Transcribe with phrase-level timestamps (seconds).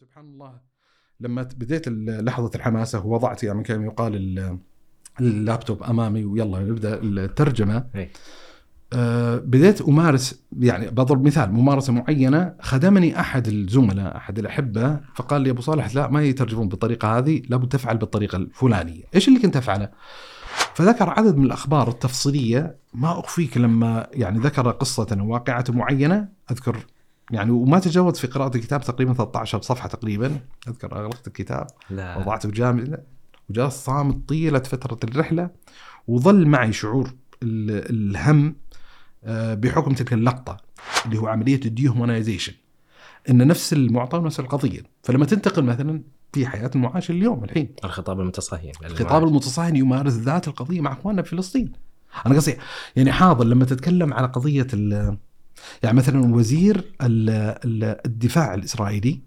[0.00, 0.52] سبحان الله
[1.20, 4.58] لما بديت لحظة الحماسة ووضعت يعني كما يقال ال-
[5.20, 7.86] اللابتوب أمامي ويلا نبدأ الترجمة.
[8.92, 15.50] آه، بديت أمارس يعني بضرب مثال ممارسة معينة خدمني أحد الزملاء أحد الأحبة فقال لي
[15.50, 19.88] أبو صالح لا ما يترجمون بالطريقة هذه لابد تفعل بالطريقة الفلانية، إيش اللي كنت أفعله؟
[20.74, 26.86] فذكر عدد من الأخبار التفصيلية ما أخفيك لما يعني ذكر قصة أو واقعة معينة أذكر
[27.30, 30.40] يعني وما تجاوز في قراءة الكتاب تقريبا 13 صفحة تقريبا.
[30.68, 32.16] أذكر أغلقت الكتاب لا.
[32.18, 32.96] وضعته بجانبي
[33.50, 35.50] وجلست صامت طيلة فترة الرحلة
[36.08, 37.10] وظل معي شعور
[37.42, 38.56] ال- الهم
[39.24, 40.56] آه، بحكم تلك اللقطة
[41.06, 42.52] اللي هو عملية الديهومنايزيشن.
[43.30, 44.80] إن نفس المعطى ونفس القضية.
[45.02, 47.68] فلما تنتقل مثلا في حياة المعاش اليوم الحين.
[47.84, 51.72] الخطاب المتصهين الخطاب المتصهين يمارس ذات القضية مع إخواننا في فلسطين.
[52.26, 52.56] أنا قصدي
[52.96, 55.18] يعني حاضر لما تتكلم على قضية ال-
[55.82, 57.30] يعني مثلا وزير ال-
[57.64, 59.20] ال- الدفاع الإسرائيلي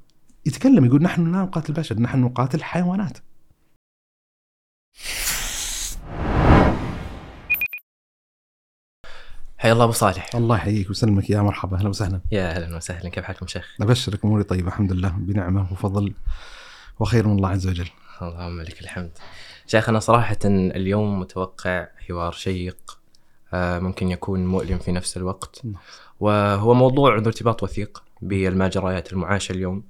[0.45, 3.17] يتكلم يقول نحن لا نقاتل بشر نحن نقاتل حيوانات.
[9.57, 10.29] حيا الله أبو صالح.
[10.35, 12.21] الله يحييك ويسلمك يا مرحبا أهلا وسهلا.
[12.31, 16.13] يا أهلا وسهلا كيف حالكم شيخ؟ أبشرك أموري طيبة الحمد لله بنعمة وفضل
[16.99, 17.89] وخير من الله عز وجل.
[18.21, 19.11] اللهم لك الحمد.
[19.67, 22.99] شيخ أنا صراحة اليوم متوقع حوار شيق
[23.53, 25.61] آه، ممكن يكون مؤلم في نفس الوقت.
[25.65, 25.75] نعم.
[26.19, 29.83] وهو موضوع ذو ارتباط وثيق بالمجريات المعاشه اليوم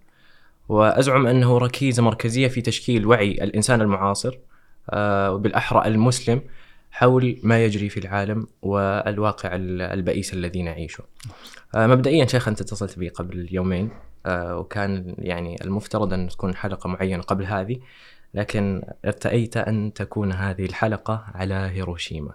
[0.69, 4.37] وأزعم أنه ركيزة مركزية في تشكيل وعي الإنسان المعاصر
[4.89, 6.41] آه، وبالأحرى المسلم
[6.91, 11.03] حول ما يجري في العالم والواقع ال- البئيس الذي نعيشه.
[11.75, 13.89] آه، مبدئيا شيخ أنت اتصلت بي قبل يومين
[14.25, 17.77] آه، وكان يعني المفترض أن تكون حلقة معينة قبل هذه
[18.33, 22.31] لكن ارتأيت أن تكون هذه الحلقة على هيروشيما.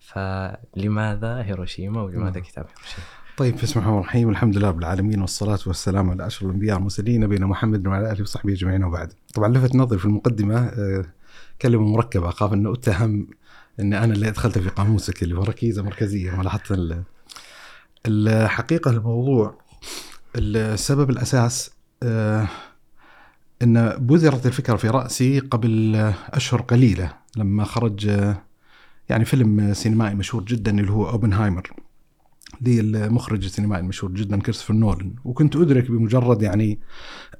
[0.00, 2.40] فلماذا هيروشيما ولماذا.
[2.40, 3.06] كتاب هيروشيما؟
[3.38, 7.20] طيب بسم الله الرحمن الرحيم والحمد لله رب العالمين والصلاة والسلام على أشرف الأنبياء والمرسلين
[7.20, 9.12] نبينا محمد وعلى آله وصحبه أجمعين وبعد.
[9.34, 11.04] طبعا لفت نظري في المقدمة آه،
[11.62, 13.26] كلمة مركبة أخاف أن أتهم
[13.80, 17.02] أن أنا اللي أدخلت في قاموسك اللي هو ركيزة مركزية ما لاحظت ال-
[18.06, 19.58] الحقيقة الموضوع
[20.36, 21.70] السبب الأساس
[22.02, 22.48] آه،
[23.62, 25.96] أن بذرت الفكرة في رأسي قبل
[26.30, 28.42] أشهر قليلة لما خرج آه،
[29.08, 31.70] يعني فيلم سينمائي مشهور جدا اللي هو أوبنهايمر
[32.60, 35.14] للمخرج السينمائي المشهور جدا كريستوفر نولان.
[35.24, 36.80] وكنت أدرك بمجرد يعني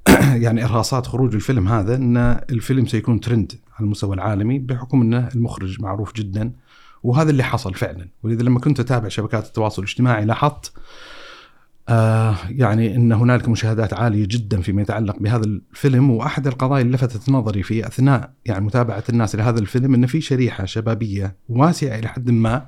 [0.45, 2.17] يعني إرهاصات خروج الفيلم هذا إن
[2.49, 6.53] الفيلم سيكون ترند على المستوى العالمي بحكم إنه المخرج معروف جدا.
[7.03, 8.09] وهذا اللي حصل فعلا.
[8.23, 10.73] ولذا لما كنت أتابع شبكات التواصل الاجتماعي لاحظت
[11.89, 16.09] آه يعني إن هنالك مشاهدات عالية جدا فيما يتعلق بهذا الفيلم.
[16.11, 20.65] وأحد القضايا اللي لفتت نظري في أثناء يعني متابعة الناس لهذا الفيلم إن في شريحة
[20.65, 22.67] شبابية واسعة إلى حد ما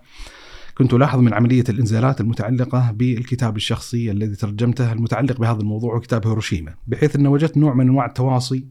[0.77, 6.73] كنت ألاحظ من عملية الإنزالات المتعلقة بالكتاب الشخصي الذي ترجمته المتعلق بهذا الموضوع وكتاب هيروشيما
[6.87, 8.65] بحيث ان وجدت نوع من أنواع التواصي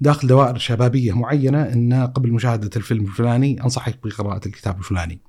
[0.00, 5.20] داخل دوائر شبابية معينة أن قبل مشاهدة الفيلم الفلاني أنصحك بقراءة الكتاب الفلاني.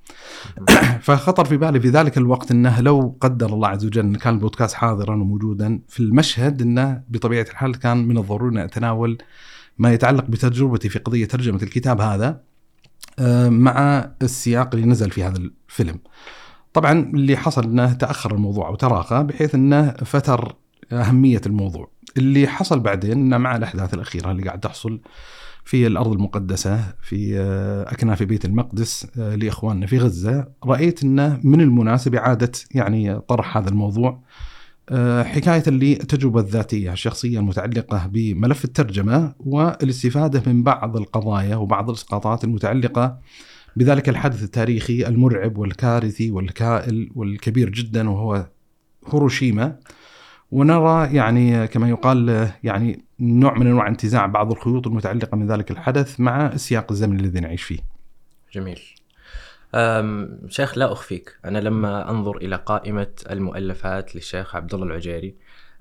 [1.06, 4.74] فخطر في بالي في ذلك الوقت أنه لو قدر الله عز وجل أن كان البودكاست
[4.74, 9.18] حاضرا وموجودا في المشهد أنه بطبيعة الحال كان من الضروري أن أتناول
[9.78, 12.40] ما يتعلق بتجربتي في قضية ترجمة الكتاب هذا
[13.48, 15.98] مع السياق اللي نزل في هذا الفيلم.
[16.72, 20.56] طبعا اللي حصل إنه تأخر الموضوع وتراخى بحيث إنه فتر
[20.92, 21.90] أهمية الموضوع.
[22.16, 25.00] اللي حصل بعدين إنه مع الأحداث الأخيرة اللي قاعد تحصل
[25.64, 31.60] في الأرض المقدسة في آه، اكناف بيت المقدس آه، لإخواننا في غزة، رأيت إنه من
[31.60, 34.22] المناسب إعادة يعني طرح هذا الموضوع
[34.90, 43.18] آه، حكاية للتجربه الذاتيه الشخصيه المتعلقه بملف الترجمة والاستفادة من بعض القضايا وبعض الاسقاطات المتعلقة
[43.76, 48.46] بذلك الحدث التاريخي المرعب والكارثي والكائل والكبير جدا وهو
[49.12, 49.76] هيروشيما
[50.50, 56.20] ونرى يعني كما يقال يعني نوع من أنواع انتزاع بعض الخيوط المتعلقة من ذلك الحدث
[56.20, 57.78] مع السياق الزمني الذي نعيش فيه.
[58.52, 58.80] جميل.
[60.48, 61.38] شيخ لا أخفيك.
[61.44, 65.34] أنا لما أنظر إلى قائمة المؤلفات للشيخ عبد الله العجيري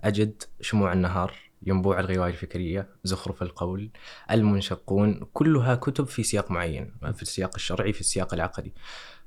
[0.04, 1.34] أجد شموع النهار
[1.68, 3.90] ينبوع الغوايه الفكريه زخرف القول
[4.32, 8.74] المنشقون كلها كتب في سياق معين في السياق الشرعي في السياق العقدي.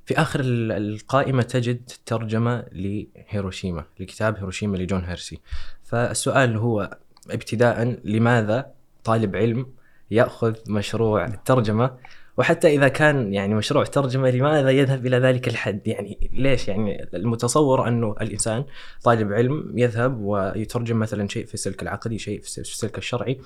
[0.07, 5.41] في آخر ال- القائمة تجد ترجمة لهيروشيما لكتاب هيروشيما لجون هيرسي.
[5.85, 6.99] فالسؤال هو
[7.31, 8.71] ابتداء لماذا
[9.05, 9.67] طالب علم
[10.11, 11.97] يأخذ مشروع الترجمه
[12.39, 17.89] وحتى إذا كان يعني مشروع ترجمة لماذا يذهب إلى ذلك الحد؟ يعني ليش؟ يعني المتصور
[17.89, 18.65] أنه الإنسان
[19.03, 23.41] طالب علم يذهب ويترجم مثلا شيء في السلك العقدي، شيء في السلك الشرعي،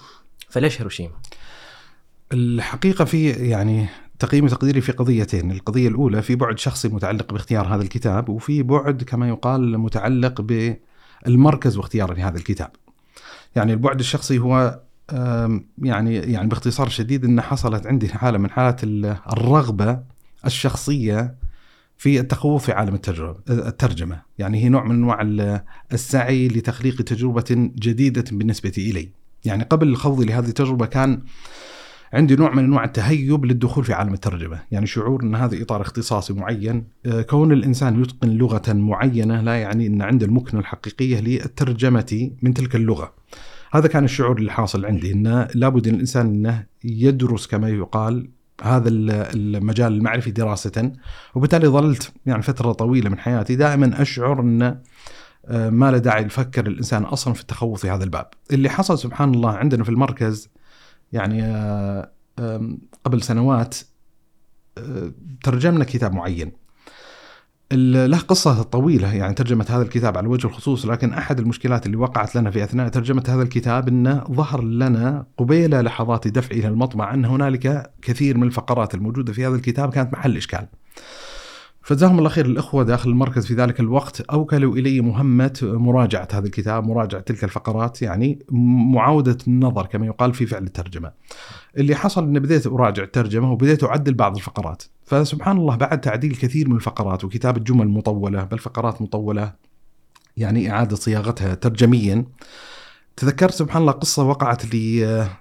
[0.48, 1.14] فليش هيروشيما؟
[2.32, 7.82] الحقيقة في يعني تقييم تقديري في قضيتين، القضية الأولى في بعد شخصي متعلق باختيار هذا
[7.82, 10.40] الكتاب وفي بعد كما يقال متعلق
[11.26, 12.70] بالمركز واختيار لهذا الكتاب.
[13.56, 14.80] يعني البعد الشخصي هو
[15.78, 20.02] يعني يعني باختصار شديد ان حصلت عندي حاله من حالات ال- الرغبة
[20.46, 21.34] الشخصية
[21.96, 22.94] في التخوف في عالم
[23.50, 25.60] الترجمة، يعني هي نوع من أنواع ال-
[25.92, 29.08] السعي لتخليق تجربة جديدة بالنسبة إلي.
[29.44, 31.22] يعني قبل خوضي لهذه التجربة كان
[32.12, 36.32] عندي نوع من أنواع التهيب للدخول في عالم الترجمة، يعني شعور إن هذا إطار اختصاصي
[36.32, 42.54] معين، آه، كون الإنسان يتقن لغة معينة لا يعني إن عنده المكنة الحقيقية للترجمة من
[42.54, 43.12] تلك اللغة.
[43.72, 48.30] هذا كان الشعور اللي حاصل عندي إنه لابد إن الإنسان إنه يدرس كما يقال
[48.62, 49.10] هذا ال-
[49.56, 50.92] المجال المعرفي دراسة
[51.34, 54.78] وبالتالي ظللت يعني فترة طويلة من حياتي دائما أشعر إن
[55.46, 58.26] آه، ما له داعي يفكر الإنسان أصلا في التخوض في هذا الباب.
[58.52, 60.48] اللي حصل سبحان الله عندنا في المركز
[61.12, 62.10] يعني آه،
[63.04, 63.76] قبل سنوات
[64.78, 65.12] آه،
[65.44, 66.52] ترجمنا كتاب معين.
[67.72, 72.36] له قصة طويلة يعني ترجمة هذا الكتاب على وجه الخصوص لكن أحد المشكلات اللي وقعت
[72.36, 77.92] لنا في أثناء ترجمة هذا الكتاب أنه ظهر لنا قبيل لحظات دفعه المطبع أن هنالك
[78.02, 80.66] كثير من الفقرات الموجودة في هذا الكتاب كانت محل إشكال.
[81.82, 84.20] فجزاهم الله خير الأخوة داخل المركز في ذلك الوقت.
[84.20, 88.38] أوكلوا إلي مهمة مراجعة هذا الكتاب مراجعة تلك الفقرات يعني
[88.93, 91.12] معاودة النظر كما يقال في فعل الترجمة.
[91.79, 94.82] اللي حصل أن بديت أراجع الترجمة وبديت أعدل بعض الفقرات.
[95.05, 99.52] فسبحان الله بعد تعديل كثير من الفقرات وكتابة جمل مطولة بل فقرات مطولة
[100.37, 102.25] يعني إعادة صياغتها ترجميا
[103.17, 104.99] تذكرت سبحان الله قصة وقعت لي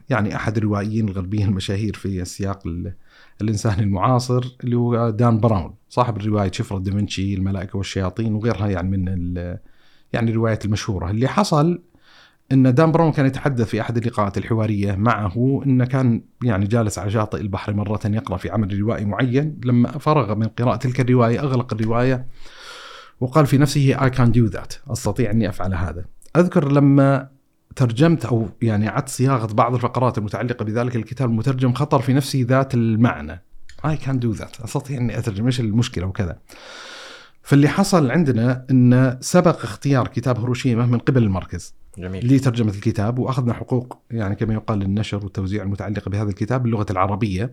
[0.09, 2.67] يعني أحد الروائيين الغربيين المشاهير في السياق
[3.41, 8.97] ال- الإنساني المعاصر اللي هو دان براون صاحب الرواية شفرة دافنشي الملائكة والشياطين وغيرها يعني
[8.97, 9.35] من
[10.13, 11.09] يعني الروايات المشهورة.
[11.09, 11.81] اللي حصل
[12.51, 17.11] إن دان براون كان يتحدث في أحد اللقاءات الحوارية معه انه كان يعني جالس على
[17.11, 19.59] شاطئ البحر مرة يقرأ في عمل روائي معين.
[19.65, 22.27] لما فرغ من قراءة تلك الرواية أغلق الرواية
[23.21, 26.05] وقال في نفسه I can do that أستطيع أني أفعل هذا.
[26.37, 27.29] أذكر لما
[27.75, 32.73] ترجمت أو يعني عدت صياغة بعض الفقرات المتعلقة بذلك الكتاب المترجم خطر في نفسي ذات
[32.73, 33.43] المعنى.
[33.87, 34.63] I can do that.
[34.63, 35.45] أستطيع إني أترجم.
[35.45, 36.39] إيش المشكلة وكذا.
[37.43, 42.35] فاللي حصل عندنا إن سبق اختيار كتاب هيروشيما من قبل المركز جميل.
[42.35, 47.51] لترجمة الكتاب وأخذنا حقوق يعني كما يقال للنشر والتوزيع المتعلقة بهذا الكتاب باللغة العربية.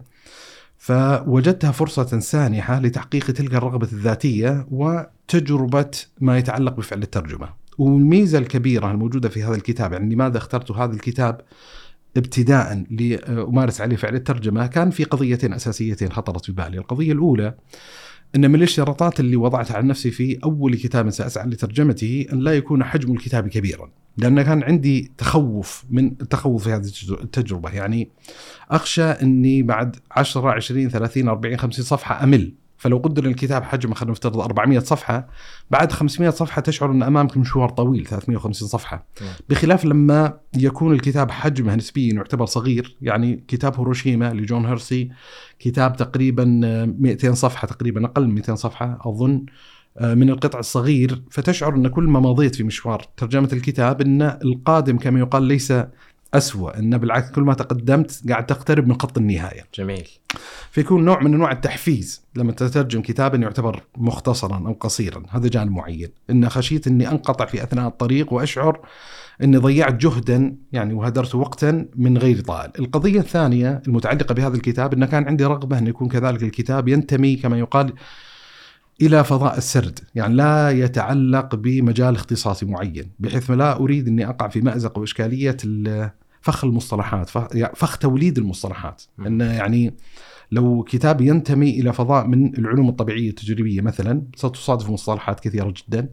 [0.79, 7.49] فوجدتها فرصة سانحة لتحقيق تلك الرغبة الذاتية وتجربة ما يتعلق بفعل الترجمة.
[7.79, 11.41] والميزة الكبيرة الموجودة في هذا الكتاب يعني لماذا اخترت هذا الكتاب؟
[12.17, 16.79] ابتداء لأمارس عليه فعل الترجمة كان في قضيتين أساسيتين خطرت في بالي.
[16.79, 17.55] القضية الأولى
[18.37, 22.85] أن من الاشتراطات اللي وضعتها على نفسي في أول كتاب سأسعى لترجمته أن لا يكون
[22.85, 27.71] حجم الكتاب كبيرا لأن كان عندي تخوف من التخوف في هذه التجر- التجربة.
[27.71, 28.09] يعني
[28.71, 32.53] أخشى أني بعد 10 20 30 40 50 صفحة أمل.
[32.79, 35.29] فلو قدر الكتاب حجمه خلينا نفترض 400 صفحة
[35.71, 39.31] بعد 500 صفحة تشعر إن امامك مشوار طويل 350 صفحة نعم.
[39.49, 45.11] بخلاف لما يكون الكتاب حجمه نسبيا يعتبر صغير يعني كتاب هيروشيما لجون هيرسي
[45.59, 49.47] كتاب تقريبا آه، 200 صفحة تقريبا أقل من 200 صفحة أظن
[49.99, 54.99] آه، من القطع الصغير فتشعر إن كل ما مضيت في مشوار ترجمة الكتاب إن القادم
[54.99, 55.73] كما يقال ليس
[56.35, 59.67] أسوأ إن بالعكس كل ما تقدمت قاعد تقترب من خط النهاية.
[59.75, 60.09] جميل.
[60.71, 65.23] فيكون نوع من أنواع التحفيز لما تترجم كتابا يعتبر مختصرا أو قصيرا.
[65.31, 66.09] هذا جانب معين.
[66.31, 68.81] إن خشيت إني أنقطع في أثناء الطريق وأشعر
[69.43, 72.71] إني ضيعت جهدا يعني وهدرت وقتا من غير طائل.
[72.79, 77.59] القضية الثانية المتعلقة بهذا الكتاب إن كان عندي رغبة إن يكون كذلك الكتاب ينتمي كما
[77.59, 77.93] يقال
[79.03, 84.61] إلى فضاء السرد، يعني لا يتعلق بمجال اختصاصي معين، بحيث لا أريد إني أقع في
[84.61, 89.03] مأزق وإشكالية ال- فخ المصطلحات، فخ, يعني فخ توليد المصطلحات،.
[89.27, 89.95] انه يعني
[90.53, 96.09] لو كتاب ينتمي إلى فضاء من العلوم الطبيعية التجريبية مثلا ستصادف مصطلحات كثيرة جدا.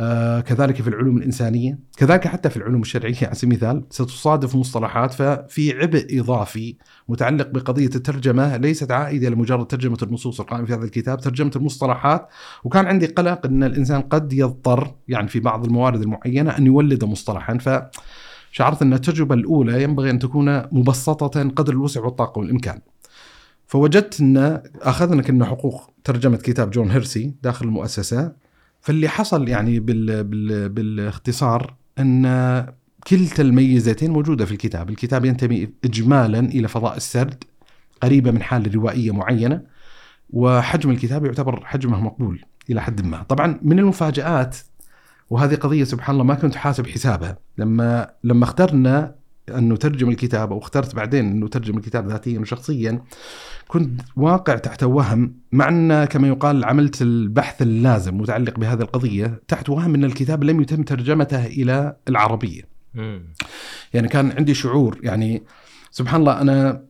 [0.00, 5.12] آه كذلك في العلوم الإنسانية، كذلك حتى في العلوم الشرعية على سبيل المثال ستصادف مصطلحات
[5.14, 6.76] ففي عبء إضافي
[7.08, 12.28] متعلق بقضية الترجمة ليست عائدة لمجرد ترجمة النصوص القائمة في هذا الكتاب، ترجمة المصطلحات.
[12.64, 17.58] وكان عندي قلق إن الإنسان قد يضطر يعني في بعض الموارد المعينة أن يولد مصطلحا.
[17.58, 17.68] ف
[18.52, 22.80] شعرت أن التجربة الأولى ينبغي أن تكون مبسطة قدر الوسع والطاقة والإمكان.
[23.66, 28.47] فوجدت أن أخذنا كنا حقوق ترجمة كتاب جون هيرسي داخل المؤسسة.
[28.88, 32.66] فاللي حصل يعني بال بال بالاختصار أن
[33.06, 37.44] كلتا الميزتين موجودة في الكتاب، الكتاب ينتمي اجمالا إلى فضاء السرد
[38.02, 39.62] قريبة من حالة روائية معينة
[40.30, 44.56] وحجم الكتاب يعتبر حجمه مقبول إلى حد ما، طبعا من المفاجآت
[45.30, 49.14] وهذه قضية سبحان الله ما كنت حاسب حسابها لما لما اخترنا
[49.50, 53.02] أن نترجم الكتاب أو اخترت بعدين انه اترجم الكتاب ذاتيا وشخصيا
[53.68, 59.68] كنت واقع تحت وهم مع أن كما يقال عملت البحث اللازم متعلق بهذه القضية تحت
[59.68, 62.62] وهم أن الكتاب لم يتم ترجمته إلى العربية.
[63.94, 65.42] يعني كان عندي شعور يعني
[65.90, 66.82] سبحان الله أنا.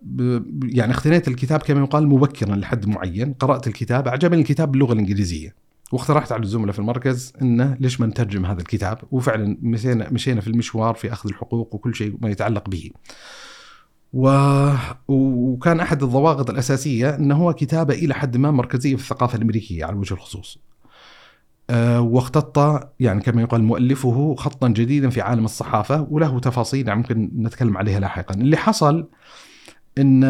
[0.62, 6.32] يعني اختنيت الكتاب كما يقال مبكرا لحد معين قرأت الكتاب أعجبني الكتاب باللغة الإنجليزية واقترحت
[6.32, 10.94] على الزملاء في المركز إنه ليش ما نترجم هذا الكتاب وفعلا مشينا مشينا في المشوار
[10.94, 12.90] في أخذ الحقوق وكل شيء ما يتعلق به.
[14.12, 14.30] و...
[15.08, 19.96] وكان أحد الضوابط الأساسية إنه هو كتابة إلى حد ما مركزية في الثقافة الأمريكية على
[19.96, 20.58] وجه الخصوص.
[21.70, 22.58] أه واختط
[23.00, 28.00] يعني كما يقال مؤلفه خطا جديدا في عالم الصحافة وله تفاصيل يعني ممكن نتكلم عليها
[28.00, 28.34] لاحقا.
[28.34, 29.08] اللي حصل
[29.98, 30.20] إن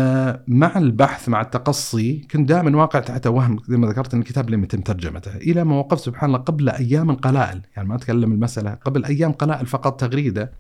[0.49, 4.63] مع البحث مع التقصي كنت دائما واقع تحت وهم زي ما ذكرت إن الكتاب لم
[4.65, 7.61] يتم ترجمته إلى ما وقفت سبحان الله قبل أيام قلائل.
[7.77, 10.53] يعني ما أتكلم المسألة قبل أيام قلائل فقط تغريدة.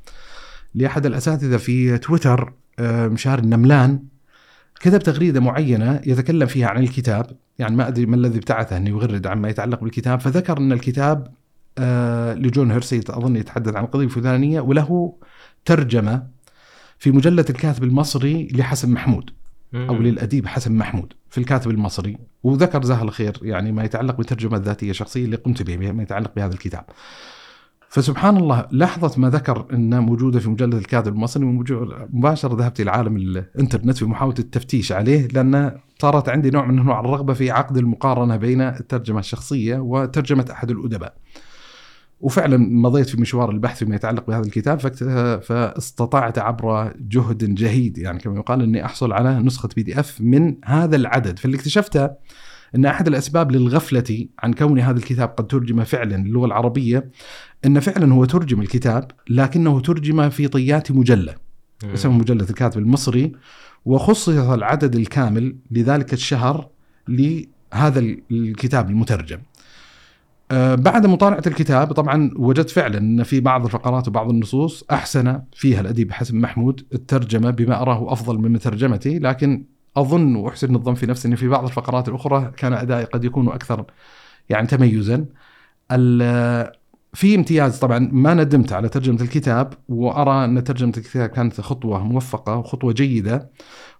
[0.75, 4.03] لأحد الأساتذة في تويتر آه، مشار النملان
[4.81, 7.27] كتب تغريدة معينة يتكلم فيها عن الكتاب.
[7.59, 10.21] يعني ما أدري ما الذي ابتعثه إنه يغرد عما يتعلق بالكتاب.
[10.21, 11.35] فذكر إن الكتاب
[11.79, 15.15] آه، لجون هيرسي أظن يتحدث عن القضية الفلانية وله
[15.65, 16.38] ترجمة
[16.99, 19.31] في مجلة الكاتب المصري لحسن محمود
[19.75, 20.03] أو مم.
[20.03, 22.19] للأديب حسن محمود في الكاتب المصري.
[22.43, 26.35] وذكر جزاه الله خير يعني ما يتعلق بالترجمة الذاتية الشخصية اللي قمت به ما يتعلق
[26.37, 26.85] بهذا الكتاب.
[27.89, 31.45] فسبحان الله لحظة ما ذكر أنها موجودة في مجلة الكاتب المصري
[32.13, 37.01] مباشرة ذهبت إلى عالم الإنترنت في محاولة التفتيش عليه لأن صارت عندي نوع من أنواع
[37.01, 41.15] الرغبة في عقد المقارنة بين الترجمة الشخصية وترجمة أحد الأدباء.
[42.21, 44.79] وفعلا مضيت في مشوار البحث فيما يتعلق بهذا الكتاب
[45.41, 50.57] فاستطعت عبر جهد جهيد يعني كما يقال إني أحصل على نسخة بي دي اف من
[50.65, 52.11] هذا العدد فاللي اكتشفته
[52.75, 57.11] إن أحد الأسباب للغفلة عن كون هذا الكتاب قد ترجم فعلا للغة العربية
[57.67, 61.35] إن فعلا هو ترجم الكتاب لكنه ترجم في طيات مجلة
[61.85, 61.91] مم.
[61.91, 63.33] اسمها مجلة الكاتب المصري
[63.85, 66.69] وخصص العدد الكامل لذلك الشهر
[67.09, 69.39] لهذا الكتاب المترجم.
[70.51, 75.81] آه، بعد مطالعة الكتاب طبعا وجدت فعلا إن في بعض الفقرات وبعض النصوص أحسن فيها
[75.81, 79.65] الاديب حسن محمود الترجمة بما أراه أفضل من ترجمتي لكن
[79.97, 83.85] أظن وأحسن الظن في نفسي إن في بعض الفقرات الأخرى كان أدائي قد يكون أكثر
[84.49, 85.25] يعني تميزا.
[87.15, 92.57] في امتياز طبعا ما ندمت على ترجمة الكتاب وأرى إن ترجمة الكتاب كانت خطوة موفقة
[92.57, 93.51] وخطوة جيدة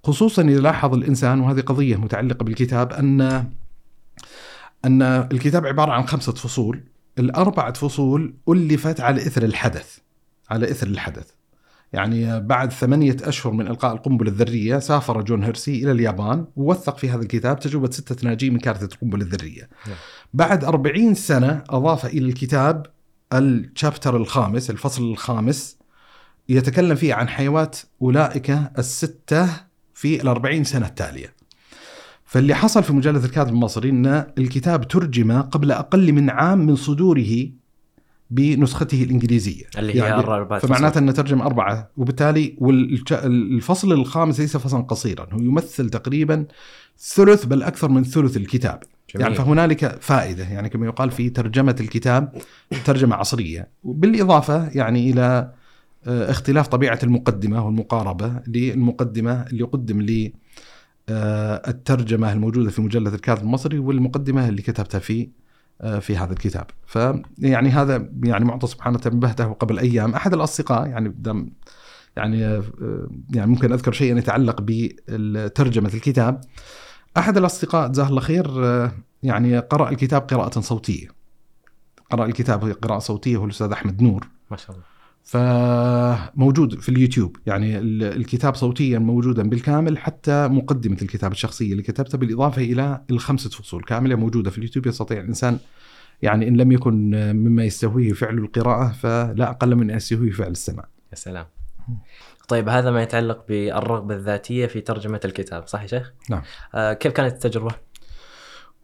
[0.05, 3.45] خصوصا إذا لاحظ الإنسان وهذه قضية متعلقة بالكتاب أن
[4.85, 6.85] أن الكتاب عبارة عن خمسة فصول.
[7.19, 9.99] الأربعة فصول ألفت على إثر الحدث
[10.51, 11.31] على إثر الحدث.
[11.93, 17.11] يعني بعد ثمانية أشهر من إلقاء القنبلة الذرية سافر جون هيرسي إلى اليابان ووثق في
[17.11, 19.69] هذا الكتاب تجربة ستة ناجين من كارثة القنبلة الذرية.
[19.87, 19.97] نعم.
[20.35, 22.87] بعد أربعين سنة أضاف إلى الكتاب
[23.33, 25.79] الشابتر الخامس الفصل الخامس
[26.49, 29.49] يتكلم فيه عن حيوات أولئك الستة
[29.95, 31.38] في الأربعين سنة التالية.
[32.29, 37.49] فاللي حصل في مجلة الكاتب المصري أن الكتاب ترجم قبل أقل من عام من صدوره
[38.31, 39.65] بنسخته الإنجليزية.
[39.79, 45.39] اللي هي يعني أربعة فمعناته أنه ترجم أربعة وبالتالي والفصل الخامس ليس فصلا قصيرا هو
[45.39, 46.47] يمثل تقريبا
[46.99, 48.83] ثلث بل أكثر من ثلث الكتاب.
[49.15, 49.23] جميل.
[49.23, 52.33] يعني فهنالك فائدة يعني كما يقال في ترجمة الكتاب
[52.85, 53.69] ترجمة عصرية.
[53.85, 55.53] بالإضافة يعني إلى
[56.07, 60.33] آه، اختلاف طبيعة المقدمة والمقاربة للمقدمة اللي قدم لي
[61.11, 65.29] الترجمة الموجودة في مجلة الكاتب المصري والمقدمة اللي كتبتها في
[65.81, 66.67] آه، في هذا الكتاب.
[66.87, 70.15] فيعني هذا يعني معطى سبحانه تنبهته قبل أيام.
[70.15, 71.51] أحد الأصدقاء يعني دم
[72.17, 72.63] يعني آه،
[73.35, 76.41] يعني ممكن أذكر شيئا يتعلق بترجمة الكتاب.
[77.17, 81.09] أحد الأصدقاء جزاه الله خير آه، يعني قرأ الكتاب قراءة صوتية.
[82.11, 84.29] قرأ الكتاب قراءة صوتية هو الأستاذ أحمد نور.
[84.51, 84.98] ما شاء الله.
[85.29, 92.19] فموجود في اليوتيوب يعني ال- الكتاب صوتيا موجودا بالكامل حتى مقدمة الكتاب الشخصية اللي كتبتها
[92.19, 95.59] بالإضافة إلى الخمسة فصول كاملة موجودة في اليوتيوب يستطيع الإنسان
[96.23, 100.89] يعني إن لم يكن مما يستهويه فعل القراءة فلا أقل من أن يستهويه فعل السماع
[101.11, 101.47] يا سلام
[102.49, 106.43] طيب هذا ما يتعلق بالرغبة الذاتية في ترجمة الكتاب صح يا شيخ؟ نعم.
[106.75, 107.75] آه كيف كانت التجربة؟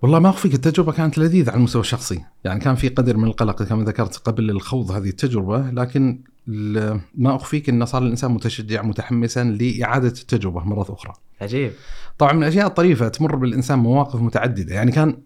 [0.02, 3.62] والله ما أخفيك التجربة كانت لذيذة على المستوى الشخصي يعني كان في قدر من القلق
[3.62, 10.08] كما ذكرت قبل الخوض هذه التجربة لكن ما أخفيك أن صار الإنسان متشجع متحمسا لإعادة
[10.08, 11.12] التجربة مرة أخرى.
[11.40, 11.72] عجيب.
[12.18, 14.74] طبعا من الأشياء الطريفة تمر بالإنسان مواقف متعددة.
[14.74, 15.16] يعني كان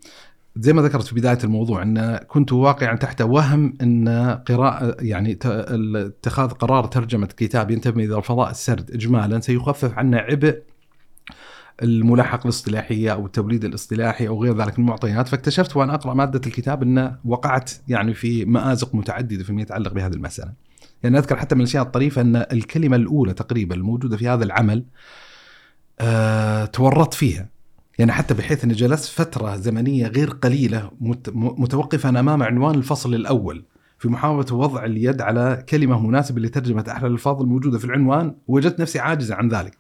[0.57, 4.09] زي ما ذكرت في بداية الموضوع أن كنت واقعا تحت وهم أن
[4.49, 10.63] قراءة يعني اتخاذ قرار ترجمة كتاب ينتمي إلى الفضاء السرد اجمالا سيخفف عنا عبء
[11.83, 15.29] الملاحقه الاصطلاحيه أو التوليد الاصطلاحي أو غير ذلك من المعطيات.
[15.29, 20.68] فاكتشفت وأنا أقرأ مادة الكتاب أن وقعت يعني في مآزق متعددة فيما يتعلق بهذه المسألة.
[21.03, 24.85] يعني أذكر حتى من الأشياء الطريفة أن الكلمة الأولى تقريبا الموجودة في هذا العمل
[26.01, 27.49] آه، تورطت فيها
[27.99, 30.91] يعني حتى بحيث أني جلست فترة زمنية غير قليلة
[31.35, 33.65] متوقفا أمام عنوان الفصل الأول
[33.99, 38.99] في محاولة وضع اليد على كلمة مناسبة لترجمة احد الألفاظ الموجودة في العنوان وجدت نفسي
[38.99, 39.79] عاجزة عن ذلك.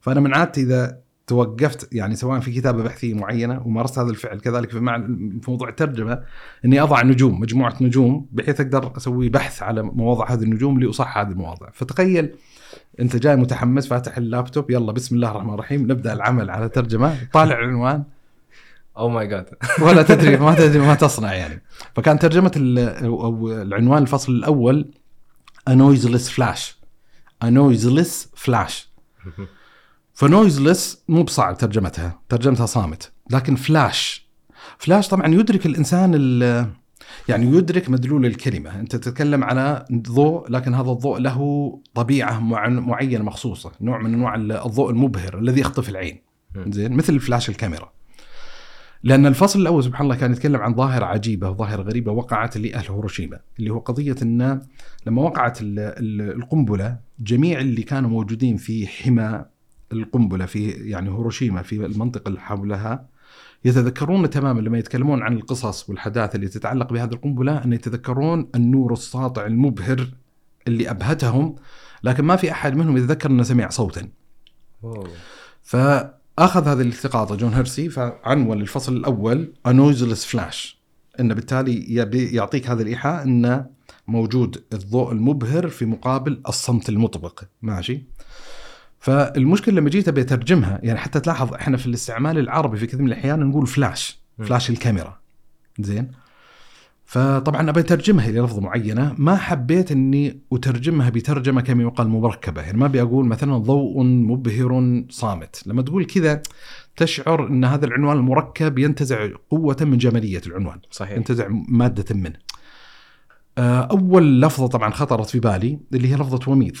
[0.00, 0.98] فأنا من عادتي إذا
[1.30, 4.40] توقفت يعني سواء في كتابة بحثية معينة ومارست هذا الفعل.
[4.40, 4.98] كذلك في, مع
[5.42, 6.22] في موضوع الترجمة
[6.64, 11.28] إني أضع نجوم مجموعة نجوم بحيث أقدر أسوي بحث على مواضع هذه النجوم لأصحح هذه
[11.28, 11.70] المواضع.
[11.72, 12.34] فتخيل
[13.00, 17.58] أنت جاي متحمس فاتح اللابتوب يلا بسم الله الرحمن الرحيم نبدأ العمل على ترجمة طالع
[17.58, 18.04] العنوان.
[18.96, 19.46] Oh my God
[19.82, 21.62] ولا تدري ما تدري ما تصنع يعني.
[21.94, 22.52] فكان ترجمة
[23.04, 24.90] أو العنوان الفصل الأول
[26.36, 26.74] flash.
[27.44, 28.74] A noiseless flash.
[30.24, 34.28] ف noiseless مو بصعب ترجمتها ترجمتها صامت لكن flash
[34.78, 36.66] flash طبعا يدرك الإنسان ال-
[37.28, 43.24] يعني يدرك مدلول الكلمة أنت تتكلم على ضوء لكن هذا الضوء له طبيعة مع- معينة
[43.24, 46.18] مخصوصة نوع من أنواع الضوء المبهر الذي يخطف العين.
[46.66, 47.92] زين؟ مثل فلاش الكاميرا.
[49.02, 53.38] لأن الفصل الأول سبحان الله كان يتكلم عن ظاهرة عجيبة وظاهره غريبة وقعت لاهل هيروشيما
[53.58, 54.60] اللي هو قضية إن
[55.06, 59.44] لما وقعت ال- ال- القنبلة جميع اللي كانوا موجودين في حمى
[59.92, 63.08] القنبلة في يعني هيروشيما في المنطقة اللي حولها
[63.64, 69.46] يتذكرون تماما لما يتكلمون عن القصص والحداثة اللي تتعلق بهذه القنبلة أن يتذكرون النور الساطع
[69.46, 70.08] المبهر
[70.68, 71.56] اللي أبهتهم
[72.04, 74.08] لكن ما في أحد منهم يتذكر أنه سمع صوتا.
[74.84, 75.08] أوه.
[75.62, 80.80] فأخذ هذه الالتقاطه جون هيرسي فعنون الفصل الأول A noiseless flash
[81.20, 83.66] انه بالتالي يبي يعطيك هذا الإيحاء أنه
[84.08, 87.42] موجود الضوء المبهر في مقابل الصمت المطبق.
[87.62, 88.04] ماشي؟
[89.00, 93.06] فالمشكلة لما جيت أبي أترجمها يعني حتى تلاحظ إحنا في الاستعمال العربي في كثير من
[93.06, 94.20] الأحيان نقول فلاش.
[94.38, 95.18] فلاش الكاميرا.
[95.78, 96.12] زين؟
[97.04, 99.14] فطبعا أبي أترجمها إلى لفظة معينة.
[99.18, 105.04] ما حبيت إني أترجمها بترجمة كما يقال مركبه يعني ما أبي أقول مثلا ضوء مبهر
[105.10, 105.62] صامت.
[105.66, 106.42] لما تقول كذا
[106.96, 110.80] تشعر إن هذا العنوان المركب ينتزع قوة من جمالية العنوان.
[110.90, 111.16] صحيح.
[111.16, 112.36] ينتزع مادة منه.
[113.58, 116.76] آه، أول لفظة طبعا خطرت في بالي اللي هي لفظة وميض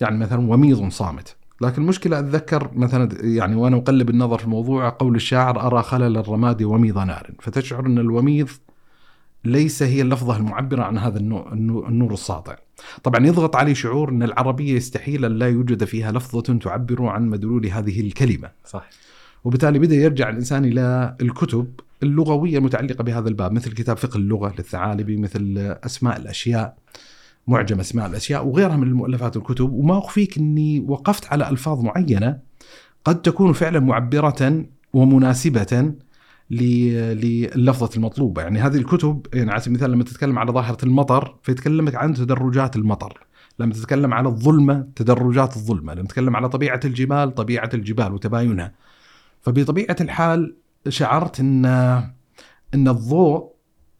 [0.00, 1.36] يعني مثلا وميض صامت.
[1.60, 6.62] لكن المشكلة أتذكر مثلا يعني وأنا اقلب النظر في الموضوع قول الشاعر أرى خلل الرماد
[6.62, 8.48] وميض نار فتشعر أن الوميض
[9.44, 12.56] ليس هي اللفظة المعبرة عن هذا النور الساطع.
[13.02, 17.66] طبعا يضغط علي شعور أن العربية يستحيل أن لا يوجد فيها لفظة تعبر عن مدلول
[17.66, 18.50] هذه الكلمة.
[18.64, 18.88] صح
[19.44, 25.16] وبالتالي بدأ يرجع الإنسان إلى الكتب اللغوية المتعلقة بهذا الباب مثل كتاب فقه اللغة للثعالبي
[25.16, 26.76] مثل أسماء الأشياء
[27.48, 32.38] معجم اسماء الأشياء وغيرها من المؤلفات والكتب وما أخفيك إني وقفت على ألفاظ معينة
[33.04, 35.92] قد تكون فعلا معبرة ومناسبة
[36.50, 37.20] ل-
[37.56, 38.42] للفظة المطلوبة.
[38.42, 42.76] يعني هذه الكتب يعني على سبيل المثال لما تتكلم على ظاهرة المطر فيتكلمك عن تدرجات
[42.76, 43.26] المطر.
[43.58, 45.94] لما تتكلم على الظلمة تدرجات الظلمة.
[45.94, 48.72] لما تتكلم على طبيعة الجبال طبيعة الجبال وتباينها.
[49.42, 50.56] فبطبيعة الحال
[50.88, 51.64] شعرت ان
[52.74, 53.52] إن الضوء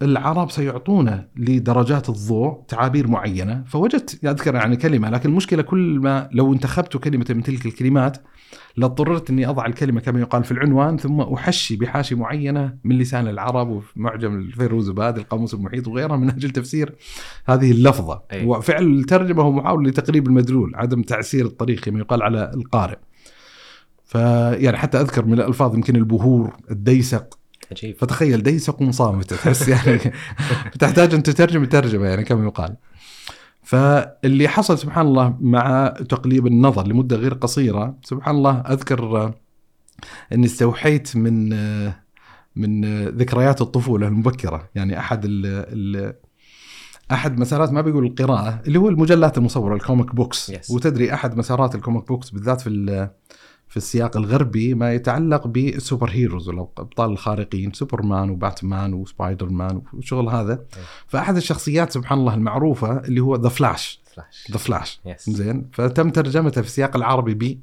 [0.03, 6.53] العرب سيعطونا لدرجات الضوء تعابير معينة فوجدت أذكر يعني كلمة لكن المشكلة كل ما لو
[6.53, 8.19] انتخبت كلمة من تلك الكلمات
[8.77, 13.69] لاضطررت إني أضع الكلمة كما يقال في العنوان ثم أحشي بحاشي معينة من لسان العرب
[13.69, 16.95] وفي معجم الفيروزباد القاموس المحيط وغيرها من أجل تفسير
[17.47, 18.47] هذه اللفظة أي.
[18.47, 22.99] وفعل الترجمة هو محاوله لتقريب المدلول عدم تعسير الطريق كما يقال على القارئ
[24.05, 27.38] فيعني حتى أذكر من الألفاظ يمكن البهور الديسق
[27.73, 27.97] عجيب.
[27.99, 29.99] فتخيل ديسق صامت تحس يعني.
[30.81, 32.77] تحتاج أن تترجم ترجمة يعني كما يقال.
[33.63, 39.35] فاللي حصل سبحان الله مع تقليب النظر لمدة غير قصيرة سبحان الله أذكر آه،
[40.33, 41.95] أني استوحيت من آه،
[42.57, 44.69] من آه، ذكريات الطفولة المبكرة.
[44.75, 46.15] يعني أحد ال ال
[47.13, 50.51] أحد مسارات ما بيقول القراءة اللي هو المجلات المصورة ال comic books.
[50.53, 50.71] Yes.
[50.71, 52.69] وتدري أحد مسارات ال comic books بالذات في
[53.69, 60.29] في السياق الغربي ما يتعلق بال super heroes الابطال الخارقين سوبرمان وباتمان وسبايدر مان والشغل
[60.29, 60.65] هذا
[61.07, 64.01] فأحد الشخصيات سبحان الله المعروفة اللي هو The Flash
[64.51, 65.69] The Flash زين.
[65.73, 67.61] فتم ترجمته في السياق العربي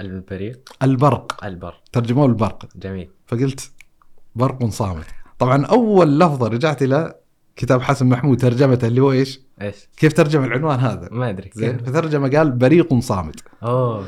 [0.00, 0.76] البريق.
[0.80, 2.68] بالبرق البر ترجموه البرق.
[2.76, 3.10] جميل.
[3.26, 3.70] فقلت
[4.34, 5.06] برق صامت.
[5.38, 7.14] طبعا أول لفظة رجعت إلى
[7.56, 11.50] كتاب حسن محمود ترجمته اللي هو إيش؟ إيش؟ كيف ترجم العنوان هذا؟ ما أدري.
[11.54, 13.40] زين؟ فترجمة قال بريق صامت.
[13.62, 14.06] أوه.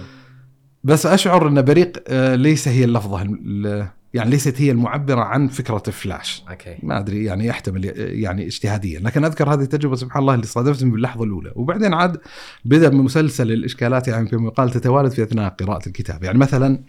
[0.84, 5.78] بس أشعر إن بريق آه، ليس هي اللفظة ال- يعني ليست هي المعبرة عن فكرة
[5.78, 6.44] flash.
[6.50, 6.76] okay.
[6.82, 9.00] ما أدري يعني يحتمل يعني اجتهاديا.
[9.00, 11.52] لكن أذكر هذه التجربة سبحان الله اللي صادفتني باللحظه الأولى.
[11.54, 12.16] وبعدين عاد
[12.64, 16.24] بدأ مسلسل الإشكالات يعني كما يقال تتوالد في أثناء قراءة الكتاب.
[16.24, 16.80] يعني مثلا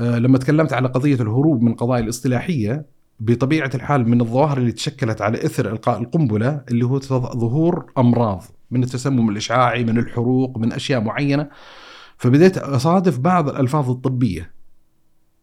[0.00, 2.86] آه، لما تكلمت على قضية الهروب من القضايا الاصطلاحية
[3.20, 8.82] بطبيعة الحال من الظواهر اللي تشكلت على إثر إلقاء القنبلة اللي هو ظهور أمراض من
[8.82, 11.48] التسمم الإشعاعي من الحروق من أشياء معينة.
[12.20, 14.50] فبديت أصادف بعض الألفاظ الطبية.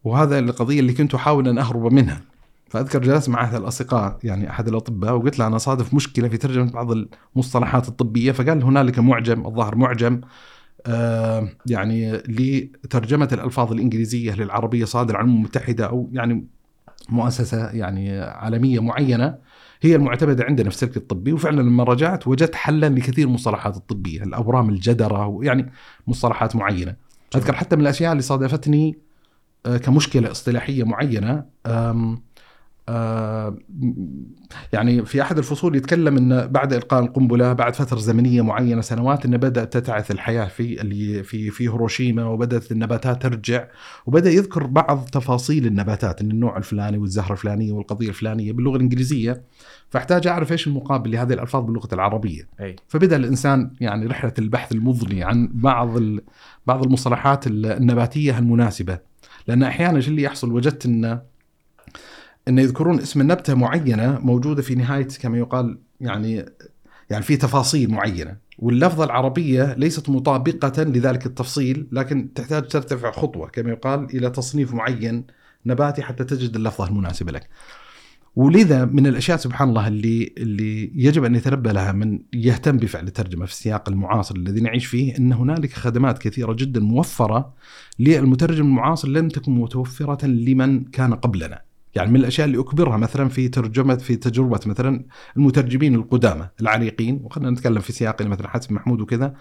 [0.04, 2.20] وهذا القضية اللي كنت أحاول أن أهرب منها.
[2.68, 6.70] فأذكر جلست مع أحد الأصدقاء يعني أحد الأطباء وقلت له أنا صادف مشكلة في ترجمة
[6.70, 6.92] بعض
[7.36, 8.32] المصطلحات الطبية.
[8.32, 10.20] فقال هنالك معجم الظاهر معجم
[10.86, 16.46] آه يعني لترجمة الألفاظ الإنجليزية للعربية صادر عن الامم المتحده أو يعني
[17.08, 19.38] مؤسسة يعني عالمية معينة.
[19.82, 24.22] هي المعتمدة عندنا في السلك الطبي وفعلا لما رجعت وجدت حلا لكثير من المصطلحات الطبية
[24.22, 25.72] الأورام الجدرة ويعني
[26.06, 26.96] مصطلحات معينة.
[27.36, 28.98] أذكر حتى من الأشياء اللي صادفتني
[29.66, 31.44] آه، كمشكلة اصطلاحية معينة
[34.72, 39.36] يعني في أحد الفصول يتكلم إن بعد إلقاء القنبلة بعد فترة زمنية معينة سنوات إن
[39.36, 43.66] بدأت تتعث الحياة في اللي في في هيروشيما وبدأت النباتات ترجع
[44.06, 49.42] وبدأ يذكر بعض تفاصيل النباتات إن النوع الفلاني والزهرة الفلانية والقضية الفلانية باللغة الإنجليزية
[49.90, 52.76] فاحتاج أعرف إيش المقابل لهذه الألفاظ باللغة العربية أي.
[52.88, 56.00] فبدأ الإنسان يعني رحلة البحث المضني عن بعض
[56.66, 58.98] بعض المصطلحات النباتية المناسبة
[59.46, 61.20] لأن أحيانا اللي يحصل وجدت إن
[62.48, 66.46] إن يذكرون اسم النبتة معينة موجودة في نهاية كما يقال يعني
[67.10, 73.70] يعني في تفاصيل معينة واللفظة العربية ليست مطابقة لذلك التفصيل لكن تحتاج ترتفع خطوة كما
[73.70, 75.24] يقال إلى تصنيف معين
[75.66, 77.48] نباتي حتى تجد اللفظة المناسبة لك.
[78.36, 83.46] ولذا من الأشياء سبحان الله اللي اللي يجب أن يتنبه لها من يهتم بفعل الترجمة
[83.46, 87.54] في السياق المعاصر الذي نعيش فيه إن هنالك خدمات كثيرة جدا موفرة
[87.98, 91.67] للمترجم المعاصر لم تكن متوفرة لمن كان قبلنا.
[91.98, 95.04] يعني من الأشياء اللي أكبرها مثلا في ترجمة في تجربة مثلا
[95.36, 99.34] المترجمين القدامى العريقين وخلينا نتكلم في سياق مثلا حسن محمود وكذا.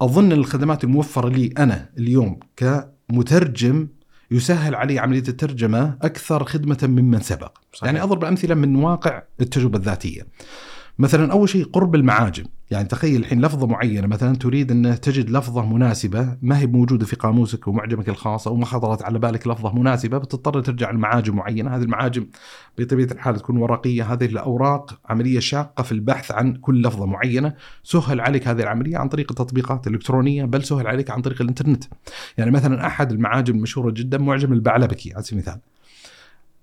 [0.00, 3.88] أظن الخدمات الموفرة لي أنا اليوم كمترجم
[4.30, 7.58] يسهل علي عملية الترجمة أكثر خدمة ممن سبق.
[7.72, 7.84] صحيح.
[7.84, 10.26] يعني أضرب امثله من واقع التجربة الذاتية.
[10.98, 12.44] مثلا أول شيء قرب المعاجم.
[12.70, 17.16] يعني تخيل الحين لفظة معينة مثلا تريد أن تجد لفظة مناسبة ما هي موجودة في
[17.16, 21.76] قاموسك ومعجمك الخاص أو ما خطرت على بالك لفظة مناسبة بتضطر ترجع لمعاجم معينة.
[21.76, 22.26] هذه المعاجم
[22.78, 24.12] بطبيعة الحال تكون ورقية.
[24.12, 27.54] هذه الأوراق عملية شاقة في البحث عن كل لفظة معينة.
[27.82, 31.84] سهل عليك هذه العملية عن طريق التطبيقات الإلكترونية بل سهل عليك عن طريق الإنترنت.
[32.38, 35.60] يعني مثلا أحد المعاجم المشهوره جدا معجم البعلبكي على سبيل المثال.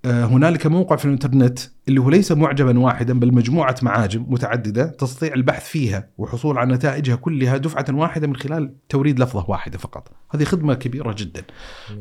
[0.06, 5.70] هنالك موقع في الانترنت اللي هو ليس معجما واحدا بل مجموعة معاجم متعددة تستطيع البحث
[5.70, 10.12] فيها وحصول على نتائجها كلها دفعة واحدة من خلال توريد لفظة واحدة فقط.
[10.32, 11.44] هذه خدمة كبيرة جدا.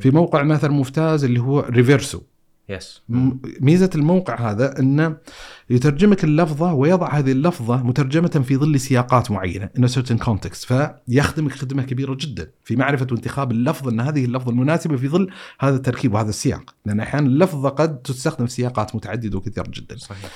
[0.00, 2.20] في موقع مثلا ممتاز اللي هو Reverso.
[2.70, 3.02] Yes
[3.60, 5.16] ميزة الموقع هذا انه
[5.70, 11.52] يترجمك اللفظة ويضع هذه اللفظة مترجمة في ظل سياقات معينة in a certain context فيخدمك
[11.52, 15.30] خدمة كبيرة جدا في معرفة وانتخاب اللفظ إن هذه اللفظة المناسبة في ظل
[15.60, 19.96] هذا التركيب وهذا السياق لأن أحيانا اللفظة قد تستخدم في سياقات متعددة وكثيره جدا.
[19.96, 20.30] صحيح.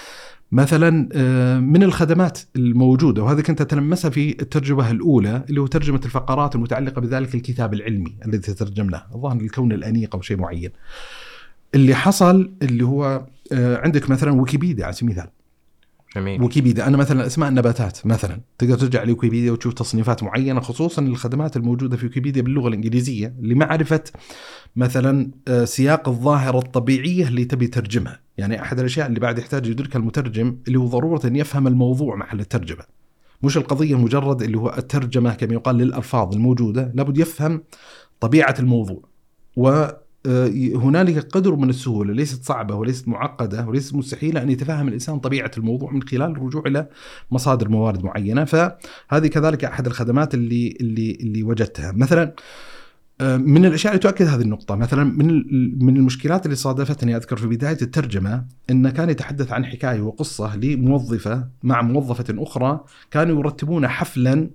[0.52, 6.54] مثلا آه، من الخدمات الموجودة وهذا كنت أتلمسها في الترجمة الأولى اللي هو ترجمة الفقرات
[6.54, 10.70] المتعلقة بذلك الكتاب العلمي الذي تترجم الظاهر الكون الأنيق أو شيء معين.
[11.74, 15.30] اللي حصل اللي هو آه، عندك مثلا ويكيبيديا على سبيل المثال.
[16.16, 16.42] جميل.
[16.42, 18.40] ويكيبيديا أنا مثلا أسماء النباتات مثلا.
[18.58, 24.00] تقدر ترجع لويكيبيديا وتشوف تصنيفات معينة خصوصا الخدمات الموجودة في ويكيبيديا باللغة الإنجليزية لمعرفة
[24.76, 28.20] مثلا آه، سياق الظاهرة الطبيعية اللي تبي ترجمها.
[28.38, 32.40] يعني أحد الأشياء اللي بعد يحتاج يدركها المترجم اللي هو ضرورة أن يفهم الموضوع محل
[32.40, 32.84] الترجمة.
[33.42, 37.62] مش القضية مجرد اللي هو الترجمة كما يقال للألفاظ الموجودة لابد يفهم
[38.20, 39.02] طبيعة الموضوع.
[39.56, 39.86] و
[40.76, 45.90] هنالك قدر من السهولة ليست صعبة وليست معقدة وليست مستحيلة أن يتفهم الإنسان طبيعة الموضوع
[45.90, 46.88] من خلال الرجوع إلى
[47.30, 48.44] مصادر موارد معينة.
[48.44, 51.92] فهذه كذلك أحد الخدمات اللي اللي اللي وجدتها.
[51.92, 52.34] مثلا
[53.20, 55.44] آه، من الأشياء اللي تؤكد هذه النقطة مثلا من
[55.84, 61.48] من المشكلات اللي صادفتني أذكر في بداية الترجمة انه كان يتحدث عن حكاية وقصة لموظفة
[61.62, 64.50] مع موظفة أخرى كانوا يرتبون حفلا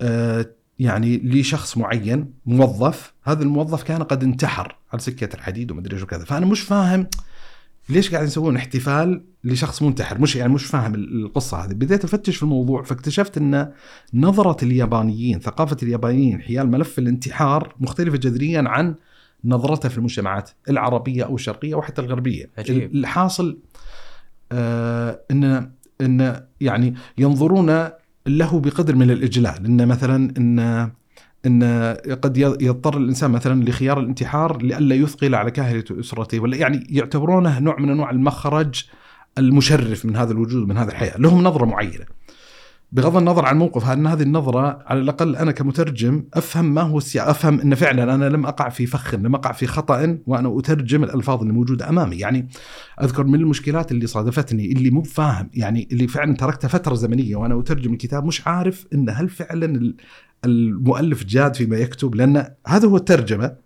[0.00, 0.46] آه،
[0.78, 6.24] يعني لشخص معين موظف هذا الموظف كان قد انتحر على سكة الحديد ومدري إيش وكذا.
[6.24, 7.06] فأنا مش فاهم
[7.88, 10.20] ليش قاعد يسوون احتفال لشخص منتحر.
[10.20, 11.72] مش يعني مش فاهم القصة هذه.
[11.72, 13.72] بديت أفتش في الموضوع فاكتشفت إن
[14.14, 18.94] نظرة اليابانيين ثقافة اليابانيين حيال ملف الانتحار مختلفة جذريا عن
[19.44, 22.50] نظرتها في المجتمعات العربية أو الشرقية أو حتى الغربية.
[22.58, 22.94] عجيب.
[22.94, 23.58] الحاصل
[24.52, 27.88] آه ان إن يعني ينظرون
[28.26, 30.90] له بقدر من الإجلال إن مثلا ان
[31.46, 31.62] إن
[32.22, 37.80] قد يضطر الإنسان مثلا لخيار الانتحار لئلا يثقل على كاهله أسرته ولا يعني يعتبرونه نوع
[37.80, 38.84] من أنواع المخرج
[39.38, 42.04] المشرف من هذا الوجود من هذه الحياة، لهم نظرة معينة.
[42.92, 47.28] بغض النظر عن موقف ان هذه النظرة على الأقل أنا كمترجم أفهم ما هو السياق،
[47.28, 51.40] أفهم إن فعلا أنا لم أقع في فخ، لم أقع في خطأ وأنا أترجم الألفاظ
[51.40, 52.48] اللي موجوده أمامي، يعني
[53.02, 57.60] أذكر من المشكلات اللي صادفتني اللي مو فاهم يعني اللي فعلا تركتها فترة زمنية وأنا
[57.60, 59.94] أترجم الكتاب مش عارف إن هل فعلا
[60.44, 63.56] المؤلف جاد فيما يكتب لأن هذا هو الترجمة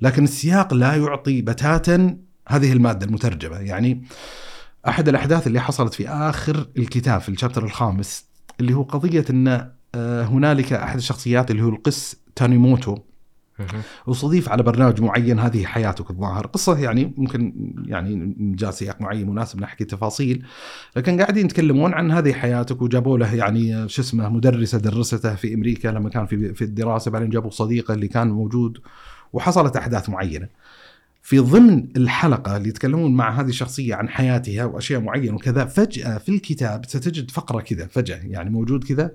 [0.00, 2.16] لكن السياق لا يعطي بتاتا
[2.48, 3.56] هذه المادة المترجمة.
[3.56, 4.02] يعني
[4.88, 10.24] أحد الأحداث اللي حصلت في آخر الكتاب في الشابتر الخامس اللي هو قضية إن آه،
[10.24, 12.98] هنالك أحد الشخصيات اللي هو القس تانيموتو.
[14.06, 16.46] واستضيف على برنامج معين هذه حياتك الظاهر.
[16.46, 20.44] قصة يعني ممكن يعني جاء سياق معين مناسب نحكي تفاصيل
[20.96, 25.88] لكن قاعدين يتكلمون عن هذه حياتك وجابوا له يعني شو اسمه مدرسة درسته في أمريكا
[25.88, 28.78] لما كان في في الدراسة بعدين جابوا صديقه اللي كان موجود
[29.32, 30.48] وحصلت أحداث معينة.
[31.22, 36.28] في ضمن الحلقة اللي يتكلمون مع هذه الشخصية عن حياتها وأشياء معينة وكذا فجأة في
[36.28, 39.10] الكتاب ستجد فقرة كذا فجأة يعني موجود كذا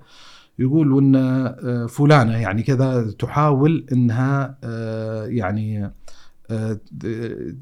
[0.58, 5.92] يقول إن آه، فلانة يعني كذا تحاول إنها آه، يعني
[6.50, 6.80] آه،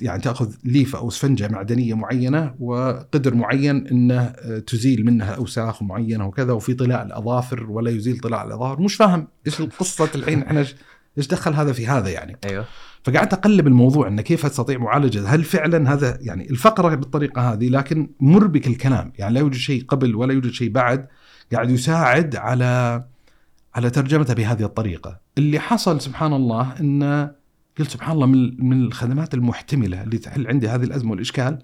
[0.00, 4.26] يعني تأخذ ليفه أو اسفنجه معدنية معينة وقدر معين إنه
[4.66, 8.82] تزيل منها اوساخ معينة وكذا وفي طلاء الأظافر ولا يزيل طلاء الأظافر.
[8.82, 10.66] مش فاهم إيش القصة الحين إحنا
[11.18, 12.36] إيش دخل هذا في هذا يعني.
[12.44, 12.64] أيوه.
[13.06, 18.10] فقعدت أقلب الموضوع إنه كيف أستطيع معالجة؟ هل فعلا هذا يعني الفقرة بالطريقة هذه لكن
[18.20, 21.06] مربك الكلام يعني لا يوجد شيء قبل ولا يوجد شيء بعد
[21.52, 23.04] قاعد يساعد على
[23.74, 25.20] على ترجمته بهذه الطريقة.
[25.38, 27.30] اللي حصل سبحان الله إن
[27.78, 31.58] قلت سبحان الله من من الخدمات المحتملة اللي تحل عندي هذه الأزمة والإشكال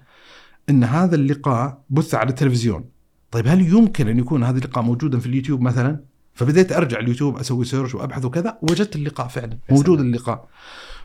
[0.69, 2.85] إن هذا اللقاء بث على التلفزيون.
[3.31, 5.99] طيب هل يمكن أن يكون هذا اللقاء موجودا في اليوتيوب مثلا؟
[6.33, 10.47] فبديت أرجع اليوتيوب أسوي search وأبحث وكذا وجدت اللقاء فعلا موجود اللقاء.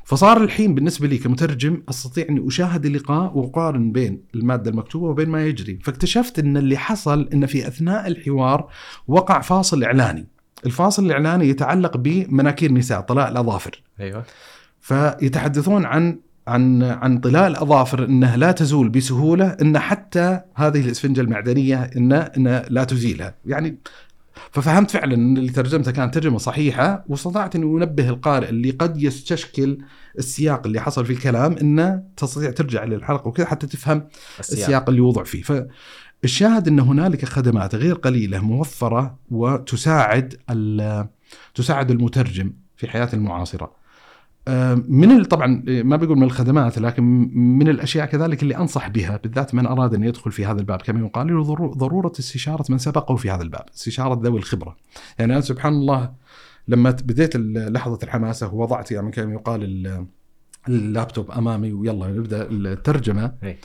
[0.08, 5.46] فصار الحين بالنسبة لي كمترجم أستطيع أني أشاهد اللقاء واقارن بين المادة المكتوبة وبين ما
[5.46, 8.70] يجري، فاكتشفت إن اللي حصل إن في أثناء الحوار
[9.08, 10.26] وقع فاصل إعلاني.
[10.66, 13.82] الفاصل الإعلاني يتعلق بمناكير نساء طلاء الأظافر.
[14.00, 14.24] أيوه.
[14.80, 21.90] فيتحدثون عن عن عن طلاء الأظافر إنها لا تزول بسهولة إن حتى هذه الإسفنجة المعدنية
[21.96, 23.78] إن إن لا تزيلها، يعني
[24.52, 29.78] ففهمت فعلا إن اللي ترجمته كانت ترجمة صحيحة واستطعت إني أنبه القارئ اللي قد يستشكل
[30.18, 34.08] السياق اللي حصل في الكلام إنه تستطيع ترجع للحلقة وكذا حتى تفهم
[34.40, 35.42] السياق, السياق اللي وضع فيه.
[35.42, 40.34] فالشاهد إن هنالك خدمات غير قليلة موفرة وتساعد
[41.54, 43.77] تساعد المترجم في حياته المعاصرة.
[44.88, 47.02] من طبعا ما بقول من الخدمات لكن
[47.34, 51.06] من الأشياء كذلك اللي أنصح بها بالذات من أراد أن يدخل في هذا الباب كما
[51.06, 51.42] يقال
[51.76, 54.76] ضرورة استشارة من سبقه في هذا الباب، استشارة ذوي الخبرة.
[55.18, 56.12] يعني أنا سبحان الله
[56.68, 60.06] لما بديت لحظة الحماسة ووضعت يعني كما يقال
[60.68, 63.56] اللابتوب أمامي ويلا نبدا الترجمة آه،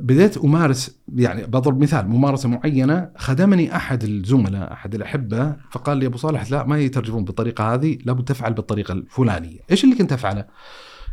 [0.00, 6.16] بديت أمارس يعني بضرب مثال ممارسة معينة خدمني أحد الزملاء أحد الأحبة فقال لي أبو
[6.16, 10.44] صالح لا ما يترجمون بالطريقة هذه لابد تفعل بالطريقة الفلانية، إيش اللي كنت أفعله؟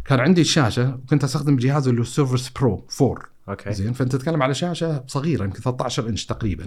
[0.06, 3.18] كان عندي الشاشه وكنت أستخدم جهاز اللي هو Surface Pro 4
[3.50, 3.74] Okay.
[3.74, 6.66] زين فأنت تتكلم على شاشة صغيرة يمكن 13 إنش تقريبا.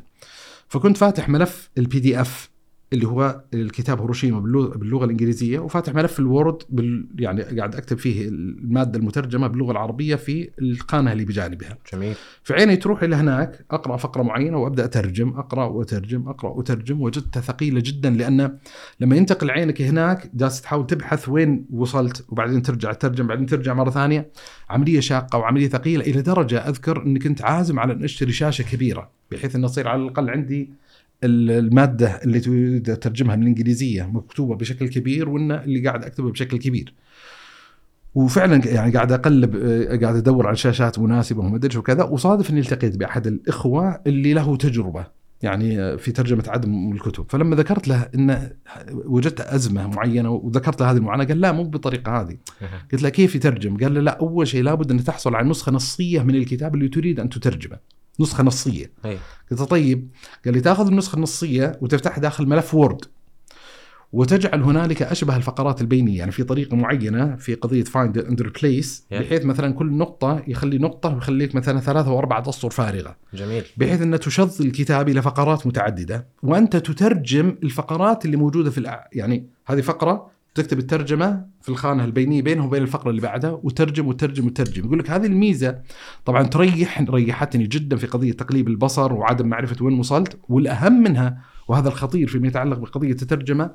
[0.69, 2.51] فكنت فاتح ملف ال PDF
[2.93, 4.41] اللي هو الكتاب هيروشيما
[4.77, 10.15] باللغة الإنجليزية وفاتح ملف ال Word بال يعني قاعد أكتب فيه المادة المترجمة باللغة العربية
[10.15, 11.79] في الخانة اللي بجانبها.
[11.93, 12.15] جميل.
[12.43, 17.83] فعيني تروح إلى هناك أقرأ فقرة معينة وأبدأ أترجم أقرأ وأترجم أقرأ وأترجم وجدتها ثقيلة
[17.85, 18.59] جدا لأن
[19.01, 23.91] لما ينتقل عينك هناك جالس تحاول تبحث وين وصلت وبعدين ترجع تترجم بعدين ترجع مرة
[23.91, 24.31] ثانية
[24.71, 29.11] عملية شاقة وعملية ثقيلة إلى درجة أذكر إني كنت عازم على أن أشتري شاشة كبيرة
[29.31, 30.71] بحيث انه تصير على الأقل عندي
[31.25, 36.95] المادة اللي تريد ترجمها من الإنجليزية مكتوبة بشكل كبير وإن اللي قاعد أكتبه بشكل كبير.
[38.15, 39.57] وفعلا يعني قاعد أقلب
[40.03, 44.57] قاعد أدور على شاشات مناسبة وما أدري وكذا وصادف إني التقيت بأحد الإخوة اللي له
[44.57, 45.07] تجربة
[45.43, 47.27] يعني في ترجمة عدد من الكتب.
[47.29, 48.51] فلما ذكرت له إن
[48.91, 52.37] وجدت أزمة معينة وذكرت له هذه المعاناة قال لا مو بالطريقة هذه.
[52.93, 56.23] قلت له كيف يترجم؟ قال له لا أول شيء لابد أن تحصل على نسخة نصية
[56.23, 57.79] من الكتاب اللي تريد أن تترجمه.
[58.21, 58.91] نسخة نصية.
[59.05, 59.19] أي.
[59.51, 60.09] قلت طيب.
[60.45, 63.05] قال لي تاخذ النسخة النصية وتفتحها داخل ملف Word
[64.13, 66.19] وتجعل هنالك أشبه الفقرات البينية.
[66.19, 71.15] يعني في طريقة معينة في قضية find and replace بحيث مثلا كل نقطة يخلي نقطة
[71.15, 73.17] ويخليك مثلا ثلاثة واربعه أسطر فارغة.
[73.35, 73.65] جميل.
[73.77, 79.09] بحيث أن تشظي الكتاب إلى فقرات متعددة وأنت تترجم الفقرات اللي موجودة في الأ...
[79.13, 84.47] يعني هذه فقرة تكتب الترجمة في الخانة البينية بينه وبين الفقرة اللي بعدها وترجم وترجم
[84.47, 84.85] وترجم.
[84.85, 85.79] يقول لك هذه الميزة.
[86.25, 90.39] طبعا تريح ريحتني جدا في قضية تقليب البصر وعدم معرفة وين وصلت.
[90.49, 91.39] والأهم منها
[91.69, 93.71] وهذا الخطير فيما يتعلق بقضية الترجمة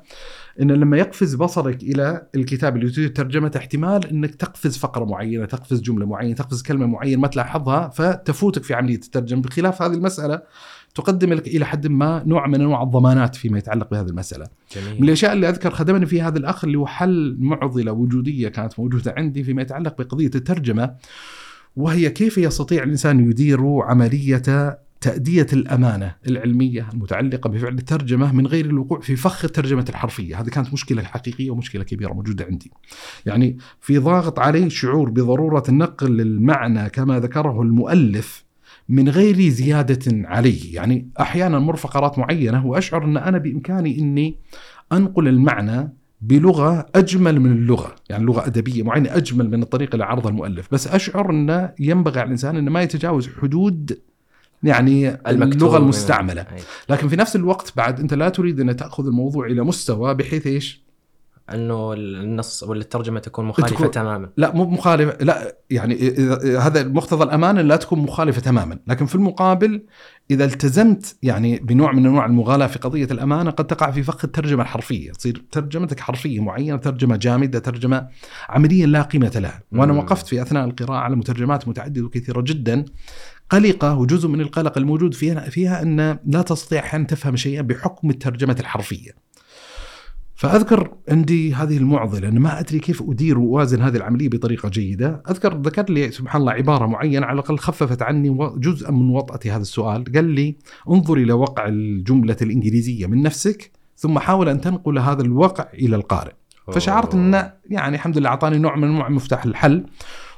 [0.60, 5.80] إن لما يقفز بصرك إلى الكتاب اللي تريد ترجمته احتمال إنك تقفز فقرة معينة، تقفز
[5.80, 9.42] جملة معينة، تقفز كلمة معينة ما تلاحظها فتفوتك في عملية الترجمة.
[9.42, 10.42] بخلاف هذه المسألة
[10.94, 14.46] تقدم لك إلى حد ما نوع من أنواع الضمانات فيما يتعلق بهذه المسألة.
[14.76, 14.96] جميل.
[15.00, 19.14] من الأشياء اللي أذكر خدمني فيها هذا الأخ اللي هو حل معضلة وجودية كانت موجودة
[19.16, 20.94] عندي فيما يتعلق بقضية الترجمة
[21.76, 24.42] وهي كيف يستطيع الإنسان يدير عملية
[25.02, 30.72] تأدية الأمانة العلمية المتعلقة بفعل الترجمة من غير الوقوع في فخ الترجمة الحرفية هذه كانت
[30.72, 32.70] مشكلة حقيقية ومشكلة كبيرة موجودة عندي
[33.26, 38.41] يعني في ضاغط علي شعور بضرورة نقل المعنى كما ذكره المؤلف
[38.88, 44.36] من غير زيادة عليه يعني أحيانا مر فقرات معينة وأشعر أن أنا بإمكاني أني
[44.92, 47.94] أنقل المعنى بلغة أجمل من اللغة.
[48.10, 50.68] يعني لغة أدبية معينة أجمل من الطريقة اللي عرضها المؤلف.
[50.72, 53.98] بس أشعر أنه ينبغي على الإنسان أنه ما يتجاوز حدود
[54.62, 56.42] يعني اللغة المستعملة.
[56.42, 56.62] أي.
[56.88, 60.81] لكن في نفس الوقت بعد أنت لا تريد أن تأخذ الموضوع إلى مستوى بحيث إيش؟
[61.54, 64.28] انه النص ولا الترجمة تكون مخالفة تكون- تماما.
[64.36, 65.24] لا مو مخالفة.
[65.24, 68.78] لا يعني إذا- هذا مقتضى الأمانة لا تكون مخالفة تماما.
[68.86, 69.82] لكن في المقابل
[70.30, 74.62] إذا التزمت يعني بنوع من أنواع المغالاة في قضية الأمانة قد تقع في فخ الترجمة
[74.62, 75.12] الحرفية.
[75.12, 78.08] تصير ترجمتك حرفية معينة ترجمة جامدة ترجمة
[78.48, 79.62] عمليا لا قيمة لها.
[79.72, 79.98] وأنا مم.
[79.98, 82.84] وقفت في أثناء القراءة على مترجمات متعددة وكثيرة جدا.
[83.50, 88.56] قلقة وجزء من القلق الموجود فيها فيها أن لا تستطيع أن تفهم شيئا بحكم الترجمة
[88.60, 89.10] الحرفية.
[90.42, 95.56] فأذكر عندي هذه المعضلة أنا ما أدري كيف أدير وأوازن هذه العملية بطريقة جيدة، أذكر
[95.56, 100.04] ذكر لي سبحان الله عبارة معينة على الأقل خففت عني جزءا من وطأة هذا السؤال،
[100.14, 100.56] قال لي
[100.90, 106.32] انظر إلى وقع الجملة الإنجليزية من نفسك ثم حاول أن تنقل هذا الوقع إلى القارئ.
[106.72, 109.84] فشعرت انه يعني الحمد لله أعطاني نوع من أنواع مفتاح الحل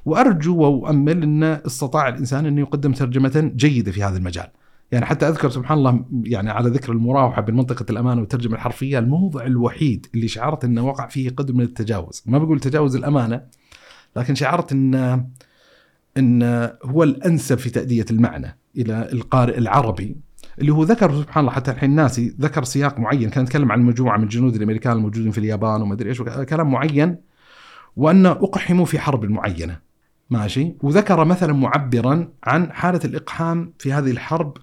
[0.05, 4.47] وأرجو وأؤمل أن استطاع الإنسان أن يقدم ترجمة جيدة في هذا المجال.
[4.95, 9.47] يعني حتى أذكر سبحان الله يعني على ذكر المراوحة بين منطقة الامانه والترجمة الحرفية الموضع
[9.47, 13.43] الوحيد اللي شعرت إنه وقع فيه قدر من التجاوز، ما بقول تجاوز الأمانة
[14.17, 14.95] لكن شعرت إن
[16.17, 16.43] إن
[16.85, 20.17] هو الأنسب في تأدية المعنى إلى القارئ العربي
[20.59, 24.17] اللي هو ذكر سبحان الله حتى الحين ناسي ذكر سياق معين كان يتكلم عن مجموعه
[24.17, 27.17] من الجنود الأمريكان الموجودين في اليابان وما أدري إيش كلام معين
[27.97, 29.79] وأن أقحموا في حرب معينة.
[30.31, 34.57] ماشي؟ وذكر مثلا معبرا عن حالة الإقحام في هذه الحرب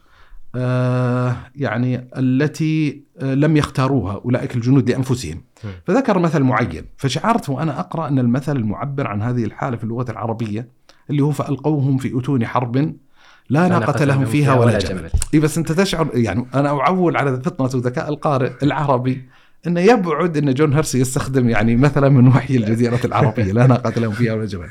[1.55, 5.41] يعني التي آه لم يختاروها أولئك الجنود لأنفسهم.
[5.63, 5.67] م.
[5.87, 10.67] فذكر مثل معين فشعرت وأنا أقرأ أن المثل المعبر عن هذه الحالة في اللغة العربية
[11.09, 12.95] اللي هو فألقوهم في أتون حرب
[13.49, 15.09] لا ناقة لهم فيها ولا جمل.
[15.33, 19.25] اي بس أنت تشعر يعني أنا أعول على فطنة وذكاء القارئ العربي
[19.67, 24.11] انه يبعد أن جون هيرسي يستخدم يعني مثلا من وحي الجزيرة العربية لا ناقة لهم
[24.11, 24.67] فيها ولا جمل.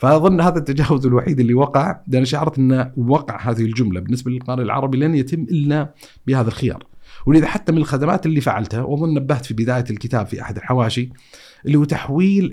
[0.00, 4.98] فأظن هذا التجاوز الوحيد اللي وقع لأن شعرت ان وقع هذه الجملة بالنسبة للقارئ العربي
[4.98, 5.94] لن يتم إلا
[6.26, 6.86] بهذا الخيار.
[7.26, 11.10] ولذا حتى من الخدمات اللي فعلتها وأظن نبهت في بداية الكتاب في أحد الحواشي
[11.66, 12.52] اللي هو تحويل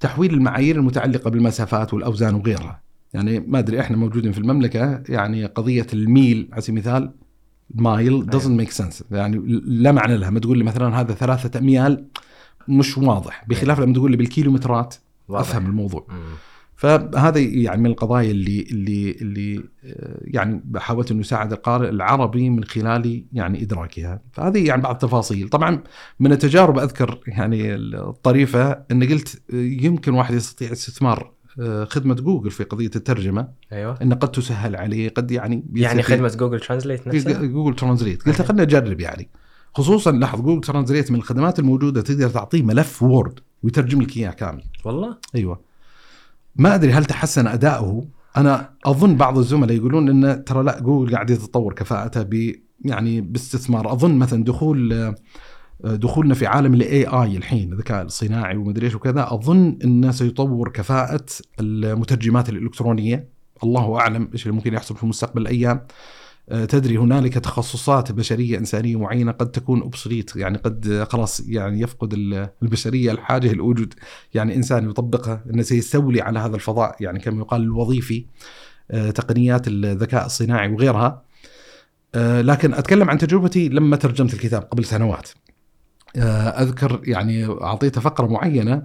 [0.00, 2.82] تحويل المعايير المتعلقة بالمسافات والأوزان وغيرها.
[3.14, 7.12] يعني ما أدري إحنا موجودين في المملكة يعني قضية الميل على سبيل المثال
[7.74, 9.02] mile doesn't make sense.
[9.10, 10.30] يعني لا معنى لها.
[10.30, 12.04] ما تقول لي مثلا هذا ثلاثة اميال
[12.68, 13.44] مش واضح.
[13.48, 14.94] بخلاف لما تقول لي بالكيلومترات.
[15.30, 16.06] أفهم الموضوع.
[16.08, 16.36] مم.
[16.76, 22.64] فهذا يعني من القضايا اللي اللي اللي آه، يعني حاولت انه يساعد القارئ العربي من
[22.64, 25.82] خلال يعني إدراكها، فهذه يعني بعض التفاصيل، طبعا
[26.20, 32.50] من التجارب أذكر يعني الطريفة أن قلت آه، يمكن واحد يستطيع استثمار آه، خدمة جوجل
[32.50, 33.48] في قضية الترجمة.
[33.72, 33.98] أيوه.
[34.02, 38.48] أن قد تسهل عليه قد يعني يعني خدمة Google Translate نفسها؟ Google Translate قلت okay.
[38.48, 39.30] خلينا نجرب يعني.
[39.74, 44.62] خصوصا لاحظ جوجل translate من الخدمات الموجودة تقدر تعطيه ملف Word ويترجم لك اياه كامل.
[44.84, 45.60] والله؟ أيوه.
[46.56, 48.08] ما أدري هل تحسن أداؤه.
[48.36, 53.92] أنا أظن بعض الزملاء يقولون ان ترى لا جوجل قاعد يتطور كفاءته ب يعني باستثمار.
[53.92, 55.14] أظن مثلا دخول آه،
[55.84, 61.24] دخولنا في عالم ال AI الحين الذكاء الصناعي ومدري إيش وكذا أظن إنه سيطور كفاءة
[61.60, 63.28] المترجمات الإلكترونية.
[63.64, 65.86] الله أعلم إيش اللي ممكن يحصل في مستقبل الأيام.
[66.50, 72.12] تدري هنالك تخصصات بشرية إنسانية معينة قد تكون obsolete يعني قد آه، خلاص يعني يفقد
[72.12, 73.94] ال- البشرية الحاجة لوجود
[74.34, 78.26] يعني إنسان يطبقها إنه سيستولي على هذا الفضاء يعني كما يقال الوظيفي
[78.90, 81.22] آه، تقنيات الذكاء الصناعي وغيرها.
[82.14, 85.28] آه، لكن أتكلم عن تجربتي لما ترجمت الكتاب قبل سنوات.
[86.16, 88.82] آه، أذكر يعني أعطيته فقرة معينة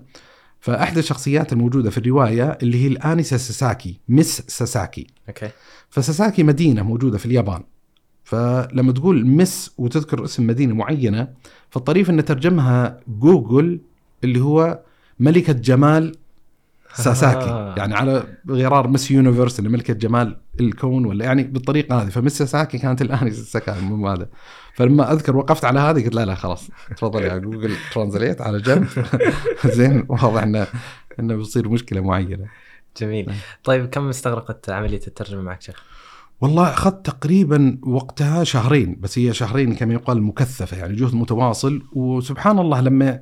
[0.62, 5.08] فأحدى الشخصيات الموجودة في الرواية اللي هي الانسه ساساكي Miss ساساكي.
[5.28, 5.50] أوكي.
[5.89, 7.63] فساساكي مدينة موجودة في اليابان.
[8.24, 11.28] فلما تقول Miss وتذكر اسم مدينة معينة
[11.69, 13.82] فالطريف ان ترجمها جوجل
[14.24, 14.80] اللي هو
[15.19, 16.15] ملكة جمال
[16.94, 17.50] ساساكي.
[17.50, 17.76] آه.
[17.78, 22.10] يعني على غرار Miss Universe اللي ملكة جمال الكون ولا يعني بالطريقة هذه.
[22.10, 24.30] ف Miss ساساكي كانت الآن ساساكي مو هذا.
[24.74, 26.70] فلما أذكر وقفت على هذه قلت لا لا خلاص.
[26.98, 28.88] تفضل يا جوجل translate على جنب.
[29.78, 30.68] زين واضح انه
[31.20, 32.46] إنه بيصير مشكلة معينة.
[32.98, 33.32] جميل.
[33.64, 35.84] طيب كم استغرقت عملية الترجمة معك شيخ؟
[36.42, 41.84] والله أخذت تقريبا وقتها شهرين بس هي شهرين كما يقال مكثفة يعني جهد متواصل.
[41.94, 43.20] وسبحان الله لما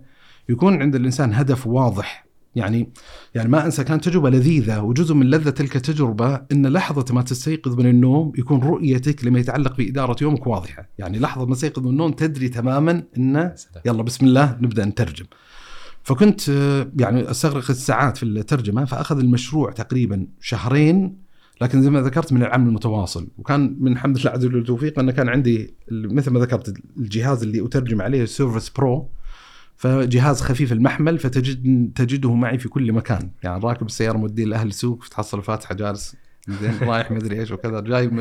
[0.50, 2.90] يكون عند الإنسان هدف واضح يعني
[3.36, 7.80] يعني ما أنسى كانت تجربة لذيذة وجزء من لذة تلك التجربة إن لحظة ما تستيقظ
[7.80, 12.12] من النوم يكون رؤيتك لما يتعلق بإدارة يومك واضحة، يعني لحظة ما تستيقظ من النوم
[12.12, 13.54] تدري تماما إن
[13.86, 15.26] يلا بسم الله نبدأ نترجم.
[16.04, 16.50] فكنت
[17.00, 21.18] يعني أستغرق الساعات في الترجمة فأخذ المشروع تقريبا شهرين
[21.62, 23.28] لكن زي ما ذكرت من العمل المتواصل.
[23.38, 27.66] وكان من الحمد لله عز وجل التوفيق انه كان عندي مثل ما ذكرت الجهاز اللي
[27.66, 29.10] أترجم عليه Surface Pro
[29.80, 33.30] فجهاز خفيف المحمل فتجد تجده معي في كل مكان.
[33.44, 36.16] يعني راكب السيارة مودي لأهل السوق تحصل فاتحة جالس
[36.50, 38.12] زين رايح مدري إيش وكذا جاي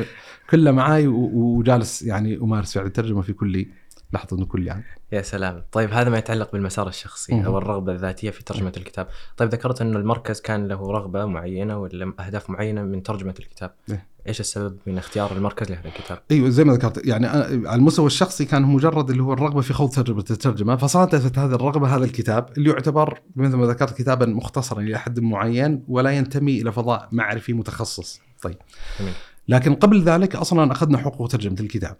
[0.49, 3.65] كله معاي وجالس يعني أمارس فعل الترجمه في كل
[4.13, 7.45] لحظه من كل يعني يا سلام طيب هذا ما يتعلق بالمسار الشخصي مم.
[7.45, 8.73] أو الرغبة الذاتية في ترجمة.
[8.77, 9.07] الكتاب
[9.37, 13.99] طيب ذكرت إنه المركز كان له رغبة معينة ولا أهداف معينة من ترجمة الكتاب مم.
[14.27, 17.27] إيش السبب من اختيار المركز لهذا الكتاب أيوه زي ما ذكرت يعني
[17.67, 21.95] على المستوى الشخصي كان مجرد اللي هو الرغبة في خوض تجربه الترجمة فصادفت هذه الرغبة
[21.95, 26.71] هذا الكتاب اللي يعتبر مثل ما ذكرت كتابا مختصرا إلى حد معين ولا ينتمي إلى
[26.71, 28.57] فضاء معرفي متخصص طيب
[28.99, 29.13] جميل.
[29.47, 31.97] لكن قبل ذلك أصلا أخذنا حقوق ترجمة الكتاب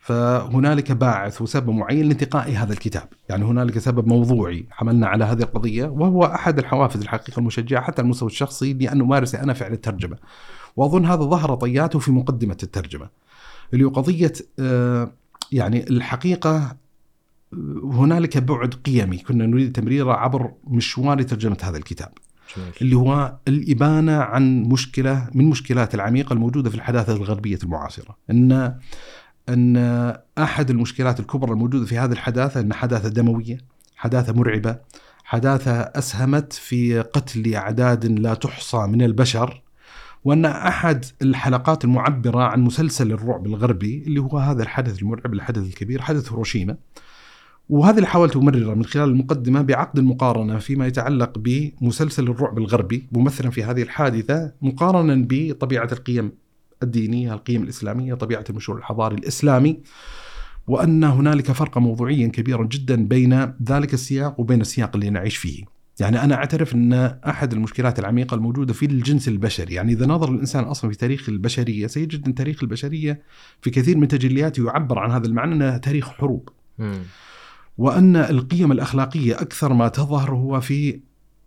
[0.00, 3.08] فهنالك باعث وسبب معين لانتقاء هذا الكتاب.
[3.28, 8.28] يعني هنالك سبب موضوعي حملنا على هذه القضية وهو أحد الحوافز الحقيقة المشجعة حتى المستوى
[8.28, 10.16] الشخصي لأن أمارس أنا فعل الترجمة.
[10.76, 13.08] وأظن هذا ظهر طياته في مقدمة الترجمة.
[13.72, 15.12] اللي هو قضية آه،
[15.52, 16.76] يعني الحقيقة آه،
[17.84, 19.18] هنالك بعد قيمي.
[19.18, 22.12] كنا نريد تمريره عبر مشوار ترجمة هذا الكتاب.
[22.56, 22.72] جميل.
[22.82, 28.16] اللي هو الإبانة عن مشكلة من مشكلات العميقة الموجودة في الحداثة الغربية المعاصرة.
[28.30, 28.74] أن
[29.52, 29.76] أن
[30.38, 33.58] أحد المشكلات الكبرى الموجودة في هذه الحداثة أن حداثة دموية،
[33.96, 34.76] حداثة مرعبة،
[35.24, 39.62] حداثة أسهمت في قتل أعداد لا تحصى من البشر
[40.24, 46.02] وأن أحد الحلقات المعبرة عن مسلسل الرعب الغربي اللي هو هذا الحدث المرعب الحدث الكبير
[46.02, 46.76] حدث هيروشيما.
[47.68, 53.50] وهذا اللي حاولت امرره من خلال المقدمة بعقد المقارنة فيما يتعلق بمسلسل الرعب الغربي ممثلا
[53.50, 56.32] في هذه الحادثة مقارنا بطبيعة القيم
[56.82, 59.80] الدينية، القيم الإسلامية، طبيعة المشروع الحضاري الإسلامي
[60.66, 65.64] وأن هنالك فرقا موضوعيا كبيرا جدا بين ذلك السياق وبين السياق اللي نعيش فيه.
[66.00, 66.92] يعني أنا أعترف أن
[67.26, 71.86] أحد المشكلات العميقة الموجودة في الجنس البشري، يعني إذا نظر الإنسان أصلا في تاريخ البشرية
[71.86, 73.22] سيجد أن تاريخ البشرية
[73.60, 76.48] في كثير من تجلياته يعبر عن هذا المعنى انه تاريخ حروب.
[76.78, 76.92] م.
[77.78, 81.00] وأن القيم الأخلاقية أكثر ما تظهر هو في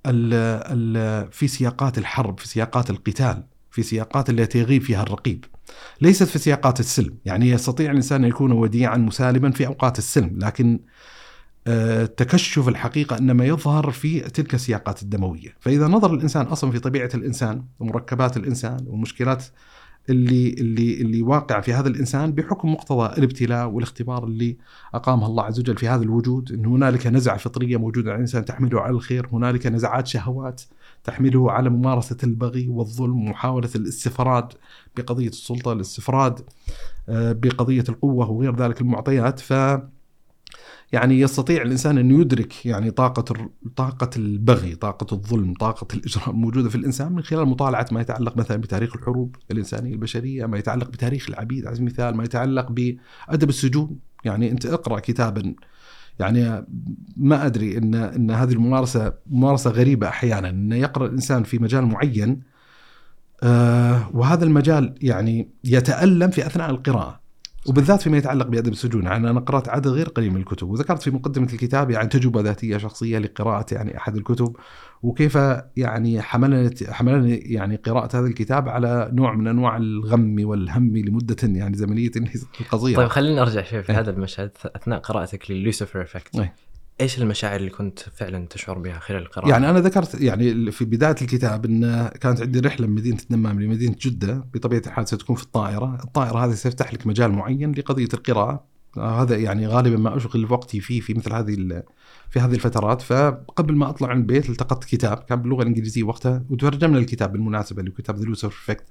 [0.06, 3.44] ال ال في سياقات الحرب، في سياقات القتال.
[3.74, 5.46] في سياقات التي يغيب فيها الرقيب.
[6.02, 7.18] ليست في سياقات السلم.
[7.26, 10.40] يعني يستطيع الإنسان أن يكون وديعا مسالما في أوقات السلم.
[10.40, 10.80] لكن
[11.68, 15.56] آه، تكشف الحقيقة إنما يظهر في تلك السياقات الدموية.
[15.60, 19.44] فإذا نظر الإنسان أصلا في طبيعة الإنسان ومركبات الإنسان ومشكلات
[20.10, 24.58] اللي اللي اللي واقع في هذا الإنسان بحكم مقتضى الابتلاء والاختبار اللي
[24.94, 28.82] اقامها الله عز وجل في هذا الوجود إن هنالك نزعة فطرية موجودة على الإنسان تحمله
[28.82, 30.62] على الخير، هنالك نزعات شهوات
[31.04, 34.54] تحمله على ممارسة البغي والظلم ومحاوله الاستفراد
[34.98, 36.40] بقضية السلطة، الاستفراد
[37.10, 39.40] آه، بقضية القوة وغير ذلك المعطيات.
[39.40, 39.54] ف
[40.92, 46.76] يعني يستطيع الإنسان أن يدرك يعني طاقة طاقة البغي، طاقة الظلم، طاقة الإجرام الموجوده في
[46.76, 51.66] الإنسان من خلال مطالعة ما يتعلق مثلا بتاريخ الحروب الإنسانية البشرية، ما يتعلق بتاريخ العبيد
[51.66, 55.56] على سبيل المثال، ما يتعلق بأدب السجون، يعني أنت اقرأ كتابا
[56.24, 56.66] يعني
[57.18, 62.42] ما أدري إن إن هذه الممارسة ممارسة غريبة أحيانا إن يقرأ الإنسان في مجال معين
[63.44, 67.23] آه وهذا المجال يعني يتألم في أثناء القراءة.
[67.68, 71.12] وبالذات فيما يتعلق بأدب السجون يعني أنا قرأت عدد غير قليل من الكتب وذكرت في
[71.12, 74.56] مقدمة الكتاب يعني تجربة ذاتية شخصية لقراءة يعني أحد الكتب
[75.04, 75.38] وكيف
[75.78, 81.78] يعني حملني حملني يعني قراءة هذا الكتاب على نوع من أنواع الغم والهم لمدة يعني
[81.78, 82.12] زمنية
[82.72, 82.98] قصيره.
[82.98, 86.50] طيب خلينا نرجع شوي في هذا المشهد أثناء قراءتك لل Lucifer Effect.
[87.02, 91.16] إيش المشاعر اللي كنت فعلا تشعر بها خلال القراءة؟ يعني أنا ذكرت يعني في بداية
[91.22, 96.00] الكتاب ان كانت عندي رحلة من مدينة الدمام لمدينة جدة بطبيعة الحال ستكون في الطائرة،
[96.04, 98.66] الطائرة هذه سيفتح لك مجال معين لقضية القراءة،
[98.98, 101.84] هذا يعني غالبا ما أشغل وقتي فيه في مثل هذه
[102.30, 103.02] في هذه الفترات.
[103.02, 107.92] فقبل ما أطلع من البيت التقطت كتاب كان باللغة الإنجليزية وقتها وترجمنا الكتاب بالمناسبة اللي
[107.92, 108.86] هو كتاب The Lucifer Effect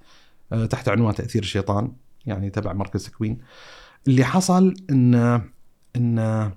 [0.70, 1.92] تحت عنوان تأثير الشيطان
[2.26, 3.38] يعني تبع مركز تكوين.
[4.08, 5.14] اللي حصل ان
[5.96, 6.52] إن آه،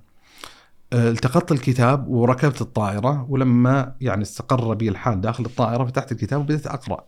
[0.92, 7.04] التقطت الكتاب وركبت الطائرة ولما يعني استقر بي الحال داخل الطائرة فتحت الكتاب وبدأت أقرأ.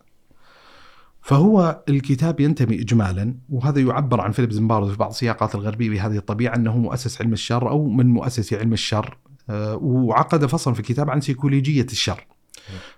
[1.23, 6.55] فهو الكتاب ينتمي إجمالا وهذا يعبر عن فيليب زمباردو في بعض السياقات الغربية بهذه الطبيعة
[6.55, 9.19] أنه مؤسس علم الشر أو من مؤسسي علم الشر
[9.51, 12.27] آه، وعقد فصل في الكتاب عن سيكولوجية الشر.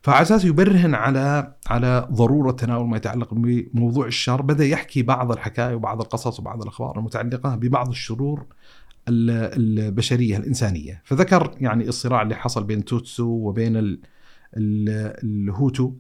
[0.03, 5.75] فعلى أساس يبرهن على على ضرورة تناول ما يتعلق بموضوع الشر بدأ يحكي بعض الحكايا
[5.75, 8.47] وبعض القصص وبعض الأخبار المتعلقة ببعض الشرور
[9.09, 11.03] البشرية الإنسانية.
[11.05, 13.99] فذكر يعني الصراع اللي حصل بين توتسو وبين
[14.57, 15.93] الهوتو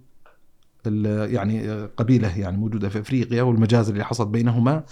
[0.86, 4.84] يعني قبيلة يعني موجودة في أفريقيا والمجازر اللي حصلت بينهما.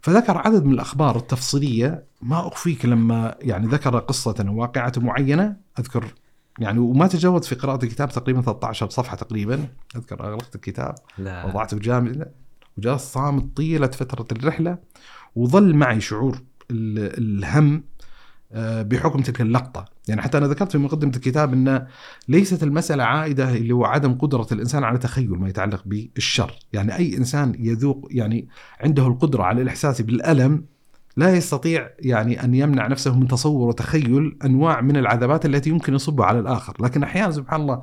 [0.00, 2.04] فذكر عدد من الأخبار التفصيلية.
[2.22, 6.04] ما أخفيك لما يعني ذكر قصة واقعة معينة أذكر
[6.58, 9.68] يعني وما تجاوز في قراءة الكتاب تقريبا 13 صفحة تقريبا.
[9.96, 11.46] أذكر اغلقت الكتاب لا.
[11.46, 12.32] وضعته جامد
[12.78, 14.78] وجلست صامت طيلة فترة الرحلة
[15.36, 16.40] وظل معي شعور ال-
[16.70, 17.84] الهم
[18.52, 21.86] آه، بحكم تلك اللقطة، يعني حتى أنا ذكرت في مقدمة الكتاب إن
[22.28, 27.16] ليست المسألة عائدة اللي هو عدم قدرة الإنسان على تخيل ما يتعلق بالشر، يعني أي
[27.16, 28.48] إنسان يذوق يعني
[28.80, 30.64] عنده القدرة على الإحساس بالألم
[31.16, 36.22] لا يستطيع يعني أن يمنع نفسه من تصور وتخيل أنواع من العذابات التي يمكن يصب
[36.22, 37.82] على الآخر، لكن أحيانا سبحان الله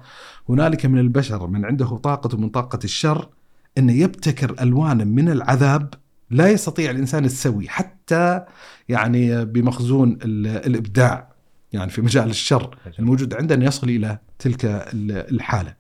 [0.49, 3.29] هنالك من البشر من عنده طاقة من طاقة الشر
[3.77, 5.93] انه يبتكر ألوانا من العذاب
[6.29, 8.41] لا يستطيع الإنسان السوي حتى
[8.89, 11.33] يعني بمخزون ال- الإبداع
[11.73, 15.73] يعني في مجال الشر الموجود عنده ان يصل إلى تلك ال- الحالة.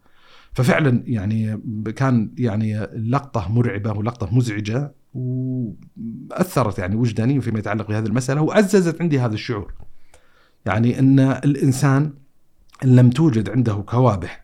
[0.53, 1.61] ففعلا يعني
[1.95, 9.19] كان يعني لقطة مرعبة ولقطة مزعجة وأثرت يعني وجدانيا فيما يتعلق بهذه المسألة وعززت عندي
[9.19, 9.73] هذا الشعور.
[10.65, 12.13] يعني إن الإنسان
[12.83, 14.42] ان لم توجد عنده كوابح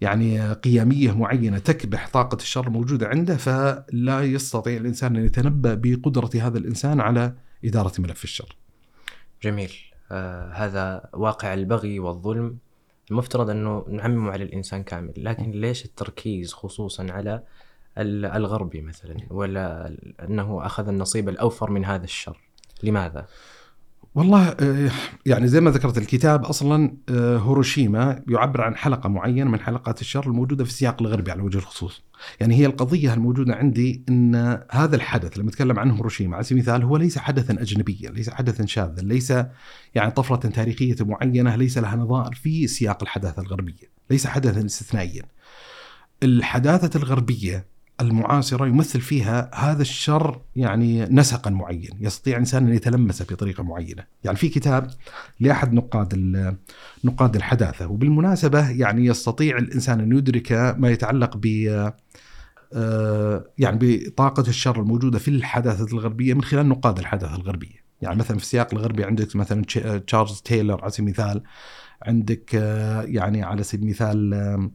[0.00, 6.58] يعني قيميه معينة تكبح طاقة الشر الموجودة عنده فلا يستطيع الإنسان أن يتنبأ بقدرة هذا
[6.58, 7.34] الإنسان على
[7.64, 8.56] إدارة ملف الشر.
[9.42, 9.72] جميل.
[10.12, 12.58] آه هذا واقع البغي والظلم.
[13.10, 17.42] المفترض انه نعممه على الإنسان كامل لكن ليش التركيز خصوصا على
[17.98, 22.40] ال- الغربي مثلا ولا أنه أخذ النصيب الأوفر من هذا الشر؟
[22.82, 23.26] لماذا؟
[24.14, 24.90] والله آه،
[25.26, 30.26] يعني زي ما ذكرت الكتاب أصلا آه، هيروشيما يعبر عن حلقة معينة من حلقات الشر
[30.26, 32.02] الموجودة في السياق الغربي على وجه الخصوص.
[32.40, 36.82] يعني هي القضية الموجودة عندي إن هذا الحدث لما أتكلم عنه هيروشيما على سبيل المثال
[36.82, 39.32] هو ليس حدثا اجنبيا، ليس حدثا شاذا، ليس
[39.94, 45.22] يعني طفرة تاريخية معينة ليس لها نظائر في سياق الحداثة الغربية، ليس حدثا استثنائيا.
[46.22, 47.66] الحداثة الغربية
[48.00, 54.36] المعاصرة يمثل فيها هذا الشر يعني نسقا معين، يستطيع الإنسان أن يتلمسه بطريقة معينة، يعني
[54.36, 54.90] في كتاب
[55.40, 56.14] لأحد نقاد
[57.04, 61.46] نقاد الحداثة وبالمناسبة يعني يستطيع الإنسان أن يدرك ما يتعلق ب
[62.72, 68.36] آه، يعني بطاقة الشر الموجودة في الحداثة الغربية من خلال نقاد الحداثة الغربية، يعني مثلا
[68.36, 71.42] في السياق الغربي عندك مثلا تش- تشارلز تايلر على سبيل المثال
[72.02, 74.70] عندك آه، يعني على سبيل المثال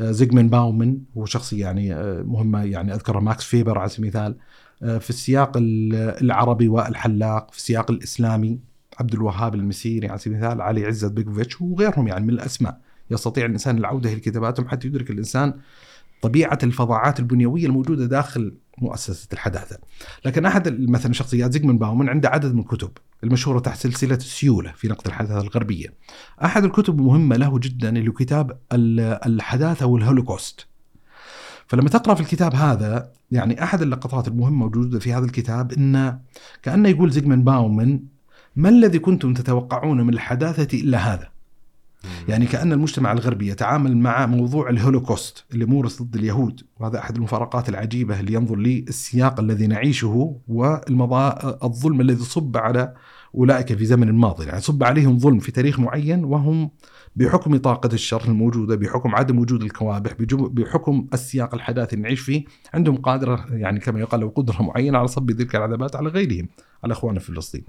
[0.00, 4.36] آه، زيغمونت باومن هو شخصية يعني آه، مهمة يعني أذكرها ماكس فيبر على سبيل المثال.
[4.82, 8.58] آه، في السياق ال- العربي وحلاق في السياق الإسلامي
[9.00, 12.80] عبد الوهاب المسيري على سبيل المثال علي عزت بيغوفيتش وغيرهم يعني من الأسماء.
[13.10, 15.54] يستطيع الإنسان العودة إلى كتاباتهم حتى يدرك الإنسان
[16.22, 19.78] طبيعة الفظاعات البنيوية الموجودة داخل مؤسسة الحداثة.
[20.24, 22.90] لكن ال- مثلا شخصيات زيغمن باومن عنده عدد من الكتب
[23.24, 25.94] المشهورة تحت سلسلة السيولة في نقد الحداثة الغربية.
[26.44, 30.66] أحد الكتب المهمة له جدا اللي هو كتاب ال- الحداثة والهولوكوست.
[31.66, 36.18] فلما تقرأ في الكتاب هذا يعني أحد اللقطات المهمة موجودة في هذا الكتاب إن
[36.62, 38.00] كأنه يقول زيغمن باومن
[38.56, 41.33] ما الذي كنتم تتوقعون من الحداثة إلا هذا؟
[42.28, 46.60] يعني كأن المجتمع الغربي يتعامل مع موضوع الهولوكوست اللي مورس ضد اليهود.
[46.80, 52.94] وهذا أحد المفارقات العجيبة اللي ينظر للسياق الذي نعيشه والمظا الظلم الذي صب على
[53.34, 56.70] أولئك في زمن الماضي يعني صب عليهم ظلم في تاريخ معين وهم
[57.16, 62.44] بحكم طاقة الشر الموجودة بحكم عدم وجود الكوابح بحكم السياق الحداثي اللي نعيش فيه
[62.74, 66.48] عندهم قادرة يعني كما يقال قدرة معينة على صب تلك العذابات على غيرهم
[66.84, 67.64] على أخواننا في فلسطين.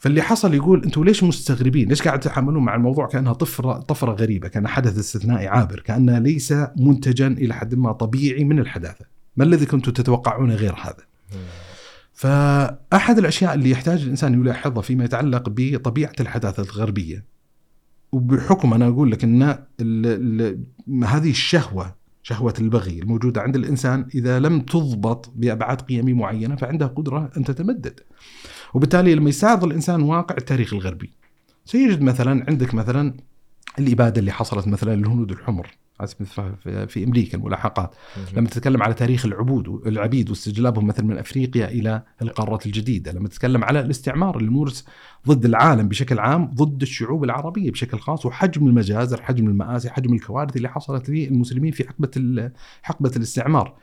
[0.00, 4.48] فاللي حصل يقول أنتم ليش مستغربين؟ ليش قاعد تتحملون مع الموضوع كأنها طفره طفرة غريبة،
[4.48, 9.04] كان حدث استثنائي عابر، كانها ليس منتجا إلى حد ما طبيعي من الحداثة.
[9.36, 11.04] ما الذي كنتم تتوقعون غير هذا؟
[12.12, 17.24] فأحد الأشياء اللي يحتاج الإنسان يلاحظها فيما يتعلق بطبيعة الحداثة الغربية
[18.12, 24.38] وبحكم أنا أقول لك إن ال- ال- هذه الشهوة شهوة البغي الموجودة عند الإنسان إذا
[24.38, 28.00] لم تضبط بأبعاد قيميه معينة فعندها قدرة أن تتمدد.
[28.74, 31.12] وبالتالي لما يستعرض الإنسان واقع التاريخ الغربي.
[31.64, 33.14] سيجد مثلا عندك مثلا
[33.78, 35.66] الإبادة اللي حصلت مثلا للهنود الحمر.
[36.88, 37.94] في- أمريكا الملاحقات.
[38.36, 43.64] لما تتكلم على تاريخ العبود العبيد واستجلابهم مثلا من أفريقيا إلى القارات الجديدة، لما تتكلم
[43.64, 44.84] على الاستعمار اللي مورس
[45.28, 50.56] ضد العالم بشكل عام، ضد الشعوب العربية بشكل خاص، وحجم المجازر، حجم المآسي، حجم الكوارث
[50.56, 52.50] اللي حصلت للمسلمين في حقبة
[52.82, 53.74] حقبة الاستعمار.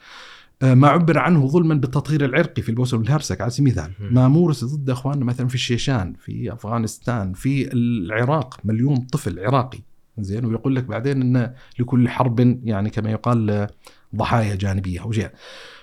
[0.61, 4.13] آه، ما عبر عنه ظلما بالتطهير العرقي في البوسنة والهرسك على سبيل المثال،.
[4.13, 9.79] ما مورس ضد اخواننا مثلا في الشيشان، في أفغانستان، في العراق، مليون طفل عراقي
[10.19, 13.67] زين ويقول لك بعدين ان لكل حرب يعني كما يقال
[14.15, 15.29] ضحايا جانبية أو شيء.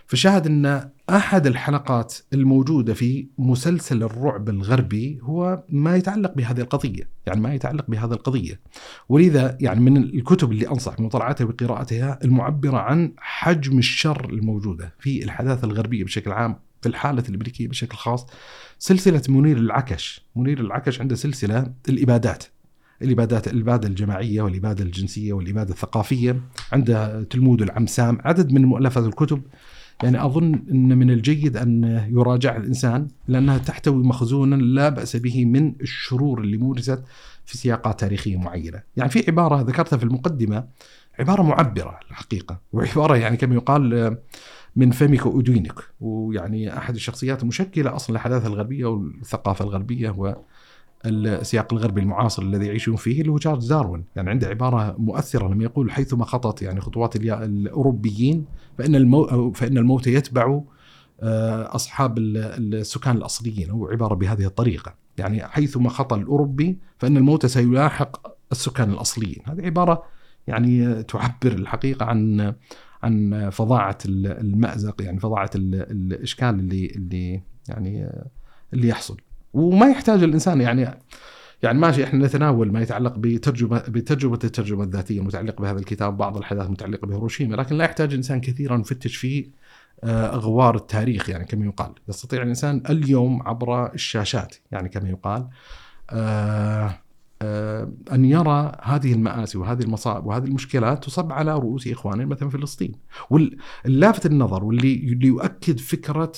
[0.07, 7.41] فشاهد ان أحد الحلقات الموجودة في مسلسل الرعب الغربي هو ما يتعلق بهذه القضية، يعني
[7.41, 8.61] ما يتعلق بهذه القضية.
[9.09, 15.65] ولذا يعني من الكتب اللي أنصح بمطالعتها وقراءتها المعبرة عن حجم الشر الموجودة في الحداثة
[15.65, 18.27] الغربية بشكل عام في الحالة الأمريكية بشكل خاص.
[18.79, 20.27] سلسلة منير العكش.
[20.37, 22.45] منير العكش عنده سلسلة الإبادات.
[23.03, 26.41] الإبادات الإبادة الجماعية والإبادة الجنسية والإبادة الثقافية.
[26.73, 29.43] عنده تلمود العم سام عدد من مؤلفات الكتب
[30.05, 35.75] يعني أظن أن من الجيد أن يراجع الإنسان لأنها تحتوي مخزونا لا بأس به من
[35.81, 37.03] الشرور اللي مورست
[37.45, 38.83] في سياقات تاريخية معينة.
[38.97, 40.65] يعني في عبارة ذكرتها في المقدمة
[41.19, 44.17] عبارة معبرة الحقيقة وعبارة يعني كما يقال
[44.77, 50.37] من فمك ودينك ويعني أحد الشخصيات المشكلة أصلا الحداثة الغربية والثقافة الغربية هو
[51.07, 54.05] السياق الغربي المعاصر الذي يعيشون فيه اللي هو تشارلز داروين.
[54.17, 58.45] يعني عنده عبارة مؤثرة لما يقول حيثما خطت يعني خطوات الأوروبيين
[58.79, 60.61] فإن المو فإن الموت يتبع
[61.23, 63.71] آه، أصحاب السكان الأصليين.
[63.71, 64.95] هو عبارة بهذه الطريقة.
[65.19, 69.43] يعني حيثما خطى الأوروبي فإن الموت سيلاحق السكان الأصليين.
[69.45, 70.03] هذه عبارة
[70.47, 72.55] يعني تعبر الحقيقة عن
[73.03, 78.11] عن فظاعة المأزق يعني فظاعة الإشكال اللي اللي يعني
[78.73, 79.17] اللي يحصل.
[79.55, 80.99] وما يحتاج الإنسان يعني
[81.63, 86.67] يعني ماشي إحنا نتناول ما يتعلق بترجمه بتجربه الترجمة الذاتية المتعلقه بهذا الكتاب بعض الاحداث
[86.67, 89.51] المتعلقه بهيروشيما لكن لا يحتاج الانسان كثيرا يفتش في
[90.05, 91.93] آه، أغوار التاريخ يعني كما يقال.
[92.09, 95.49] يستطيع الإنسان اليوم عبر الشاشات يعني كما يقال
[96.11, 96.99] آه،
[97.43, 102.93] آه، أن يرى هذه المآسي وهذه المصائب وهذه المشكلات تصب على رؤوس اخواننا مثلا فلسطين.
[103.31, 106.33] واللافت النظر واللي اللي يؤكد فكرة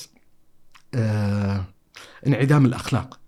[2.27, 3.19] انعدام الأخلاق.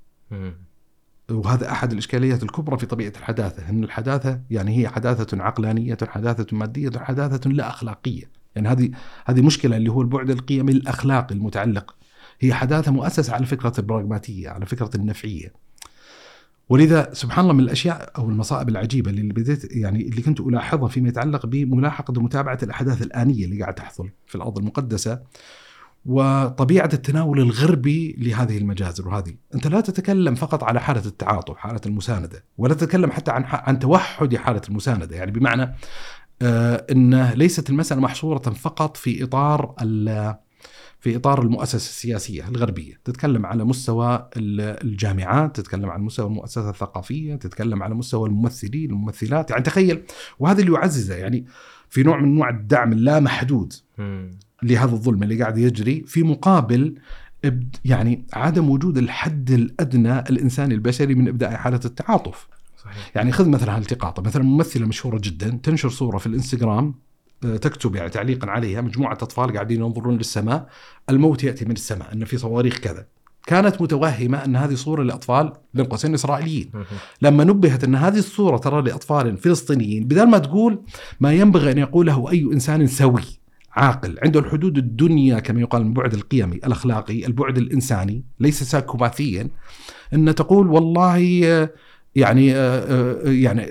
[1.32, 6.91] وهذا أحد الإشكاليات الكبرى في طبيعة الحداثة ان الحداثة يعني هي حداثة عقلانية حداثة مادية
[6.97, 8.32] حداثة لا أخلاقية.
[8.56, 8.91] يعني هذه
[9.26, 11.95] هذه مشكلة اللي هو البعد القيمي الأخلاقي المتعلق.
[12.39, 15.54] هي حداثة مؤسسة على فكرة البراغماتية على فكرة النفعية.
[16.70, 21.10] ولذا سبحان الله من الأشياء أو المصائب العجيبة اللي بديت يعني اللي كنت ألاحظها فيما
[21.10, 25.20] يتعلق بملاحقة ومتابعة الأحداث الآنية اللي قاعد تحصل في الأرض المقدسة.
[26.10, 32.45] وطبيعة التناول الغربي لهذه المجازر وهذه، أنت لا تتكلم فقط على حالة التعاطف، حالة المساندة،
[32.57, 35.76] ولا تتكلم حتى عن عن توحد حالة المساندة، يعني بمعنى
[36.41, 39.76] آه إن ليست المسألة محصورة فقط في إطار
[40.99, 47.84] في إطار المؤسسة السياسية الغربية، تتكلم على مستوى الجامعات، تتكلم عن مستوى المؤسسات الثقافية، تتكلم
[47.84, 50.03] على مستوى الممثلين، الممثلات، يعني تخيل
[50.39, 51.16] وهذا اللي يعززه.
[51.16, 51.45] يعني
[51.89, 53.74] في نوع من انواع الدعم اللامحدود.
[54.64, 56.95] لهذا الظلم اللي قاعد يجري في مقابل
[57.86, 62.47] يعني عدم وجود الحد الأدنى الإنساني البشري من ابداء حاله التعاطف.
[62.78, 63.12] صحيح.
[63.16, 66.95] يعني خذ مثلا هالتقاطة، مثلا ممثلة مشهورة جدا تنشر صورة في الإنستغرام
[67.45, 70.68] آه، تكتب يعني تعليقا عليها مجموعة أطفال قاعدين ينظرون للسماء،
[71.10, 73.05] الموت يأتي من السماء، إن في صواريخ كذا.
[73.47, 76.72] كانت متوهمة أن هذه صوره لأطفال بين قوسين إسرائيليين.
[77.22, 80.84] لما نبهت أن هذه الصورة ترى لأطفال فلسطينيين، بدل ما تقول
[81.20, 83.39] ما ينبغي أن يقوله أي إنسان سوي.
[83.72, 89.50] عاقل عنده الحدود الدنيا كما يقال من البعد القيمي الأخلاقي البعد الإنساني ليس سايكوباثيا
[90.14, 91.18] أن تقول والله
[92.16, 92.48] يعني
[93.44, 93.68] يعني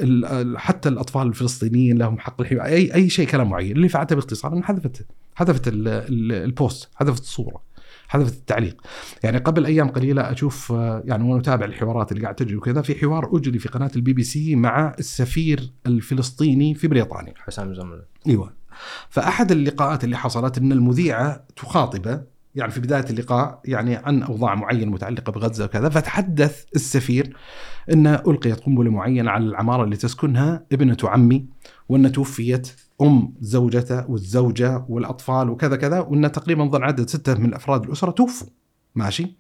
[0.59, 3.77] حتى الأطفال الفلسطينيين لهم حق الحماية أي أي شيء كلام معين.
[3.77, 7.63] اللي فعلته باختصار ان حذفت حذفت ال post حذفت الصورة
[8.09, 8.83] حذفت التعليق.
[9.25, 10.71] يعني قبل أيام قليلة أشوف
[11.05, 14.23] يعني وأنا أتابع الحوارات اللي قاعد تجري وكذا في حوار أجري في قناة البي بي
[14.23, 17.35] سي مع السفير الفلسطيني في بريطانيا.
[17.37, 18.58] حسام زملط إيوه.
[19.09, 22.23] فأحد اللقاءات اللي حصلت إن المذيعة تخاطبه
[22.55, 27.37] يعني في بداية اللقاء يعني عن أوضاع معينة متعلقة بغزة وكذا فتحدث السفير
[27.93, 31.47] إن ألقيت قنبلة معينة على العمارة اللي تسكنها ابنة عمي
[31.89, 37.85] وإن توفيت أم زوجته والزوجة والأطفال وكذا كذا وإن تقريبا ظن عدد ستة من أفراد
[37.85, 38.49] الأسرة توفوا.
[38.95, 39.37] ماشي؟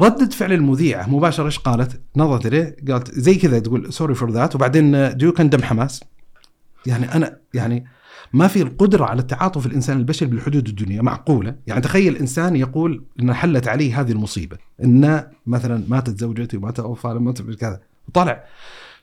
[0.00, 4.54] ردة فعل المذيعة مباشرة إيش قالت؟ نظرت إليه قالت زي كذا تقول sorry for that
[4.54, 6.04] وبعدين do you condemn حماس
[6.86, 7.86] يعني أنا يعني
[8.32, 13.32] ما في القدرة على التعاطف الإنسان البشري بالحدود الدنيا معقولة؟ يعني تخيل إنسان يقول إن
[13.32, 18.44] حلت عليه هذه المصيبة إن مثلا ماتت زوجتي ومات أطفالي ومات كذا وطلع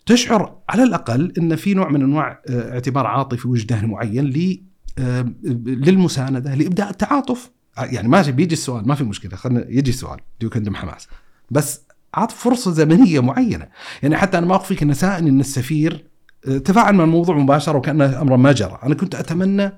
[0.06, 4.62] تشعر على الأقل إن في نوع من أنواع آه، اعتبار عاطفي وجداني معين ل
[5.00, 7.52] آه، للمساندة لإبداء التعاطف.
[7.78, 11.08] يعني ماشي بيجي السؤال ما في مشكلة خلينا يجي السؤال do you condemn حماس.
[11.52, 11.82] بس
[12.14, 13.68] أعط فرصة زمنية معينة.
[14.04, 16.11] يعني حتى أنا ما أخفيك أن سائل أن السفير
[16.42, 19.72] تفاعل مع الموضوع مباشرة وكانه أمر ما جرى، أنا كنت أتمنى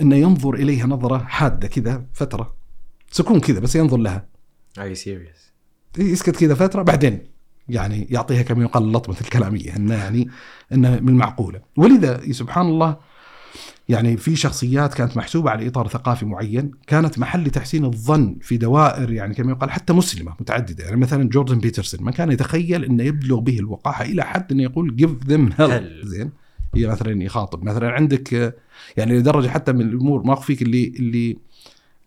[0.00, 2.54] انه ينظر إليها نظرة حادة كذا فترة.
[3.10, 4.26] سكون كذا بس ينظر لها.
[4.80, 5.52] إي serious
[5.98, 7.20] يسكت كذا فترة بعدين
[7.68, 10.28] يعني يعطيها كما يقال اللطمه الكلامية انه يعني
[10.72, 12.96] انه من المعقولة، ولذا سبحان الله
[13.88, 19.12] يعني في شخصيات كانت محسوبة على إطار ثقافي معين كانت محل لتحسين الظن في دوائر
[19.12, 20.84] يعني كما يقال حتى مسلمة متعددة.
[20.84, 24.96] يعني مثلا جوردن بيترسون ما كان يتخيل إنه يبلغ به الوقاحة إلى حد انه يقول
[24.96, 26.30] جيف ذم هيل زين؟
[26.74, 28.54] هي مثلا يخاطب مثلا عندك
[28.96, 31.36] يعني لدرجة حتى من الأمور ما أخفيك اللي اللي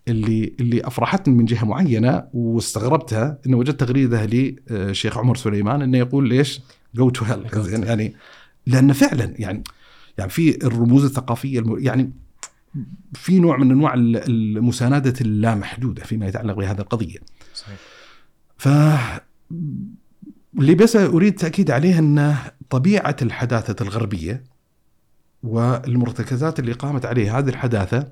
[0.08, 6.30] اللي اللي أفرحتني من جهة معينة واستغربتها إنه وجدت تغريدة للشيخ عمر سليمان إنه يقول
[6.30, 6.62] ليش
[6.95, 7.45] go to hell
[7.84, 8.14] يعني
[8.68, 9.64] لأن فعلا يعني
[10.22, 11.80] يعني في الرموز الثقافية الم...
[11.80, 12.11] يعني
[13.13, 17.17] في نوع من أنواع المساندة اللامحدودة فيما يتعلق بهذه القضية.
[17.53, 17.78] صحيح.
[18.57, 18.69] ف
[20.59, 22.36] اللي بس أريد تأكيد عليه أن
[22.69, 24.43] طبيعة الحداثة الغربية
[25.43, 28.11] والمرتكزات اللي قامت عليه هذه الحداثة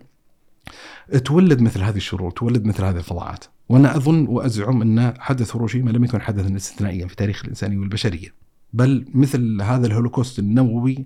[1.26, 6.04] تولد مثل هذه الشرور، تولد مثل هذه الفظاعات، وأنا أظن وأزعم أن حدث هيروشيما لم
[6.04, 8.34] يكن حدثا استثنائيا في تاريخ الإنسانية والبشرية،
[8.74, 11.06] بل مثل هذا الهولوكوست النووي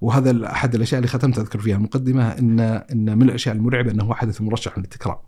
[0.00, 4.14] وهذا أحد الأشياء اللي ختمت أذكر فيها المقدمه ان إن من الأشياء المرعبة إنه هو
[4.14, 5.20] حدث مرشح للتكرار.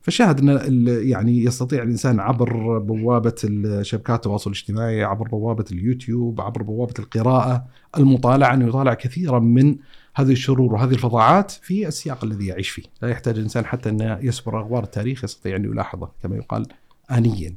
[0.00, 3.34] فالشاهد إن يعني يستطيع الإنسان عبر بوابة
[3.82, 7.66] شبكات التواصل الاجتماعي، عبر بوابة اليوتيوب، عبر بوابة القراءة،
[7.98, 9.76] المطالعة إنه يطالع كثيرا من
[10.14, 14.62] هذه الشرور وهذه الفظاعات في السياق الذي يعيش فيه، لا يحتاج الإنسان حتى انه يسبر
[14.62, 16.66] أخبار التاريخ يستطيع أن يلاحظه كما يقال
[17.10, 17.54] انيا.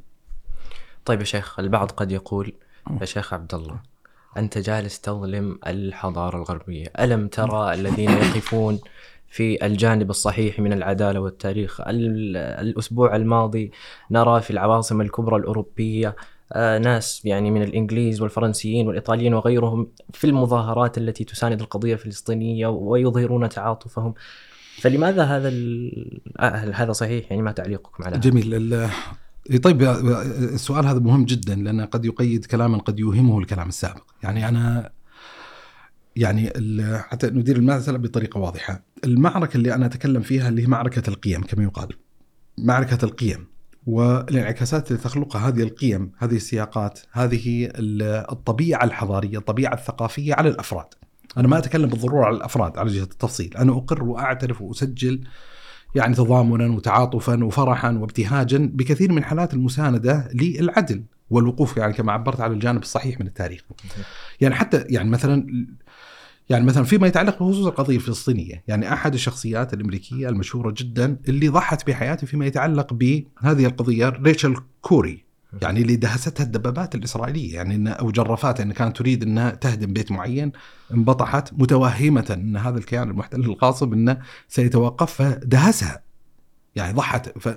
[1.04, 2.52] طيب يا شيخ البعض قد يقول
[3.00, 3.91] يا شيخ عبد الله
[4.36, 6.86] أنت جالس تظلم الحضارة الغربية.
[7.00, 8.80] ألم ترى الذين يقفون
[9.28, 13.72] في الجانب الصحيح من العدالة والتاريخ؟ الأسبوع الماضي
[14.10, 16.16] نرى في العواصم الكبرى الأوروبية
[16.52, 23.48] آه، ناس يعني من الإنجليز والفرنسيين والإيطاليين وغيرهم في المظاهرات التي تساند القضية الفلسطينية ويظهرون
[23.48, 24.14] تعاطفهم.
[24.80, 25.52] فلماذا هذا
[26.38, 28.88] آه، هذا صحيح؟ يعني ما تعليقكم على جميل.
[29.62, 34.04] طيب السؤال هذا مهم جدا لأن قد يقيد كلاما قد يوهمه الكلام السابق.
[34.22, 34.92] يعني أنا
[36.16, 36.50] يعني
[36.98, 38.84] حتى ندير المسألة بطريقة واضحة.
[39.04, 41.88] المعركة اللي أنا أتكلم فيها اللي هي معركة القيم كما يقال.
[42.58, 43.46] معركة القيم.
[43.86, 50.86] والانعكاسات اللي تخلقها هذه القيم هذه السياقات هذه الطبيعة الحضارية الطبيعة الثقافية على الأفراد.
[51.36, 53.56] أنا ما أتكلم بالضرورة على الأفراد على جهة التفصيل.
[53.56, 55.24] أنا أقر وأعترف وأسجل
[55.94, 62.54] يعني تضامنا وتعاطفا وفرحا وابتهاجا بكثير من حالات المساندة للعدل والوقوف يعني كما عبرت على
[62.54, 63.62] الجانب الصحيح من التاريخ.
[64.40, 65.66] يعني حتى يعني مثلا
[66.50, 71.86] يعني مثلا فيما يتعلق بخصوص القضية الفلسطينية، يعني أحد الشخصيات الأمريكية المشهورة جدا اللي ضحت
[71.86, 75.24] بحياته فيما يتعلق بهذه القضية ريتشل كوري
[75.62, 80.12] يعني اللي دهستها الدبابات الإسرائيلية يعني إن أو جرفات ان كانت تريد إنها تهدم بيت
[80.12, 80.52] معين
[80.94, 86.02] انبطحت متوهمة إن هذا الكيان المحتل الغاصب انه سيتوقف فدهسها
[86.76, 87.38] يعني ضحت.
[87.38, 87.48] ف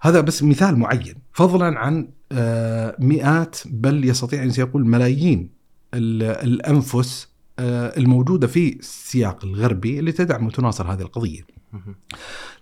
[0.00, 1.14] هذا بس مثال معين.
[1.32, 5.50] فضلا عن آه، مئات بل يستطيع أن يقول ملايين
[5.94, 7.28] الأنفس
[7.58, 11.40] آه، الموجودة في السياق الغربي اللي تدعم وتناصر هذه القضية.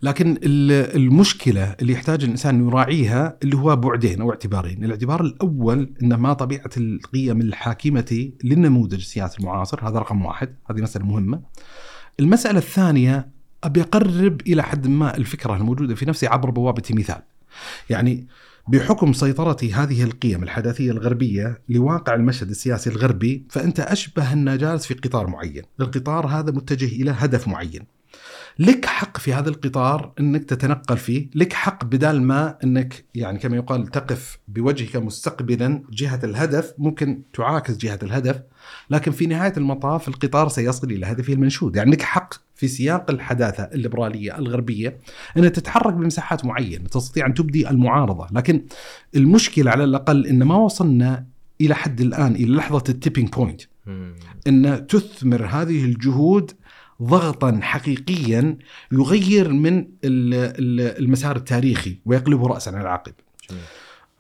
[0.02, 6.32] لكن المشكلة اللي يحتاج الإنسان يراعيها اللي هو بعدين أو اعتبارين، الاعتبار الأول ان ما
[6.32, 11.42] طبيعة القيم الحاكمة للنموذج السياسي المعاصر، هذا رقم واحد، هذه مسألة مهمة.
[12.20, 13.28] المسألة الثانية
[13.64, 17.22] أبي أقرب إلى حد ما الفكرة الموجودة في نفسي عبر بوابة مثال.
[17.90, 18.26] يعني
[18.68, 24.94] بحكم سيطرة هذه القيم الحداثية الغربية لواقع المشهد السياسي الغربي فأنت أشبه أن جالس في
[24.94, 27.82] قطار معين القطار هذا متجه إلى هدف معين
[28.58, 33.56] لك حق في هذا القطار إنك تتنقل فيه، لك حق بدال ما إنك يعني كما
[33.56, 38.42] يقال تقف بوجهك مستقبلا جهة الهدف، ممكن تعاكس جهة الهدف،
[38.90, 43.62] لكن في نهاية المطاف القطار سيصل إلى هدفه المنشود، يعني لك حق في سياق الحداثة
[43.62, 44.98] الليبرالية الغربية
[45.36, 48.64] ان تتحرك بمساحات معينة، تستطيع أن تبدي المعارضة، لكن
[49.16, 51.26] المشكلة على الأقل إن ما وصلنا
[51.60, 53.60] إلى حد الآن إلى لحظة ال tipping point
[54.46, 56.52] إن تثمر هذه الجهود
[57.02, 58.58] ضغطا حقيقيا
[58.92, 63.12] يغير من المسار التاريخي ويقلبه راسا على عقب.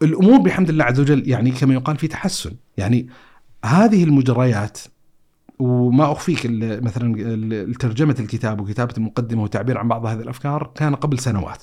[0.02, 3.08] الأمور بحمد الله عز وجل يعني كما يقال في تحسن، يعني
[3.64, 4.78] هذه المجريات
[5.58, 11.62] وما أخفيك مثلا ترجمة الكتاب وكتابة المقدمة والتعبير عن بعض هذه الأفكار كان قبل سنوات.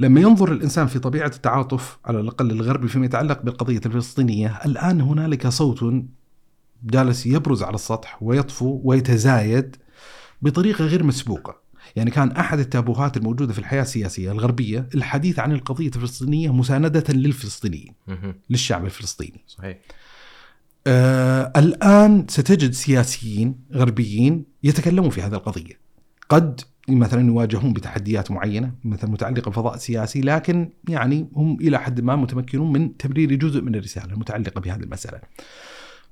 [0.00, 5.48] لما ينظر الإنسان في طبيعة التعاطف على الأقل الغربي فيما يتعلق بالقضية الفلسطينية، الآن هنالك
[5.48, 6.04] صوت
[6.86, 9.76] جالس يبرز على السطح ويطفو ويتزايد
[10.42, 11.66] بطريقة غير مسبوقة.
[11.96, 17.94] يعني كان أحد التابوهات الموجودة في الحياة السياسية الغربية الحديث عن القضية الفلسطينية مساندة للفلسطينيين
[18.50, 19.40] للشعب الفلسطيني.
[19.46, 19.78] صحيح.
[20.86, 25.80] آه الآن ستجد سياسيين غربيين يتكلمون في هذه القضية.
[26.28, 32.16] قد مثلا يواجهون بتحديات معينة مثلا متعلقة بفضاء السياسي لكن يعني هم إلى حد ما
[32.16, 35.20] متمكنون من تبرير جزء من الرسالة المتعلقة بهذه المسألة.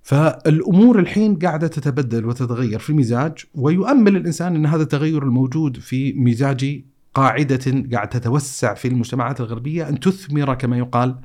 [0.04, 6.82] فالأمور الحين قاعدة تتبدل وتتغير في المزاج ويؤمل الإنسان إن هذا التغير الموجود في مزاج
[7.14, 11.16] قاعدة قاعد تتوسع في المجتمعات الغربية أن تثمر كما يقال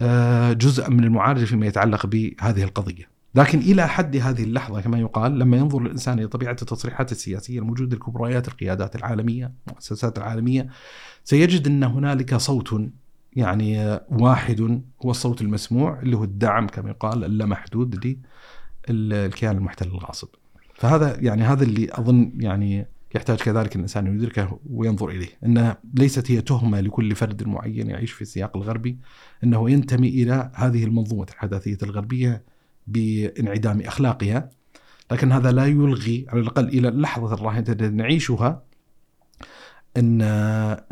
[0.00, 3.08] آه، جزءا من المعالجة فيما يتعلق بهذه القضية.
[3.34, 7.96] لكن إلى حد هذه اللحظة كما يقال لما ينظر الإنسان إلى طبيعة التصريحات السياسية الموجودة
[7.96, 10.68] لكبريات القيادات العالمية، المؤسسات العالمية
[11.24, 12.72] سيجد إن هنالك صوت
[13.36, 18.16] يعني واحد هو الصوت المسموع اللي هو الدعم كما يقال اللامحدود
[18.88, 20.28] للكيان المحتل الغاصب.
[20.74, 26.30] فهذا يعني هذا اللي أظن يعني يحتاج كذلك الإنسان أن يدركه وينظر إليه، إنها ليست
[26.30, 28.98] هي تهمة لكل فرد معين يعيش في السياق الغربي،
[29.44, 32.44] إنه ينتمي إلى هذه المنظومة الحداثية الغربية
[32.86, 34.50] بانعدام أخلاقها،
[35.10, 38.62] لكن هذا لا يلغي على الأقل إلى اللحظة الراهنة التي نعيشها
[39.96, 40.22] ان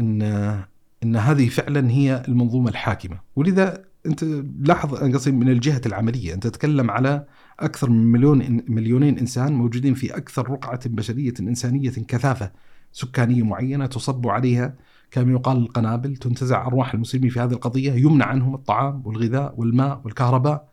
[0.01, 0.70] إن
[1.03, 4.25] إن هذه فعلا هي المنظومة الحاكمة، ولذا أنت
[4.61, 7.27] لاحظ قصدي من الجهة العملية، أنت تتكلم على
[7.61, 12.53] أكثر من مليون مليونين إنسان موجودين في أكثر رقعة بشرية إنسانية كثافة
[12.93, 14.75] سكانية معينة تصب عليها
[15.11, 20.69] كما يقال القنابل تنتزع أرواح المسلمين في هذه القضية يمنع عنهم الطعام والغذاء والماء والكهرباء.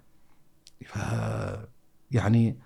[0.86, 1.00] ف
[2.12, 2.58] يعني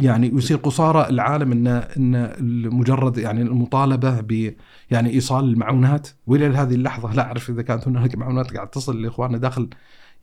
[0.00, 2.34] يعني يصير قصارى العالم ان إن
[2.74, 4.54] مجرد يعني المطالبة ب
[4.90, 9.38] يعني إيصال المعونات وإلى هذه اللحظة لا أعرف إذا كانت هناك معونات قاعد تصل لإخواننا
[9.38, 9.68] داخل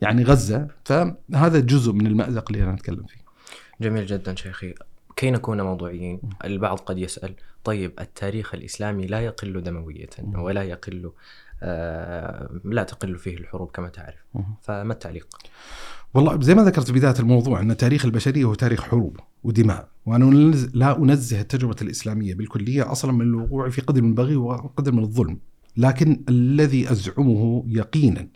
[0.01, 3.23] يعني غزة فهذا جزء من المأزق اللي أنا أتكلم فيه.
[3.81, 4.73] جميل جدا شيخي.
[5.15, 11.11] كي نكون موضوعيين البعض قد يسأل طيب التاريخ الإسلامي لا يقل دموية ولا يقل
[11.63, 14.15] آه لا تقل فيه الحروب كما تعرف
[14.61, 15.27] فما التعليق؟
[16.14, 20.26] والله زي ما ذكرت في بداية الموضوع أن تاريخ البشرية هو تاريخ حروب ودماء وأنا
[20.74, 25.39] لا أنزه التجربة الإسلامية بالكلية أصلا من الوقوع في قدر من البغي وقدر من الظلم
[25.78, 28.28] لكن الذي أزعمه يقينا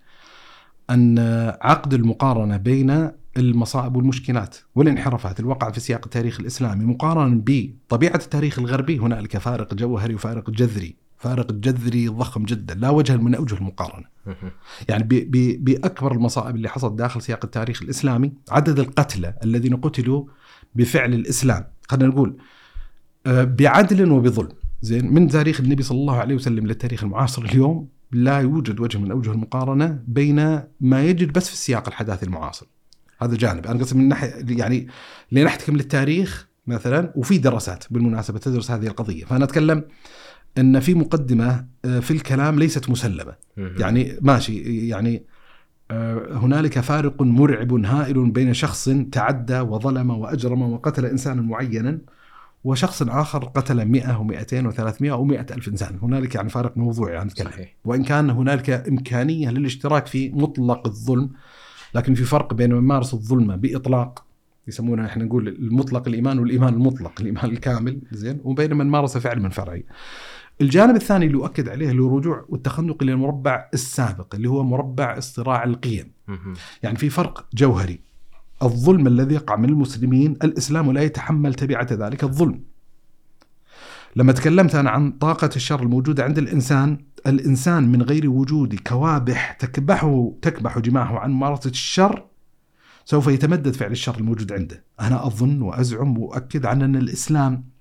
[0.89, 1.19] أن
[1.61, 8.99] عقد المقارنة بين المصائب والمشكلات والانحرافات الواقعة في سياق التاريخ الإسلامي مقارنه بطبيعة التاريخ الغربي
[8.99, 11.06] هنالك فارق جوهري وفارق جذري.
[11.17, 14.05] فارق جذري ضخم جدا لا وجه من أوجه المقارنة.
[14.89, 15.07] يعني
[15.59, 20.25] بأكبر المصائب اللي حصلت داخل سياق التاريخ الإسلامي عدد القتلى الذين قتلوا
[20.75, 22.37] بفعل الإسلام خلينا نقول
[23.25, 24.49] آه، بعدل وبظلم
[24.81, 29.11] زين من تاريخ النبي صلى الله عليه وسلم للتاريخ المعاصر اليوم لا يوجد وجه من
[29.11, 32.65] أوجه المقارنة بين ما يجد بس في السياق الحداثي المعاصر.
[33.21, 34.87] هذا جانب أنا قصدي من ناحية يعني
[35.31, 39.83] لنحتكم للتاريخ مثلا وفي دراسات بالمناسبة تدرس هذه القضية فأنا أتكلم
[40.59, 45.23] إن في مقدمة آه، في الكلام ليست مسلمة يعني ماشي يعني
[45.91, 51.99] آه، هنالك فارق مرعب هائل بين شخص تعدى وظلم وأجرم وقتل إنسانا معينا
[52.63, 57.25] وشخص آخر قتل 100 و200 و300 أو 100 ألف إنسان، هنالك يعني فارق موضوعي يعني
[57.25, 57.75] نتكلم صحيح.
[57.85, 61.29] وإن كان هنالك إمكانية للاشتراك في مطلق الظلم
[61.95, 64.25] لكن في فرق بين من مارس الظلم بإطلاق
[64.67, 69.49] يسمونها إحنا نقول المطلق الإيمان والإيمان المطلق، الإيمان الكامل زين وبين من مارس فعل من
[69.49, 69.85] فرعي.
[70.61, 75.17] الجانب الثاني اللي أؤكد عليه اللي هو الرجوع والتخنق إلى المربع السابق اللي هو مربع
[75.17, 76.11] اصطراع القيم.
[76.83, 77.99] يعني في فرق جوهري.
[78.63, 82.63] الظلم الذي يقع من المسلمين الإسلام لا يتحمل تبعة ذلك الظلم.
[84.15, 86.97] لما تكلمت أنا عن طاقة الشر الموجودة عند الإنسان
[87.27, 92.25] الإنسان من غير وجود كوابح تكبحه تكبح جماحه عن ممارسة الشر
[93.05, 94.83] سوف يتمدد فعل الشر الموجود عنده.
[94.99, 97.76] أنا أظن وأزعم وأؤكد عن أن الإسلام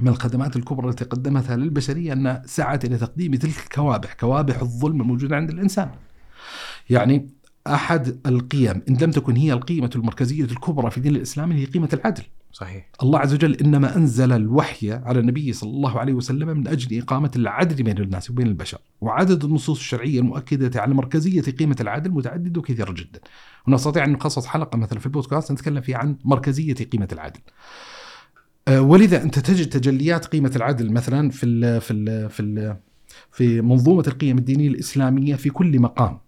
[0.00, 5.36] من الخدمات الكبرى التي قدمتها للبشرية أن سعت إلى تقديم تلك الكوابح، كوابح الظلم الموجودة
[5.36, 5.90] عند الإنسان.
[6.90, 7.28] يعني
[7.66, 12.22] أحد القيم إن لم تكن هي القيمة المركزية الكبرى في دين الإسلام هي قيمة العدل.
[12.52, 12.88] صحيح.
[13.02, 17.30] الله عز وجل إنما أنزل الوحي على النبي صلى الله عليه وسلم من أجل إقامة
[17.36, 22.92] العدل بين الناس وبين البشر، وعدد النصوص الشرعية المؤكدة على مركزية قيمة العدل متعدده وكثيره
[22.92, 23.20] جدا.
[23.66, 27.40] ونستطيع أن نخصص حلقة مثلا في البودكاست نتكلم فيها عن مركزية قيمة العدل.
[28.68, 32.76] آه، ولذا أنت تجد تجليات قيمة العدل مثلا في ال في ال في ال
[33.32, 36.20] في منظومة القيم الدينية الإسلامية في كل مقام.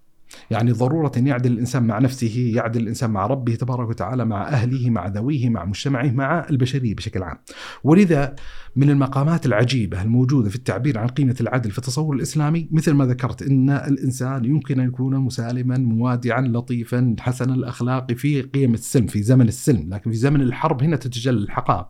[0.51, 5.07] يعني ضرورة يعدل الإنسان مع نفسه يعدل الإنسان مع ربه تبارك وتعالى مع أهله مع
[5.07, 7.37] ذويه مع مجتمعه مع البشرية بشكل عام.
[7.85, 8.35] ولذا
[8.77, 13.43] من المقامات العجيبة الموجودة في التعبير عن قيمة العدل في التصور الإسلامي مثل ما ذكرت
[13.43, 19.49] أن الإنسان يمكن أن يكون مسالما موادعا لطيفا حسن الأخلاق في قيم السلم في زمن
[19.49, 21.87] السلم لكن في زمن الحرب هنا تتجلى الحقائق.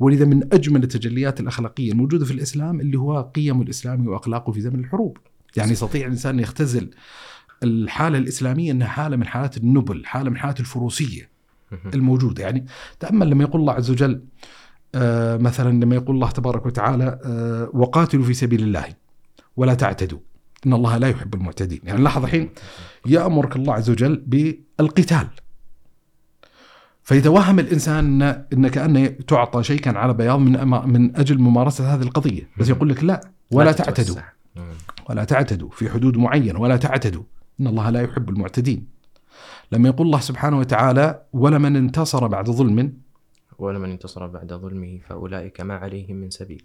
[0.00, 4.80] ولذا من أجمل التجليات الأخلاقية الموجودة في الإسلام اللي هو قيم الإسلام وأخلاقه في زمن
[4.80, 5.18] الحروب.
[5.56, 6.90] يعني يستطيع الإنسان يختزل
[7.62, 11.30] الحالة الإسلامية إنها حالة من حالات النبل، حالة من حالات الفروسية
[11.94, 12.66] الموجودة، يعني
[13.00, 14.24] تأمل لما يقول الله عز وجل
[14.94, 18.84] آه مثلا لما يقول الله تبارك وتعالى آه وقاتلوا في سبيل الله
[19.56, 20.18] ولا تعتدوا.
[20.66, 22.50] إن الله لا يحب المعتدين، يعني لاحظ الحين
[23.06, 25.26] يأمرك الله عز وجل بالقتال.
[27.02, 32.02] فيتوهم الإنسان ان إن كأنه تعطى شيء كان على بياض من من أجل ممارسة هذه
[32.02, 34.16] القضية، بس يقول لك لا ولا لا تعتدوا.
[35.10, 37.22] ولا تعتدوا في حدود معينة ولا تعتدوا.
[37.60, 38.86] إن الله لا يحب المعتدين.
[39.72, 42.92] لما يقول الله سبحانه وتعالى ولمن انتصر بعد ظلم.
[43.58, 46.62] ولمن انتصر بعد ظلمه فأولئك ما عليهم من سبيل.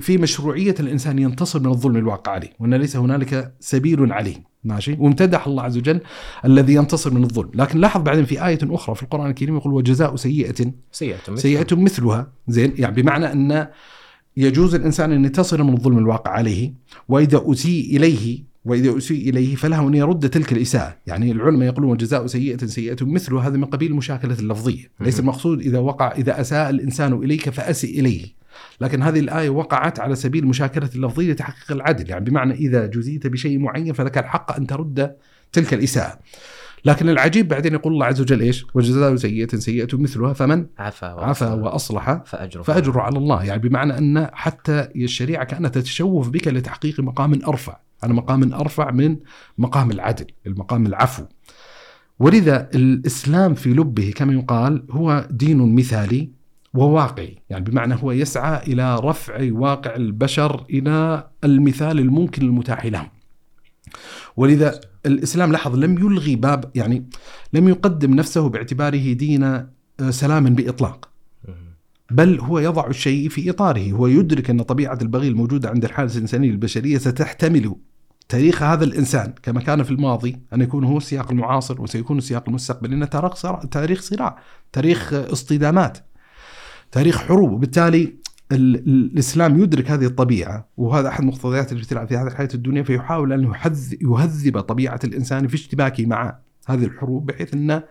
[0.00, 4.36] في مشروعية الإنسان ينتصر من الظلم الواقع عليه وإن ليس هنالك سبيل عليه.
[4.64, 4.96] ماشي.
[4.98, 6.00] وامتدح الله عز وجل
[6.44, 7.50] الذي ينتصر من الظلم.
[7.54, 10.72] لكن لاحظ بعدين في آية أخرى في القرآن الكريم يقول وجزاء سيئة.
[10.92, 12.32] سيئة مثل- سيئة مثلها.
[12.48, 13.68] زين يعني بمعنى أن
[14.36, 16.74] يجوز الإنسان أن ينتصر من الظلم الواقع عليه
[17.08, 22.26] وإذا أسيء إليه واذا اسيء إليه فله أن يرد تلك الإساءة، يعني العلماء يقولون وجزاء
[22.26, 25.20] سيئة سيئة مثله هذا من قبيل المشاكلة اللفظية، ليس.
[25.20, 28.26] المقصود إذا وقع إذا أساء الإنسان إليك فاسئ إليه.
[28.80, 33.58] لكن هذه الآية وقعت على سبيل المشاكلة اللفظية لتحقيق العدل، يعني بمعنى إذا جزيت بشيء
[33.58, 35.16] معين فلك الحق أن ترد
[35.52, 36.18] تلك الإساءة.
[36.86, 41.52] لكن العجيب بعدين يقول الله عز وجل إيش؟ وجزاء سيئة سيئة مثلها فمن؟ عفا عفا
[41.52, 42.22] وأصلح.
[42.26, 43.44] فاجره فاجره على الله.
[43.44, 47.76] يعني بمعنى أن حتى الشريعة كأنها تتشوف بك لتحقيق مقام أرفع.
[48.02, 49.16] على مقام أرفع من
[49.58, 51.22] مقام العدل المقام العفو.
[52.18, 56.30] ولذا الإسلام في لبه كما يقال هو دين مثالي
[56.74, 57.36] وواقعي.
[57.50, 63.15] يعني بمعنى هو يسعى إلى رفع واقع البشر إلى المثال الممكن المتاح لهم.
[64.36, 67.06] ولذا الإسلام لاحظ لم يلغي باب يعني
[67.52, 69.66] لم يقدم نفسه باعتباره دين آه،
[70.10, 71.08] سلام بإطلاق.
[72.10, 76.50] بل هو يضع الشيء في إطاره، هو يدرك أن طبيعة البغي الموجودة عند الحالة الإنسانية
[76.50, 77.74] البشريه ستحتمل
[78.28, 82.96] تاريخ هذا الإنسان كما كان في الماضي أن يكون هو السياق المعاصر وسيكون السياق المستقبلي
[82.96, 84.38] لأن تاريخ صراع تاريخ صراع،
[84.72, 85.98] تاريخ اصطدامات،
[86.92, 88.16] تاريخ حروب، وبالتالي ال- ال-
[88.52, 93.52] الإسلام يدرك هذه الطبيعة وهذا أحد مقتضيات الابتلاء في هذه الحياة الدنيا فيحاول أن
[94.02, 97.82] يهذب طبيعة الإنسان في اشتباكه مع هذه الحروب بحيث أنه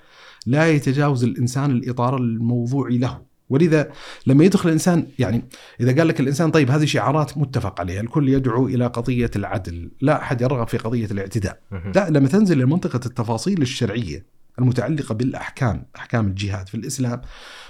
[0.45, 3.91] لا يتجاوز الإنسان الإطار الموضوعي له ولذا
[4.27, 5.41] لما يدخل الإنسان يعني
[5.79, 10.21] إذا قال لك الإنسان طيب هذه شعارات متفق عليها، الكل يدعو إلى قضية العدل، لا
[10.21, 11.59] أحد يرغب في قضية الاعتداء،.
[11.95, 14.25] لا لما تنزل لمنطقه التفاصيل الشرعية
[14.59, 16.69] المتعلقة بالأحكام، أحكام الجهاد.
[16.69, 17.21] في الإسلام،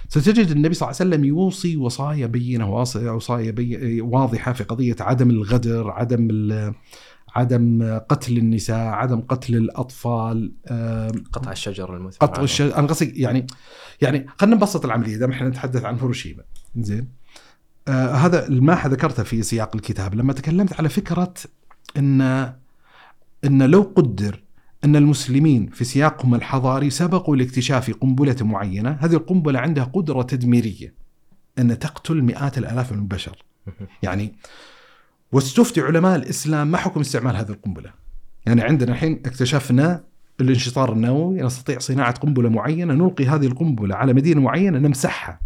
[0.09, 4.95] ستجد النبي صلى الله عليه وسلم يوصي وصايا بينة واص- وصايا بي واضحة في قضية
[4.99, 6.51] عدم الغدر، عدم
[7.35, 12.29] عدم قتل النساء، عدم قتل الأطفال، آم، قطع الشجر المثمر.
[12.29, 12.77] قطع الشجر.
[12.77, 13.47] أنا قصدي يعني
[14.01, 16.43] يعني خلينا نبسط العملية دام إحنا نتحدث عن هيروشيما.
[16.77, 17.07] زين.
[17.87, 21.33] آه هذا الماحة ذكرته في سياق الكتاب لما تكلمت على فكرة
[21.97, 22.21] ان
[23.45, 24.43] إن لو قدر
[24.85, 30.93] أن المسلمين في سياقهم الحضاري سبقوا لاكتشاف قنبلة معينة، هذه القنبلة عندها قدرة تدميرية
[31.59, 33.45] أن تقتل مئات الآلاف من البشر.
[34.03, 34.33] يعني
[35.31, 37.89] واستفتي علماء الإسلام ما حكم استعمال هذه القنبلة؟
[38.45, 40.03] يعني عندنا الحين اكتشفنا
[40.41, 45.39] الانشطار النووي نستطيع صناعة قنبلة معينة نلقي هذه القنبلة على مدينة معينة نمسحها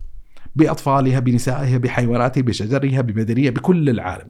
[0.56, 4.28] بأطفالها بنسائها بحيواناتها بشجرها بمدنيه بكل العالم.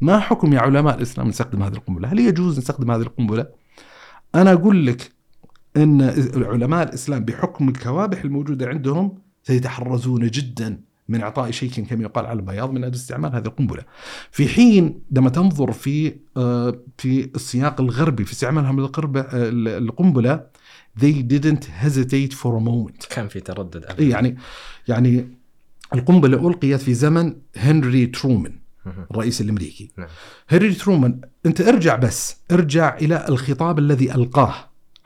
[0.00, 3.46] ما حكم يا علماء الإسلام نستخدم هذه القنبلة؟ هل يجوز نستخدم هذه القنبلة؟
[4.34, 5.12] أنا أقول لك
[5.76, 6.02] إن
[6.36, 12.70] علماء الإسلام بحكم الكوابح الموجودة عندهم سيتحرزون جدا من اعطاء شيء كما يقال على البياض
[12.72, 13.82] من أجل استعمال هذه القنبلة.
[14.30, 18.88] في حين لما تنظر في آه، في السياق الغربي في استعمالهم آه،
[19.78, 20.46] القنبلة
[21.00, 23.08] they didn't hesitate for a moment.
[23.10, 23.98] كان في تردد أبداً.
[23.98, 24.36] إيه يعني
[24.88, 25.28] يعني
[25.94, 28.52] القنبلة ألقيت في زمن هنري ترومان.
[28.86, 29.92] الرئيس الأمريكي.
[29.96, 30.08] نعم.
[30.48, 34.54] هنري ترومان أنت ارجع بس ارجع إلى الخطاب الذي ألقاه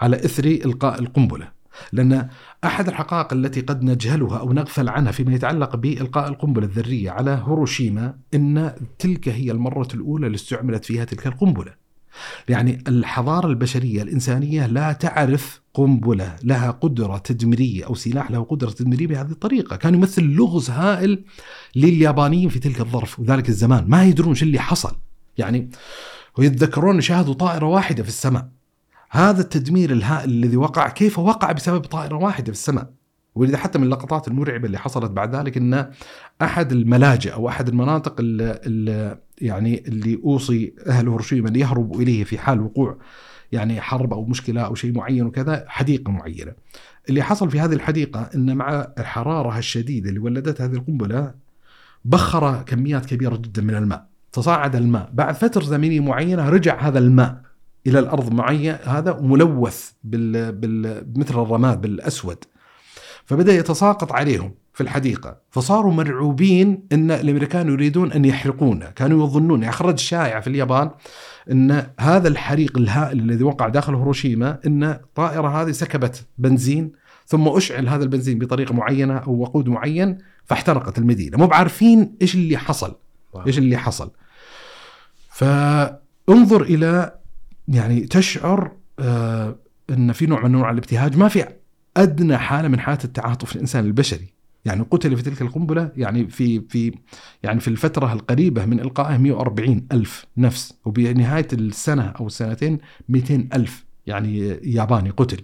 [0.01, 1.49] على إثر إلقاء القنبلة
[1.93, 2.29] لأن
[2.64, 8.18] أحد الحقائق التي قد نجهلها أو نغفل عنها فيما يتعلق بإلقاء القنبلة الذرية على هيروشيما
[8.35, 11.82] إن تلك هي المرة الأولى اللي استعملت فيها تلك القنبلة.
[12.48, 19.06] يعني الحضارة البشرية الإنسانية لا تعرف قنبلة لها قدرة تدميرية أو سلاح له قدرة تدميرية
[19.06, 21.24] بهذه الطريقة، كان يمثل لغز هائل
[21.76, 24.96] لليابانيين في تلك الظرف وذلك الزمان، ما يدرون شو اللي حصل.
[25.38, 25.70] يعني
[26.38, 28.48] ويتذكرون شاهدوا طائرة واحدة في السماء.
[29.10, 33.01] هذا التدمير الهائل الذي وقع كيف وقع بسبب طائرة واحدة في السماء؟
[33.35, 35.91] ولذا حتى من اللقطات المرعبة اللي حصلت بعد ذلك إن
[36.43, 42.39] أحد الملاجئ أو أحد المناطق اللي, يعني اللي أوصي أهل هيروشيما ان يهربوا إليه في
[42.39, 42.99] حال وقوع
[43.53, 46.53] يعني حرب أو مشكلة أو شيء معين وكذا حديقة معينة.
[47.09, 51.35] اللي حصل في هذه الحديقة إن مع الحرارة الشديدة اللي ولدتها هذه القنبلة
[52.05, 57.43] بخر كميات كبيرة جدا من الماء، تصاعد الماء، بعد فترة زمنية معينة رجع هذا الماء
[57.87, 62.45] إلى الأرض معين هذا ملوث بال, بال مثل الرماد بالأسود.
[63.33, 69.72] فبدأ يتساقط عليهم في الحديقة، فصاروا مرعوبين إن الأمريكان يريدون أن يحرقونه، كانوا يظنون يعني
[69.72, 70.91] خرج شائع في اليابان
[71.51, 76.93] إن هذا الحريق الهائل الذي وقع داخل هيروشيما إن الطائره هذه سكبت بنزين
[77.26, 81.39] ثم أشعل هذا البنزين بطريقه معينة أو وقود معين فاحترقت المدينة.
[81.39, 82.95] مو بعارفين إيش اللي حصل.
[83.47, 84.11] إيش اللي حصل.
[85.28, 87.18] فانظر إلى
[87.68, 89.57] يعني تشعر آه
[89.91, 91.16] إن في نوع من أنواع الابتهاج.
[91.16, 91.61] ما في
[91.97, 94.32] أدنى حالة من حالات التعاطف الإنسان البشري.
[94.64, 96.93] يعني قتل في تلك القنبلة يعني في في
[97.43, 102.78] يعني في الفترة القريبة من إلقائه 140 ألف نفس وبنهاية السنة أو السنتين
[103.09, 105.40] 200 ألف يعني ياباني قتل.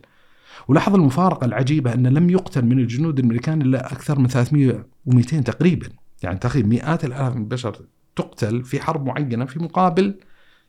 [0.69, 5.89] ولاحظ المفارقة العجيبة أن لم يقتل من الجنود الأمريكان إلا أكثر من 300 و200 تقريبا.
[6.23, 7.81] يعني تقريبا مئات الآلاف من البشر
[8.17, 10.15] تقتل في حرب معينة في مقابل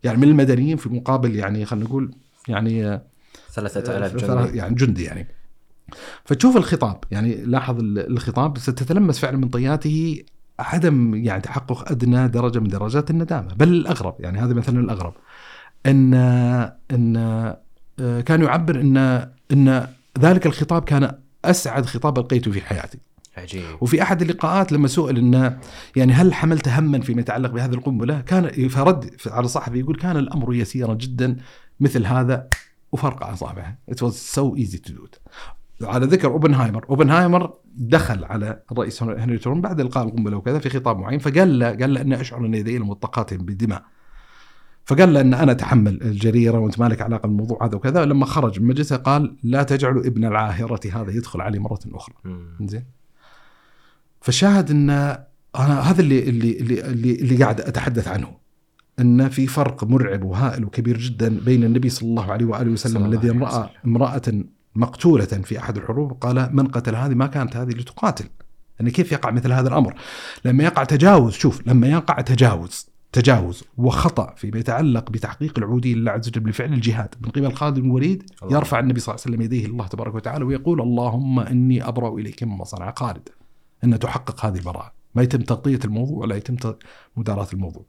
[0.04, 2.12] يعني من المدنيين في مقابل يعني خلينا نقول
[2.48, 3.02] يعني
[3.54, 4.58] 3000 ثلاث- جندي.
[4.58, 5.28] يعني جندي يعني.
[6.26, 10.24] فتشوف الخطاب يعني لاحظ ال- الخطاب ستتلمس فعلا من طياته
[10.60, 15.14] عدم يعني تحقق أدنى درجة من درجات الندامة بل الأغرب يعني هذا مثلا الأغرب
[15.86, 16.14] ان
[16.92, 17.18] أن
[18.00, 18.98] آه، كان يعبر ان
[19.52, 19.88] أن
[20.20, 21.12] ذلك الخطاب كان
[21.46, 22.98] أسعد خطاب ألقيته في حياتي
[23.38, 25.60] عجيب وفي أحد اللقاءات لما سئل انه
[25.96, 30.54] يعني هل حملت هما فيما يتعلق بهذه القنبلة؟ كان فرد على الصحفي يقول كان الأمر
[30.54, 31.38] يسيرا جدا
[31.80, 32.48] مثل هذا
[32.92, 33.78] وفرقع اصابعه.
[33.92, 35.20] It was so easy to do it.
[35.82, 40.98] على ذكر أوبنهايمر، أوبنهايمر دخل على الرئيس هنري تورن بعد إلقاء القنبلة وكذا في خطاب
[40.98, 43.84] معين فقال له قال له أني أشعر ان يدي ملطقات بدماء.
[44.86, 48.68] فقال له أن أنا أتحمل الجريرة وأنت مالك علاقة بالموضوع هذا وكذا لما خرج من
[48.68, 52.16] مجلسه قال لا تجعلوا ابن العاهرة هذا يدخل علي مرة أخرى.
[52.62, 52.86] زين
[54.22, 58.28] فالشاهد أن أنا هذا اللي اللي اللي اللي, اللي قاعد أتحدث عنه
[59.00, 63.30] أن في فرق مرعب وهائل وكبير جدا بين النبي صلى الله عليه وآله وسلم الذي
[63.30, 63.70] راى.
[63.86, 64.22] امرأة
[64.80, 68.26] مقتولة في أحد الحروب قال من قتل هذه ما كانت هذه لتقاتل.
[68.80, 69.96] يعني كيف يقع مثل هذا الأمر؟
[70.46, 76.28] لما يقع تجاوز شوف لما يقع تجاوز تجاوز وخطأ فيما يتعلق بتحقيق العودية لله عز
[76.28, 77.16] وجل بفعل الجهاد.
[77.22, 78.24] من قبل خالد بن الوليد.
[78.52, 82.44] يرفع النبي صلى الله عليه وسلم يديه الله تبارك وتعالى ويقول اللهم إني أبرأ إليك
[82.44, 83.30] مما صنع خالد.
[83.84, 86.74] إن تحقق هذه البراءه ما يتم تغطية الموضوع ولا يتم
[87.18, 87.86] مداراة الموضوع.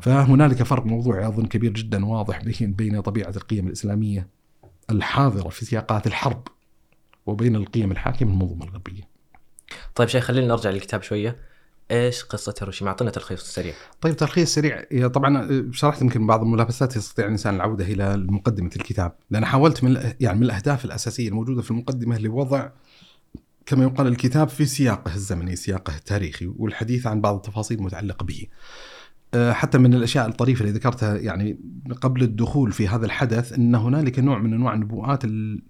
[0.00, 4.35] فهنالك فرق موضوعي أظن كبير جدا واضح بين بين طبيعة القيم الإسلامية
[4.90, 6.48] الحاضرة في سياقات الحرب
[7.26, 9.02] وبين القيم الحاكمه المنظومه الغربية.
[9.94, 11.36] طيب شيخ خلينا نرجع للكتاب شوية.
[11.90, 13.74] إيش قصة هيروشيما؟ أعطينا تلخيص سريع.
[14.00, 14.84] طيب تلخيص سريع.
[14.92, 19.16] هي طبعا شرحت يمكن بعض الملابسات يستطيع الإنسان العودة إلى مقدمه الكتاب.
[19.30, 22.70] لأن حاولت من يعني من الأهداف الأساسية الموجودة في المقدمة لوضع
[23.66, 28.46] كما يقال الكتاب في سياقه الزمني سياقه التاريخي والحديث عن بعض التفاصيل المتعلقة به.
[29.52, 31.58] حتى من الأشياء الطريفة اللي ذكرتها يعني
[32.00, 35.62] قبل الدخول في هذا الحدث إن هنالك نوع من أنواع النبوءات ال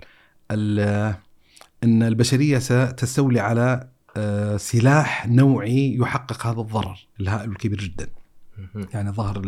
[0.50, 1.14] ال
[1.84, 8.06] إن البشرية ستستولي على أه، سلاح نوعي يحقق هذا الضرر الهائل الكبير جدا.
[8.94, 9.42] يعني ظهر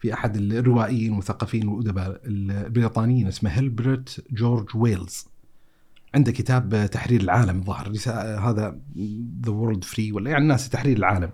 [0.00, 5.26] في أحد الروائيين والمثقفين والأدباء البريطانيين اسمه هربرت جورج ويلز.
[6.14, 7.92] عنده كتاب تحرير العالم ظهر.
[8.38, 8.78] هذا
[9.46, 11.30] The World Set Free ولا يعني الناس تحرير العالم.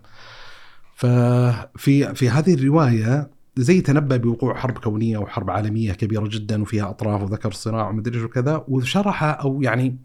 [0.98, 7.22] ففي في هذه الرواية زي تنبأ بوقوع حرب كونية وحرب عالمية كبيرة جدا وفيها أطراف
[7.22, 9.98] وذكر صراع ومدري إيش وكذا وشرح أو يعني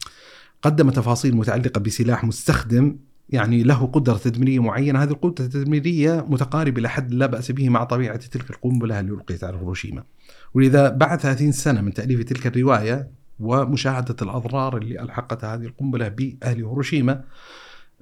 [0.61, 2.97] قدم تفاصيل متعلقة بسلاح مستخدم
[3.29, 5.03] يعني له قدرة تدميرية معينة.
[5.03, 9.43] هذه القدرة التدميرية متقاربة إلى حد لا بأس به مع طبيعة تلك القنبلة اللي ألقيت
[9.43, 10.03] على هيروشيما.
[10.53, 16.57] ولذا بعد 30 سنة من تأليف تلك الرواية ومشاهدة الأضرار اللي ألحقتها هذه القنبلة بأهل
[16.57, 17.23] هيروشيما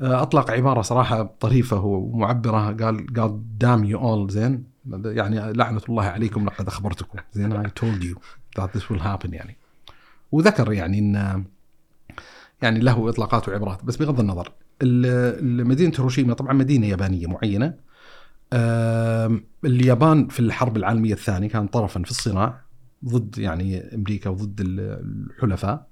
[0.02, 2.72] آه، أطلق عبارة صراحة طريفة ومعبرة.
[2.72, 4.64] قال God damn you all زين.
[5.06, 7.20] يعني لعنة الله عليكم لقد أخبرتكم.
[7.34, 8.16] زين I told you
[8.60, 9.58] that this will happen يعني.
[10.32, 11.43] وذكر يعني أن
[12.62, 17.74] يعني له إطلاقات وعبارات بس بغض النظر ال- مدينة هيروشيما طبعا مدينة يابانية معينة.
[19.66, 22.62] اليابان في الحرب العالمية الثانية كان طرفا في الصراع
[23.06, 24.80] ضد يعني أمريكا وضد ال-
[25.36, 25.91] الحلفاء.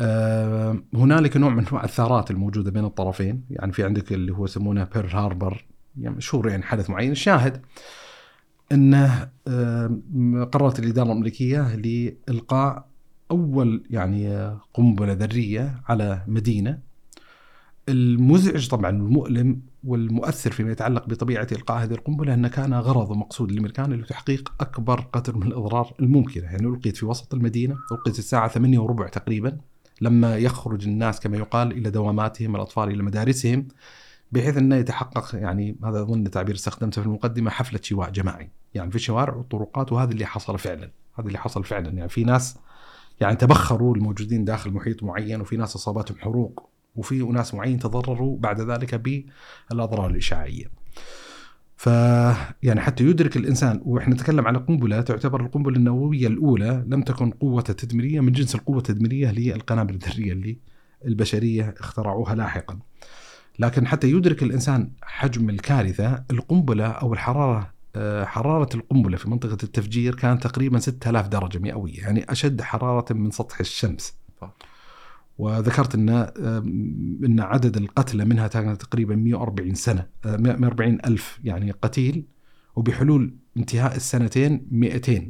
[0.00, 3.44] آم، هنالك نوع من أنواع الثارات الموجودة بين الطرفين.
[3.50, 5.64] يعني في عندك اللي هو يسمونه بيرل هاربر
[6.00, 7.10] يعني مشهور يعني حدث معين.
[7.10, 7.62] الشاهد
[8.72, 12.88] انه آم، قررت الإدارة الأمريكية لإلقاء
[13.30, 16.88] أول يعني قنبلة ذرية على مدينة.
[17.88, 23.92] المزعج طبعا والمؤلم والمؤثر فيما يتعلق بطبيعة إلقاء هذه القنبلة انه كان غرض ومقصود الامريكان
[23.92, 29.08] لتحقيق أكبر قدر من الإضرار الممكنة، يعني ألقيت في وسط المدينة، ألقيت الساعة 8 وربع
[29.08, 29.58] تقريبا.
[30.00, 33.68] لما يخرج الناس كما يقال إلى دواماتهم، الأطفال إلى مدارسهم
[34.32, 38.96] بحيث أنه يتحقق يعني هذا أظن تعبير استخدمته في المقدمة حفلة شواء جماعي، يعني في
[38.96, 41.90] الشوارع والطرقات وهذا اللي حصل فعلا، هذا اللي حصل فعلا.
[41.90, 42.56] يعني في ناس
[43.20, 48.60] يعني تبخروا الموجودين داخل محيط معين وفي ناس أصابتهم حروق وفي أناس معين تضرروا بعد
[48.60, 48.94] ذلك
[49.70, 50.64] بالأضرار الإشعاعية.
[51.78, 51.86] ف
[52.62, 57.62] يعني حتى يدرك الإنسان وإحنا نتكلم على قنبلة تعتبر القنبلة النووية الأولى لم تكن قوة
[57.62, 60.58] تدميرية من جنس القوة التدميرية للقنابل الذرية اللي
[61.04, 62.78] البشرية اخترعوها لاحقا.
[63.58, 70.14] لكن حتى يدرك الإنسان حجم الكارثة القنبلة أو الحرارة آه، حرارة القنبلة في منطقة التفجير
[70.14, 74.14] كانت تقريبا 6000 درجة مئوية يعني أشد حرارة من سطح الشمس.
[75.38, 76.08] وذكرت إن
[77.24, 82.24] إن عدد القتلى منها كان تقريبا 140 سنة 140 آه، ألف يعني قتيل
[82.76, 85.28] وبحلول انتهاء السنتين 200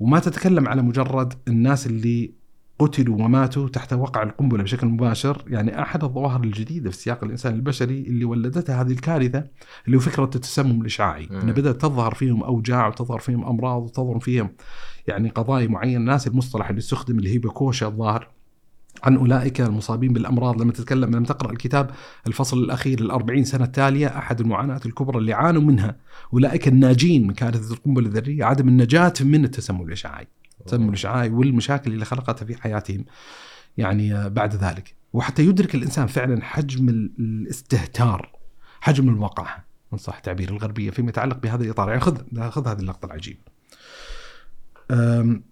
[0.00, 2.40] وما تتكلم على مجرد الناس اللي
[2.78, 8.00] قتلوا وماتوا تحت وقع القنبلة بشكل مباشر يعني أحد الظواهر الجديدة في سياق الإنسان البشري
[8.00, 9.44] اللي ولدتها هذه الكارثة
[9.86, 11.28] اللي هو فكرة التسمم الإشعاعي.
[11.30, 14.50] إنه بدأت تظهر فيهم أوجاع وتظهر فيهم أمراض وتظهر فيهم
[15.06, 17.38] يعني قضايا معينة الناس المصطلح اللي استخدم اللي هي
[17.88, 18.28] الظاهر.
[19.02, 20.62] عن أولئك المصابين بالأمراض.
[20.62, 21.90] لما تتكلم لما تقرأ الكتاب
[22.26, 25.96] الفصل الأخير الأربعين سنة التالية أحد المعاناة الكبرى اللي عانوا منها
[26.32, 30.28] أولئك الناجين من كارثة القنبلة الذرية عدم النجاة من التسمم الإشعاعي.
[30.60, 33.04] التسمم الإشعاعي والمشاكل اللي خلقتها في حياتهم
[33.76, 34.94] يعني بعد ذلك.
[35.12, 36.88] وحتى يدرك الإنسان فعلا حجم
[37.18, 38.32] الاستهتار
[38.80, 41.88] حجم الوقعه ان صح التعبير الغربية فيما يتعلق بهذا الإطار.
[41.88, 43.40] يعني خذ خذ هذه اللقطة العجيبة.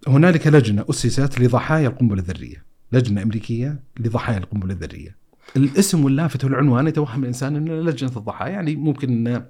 [0.08, 2.67] هنالك لجنة أسست لضحايا القنبلة الذرية.
[2.92, 5.16] لجنة أمريكية لضحايا القنبلة الذرية.
[5.56, 9.40] الاسم واللافت والعنوان يتوهم الإنسان ان لجنة الضحايا يعني ممكن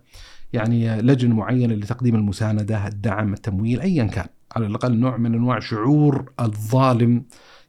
[0.52, 6.32] يعني لجنة معينة لتقديم المساندة، الدعم، التمويل ايا كان، على الأقل نوع من أنواع شعور
[6.40, 7.24] الظالم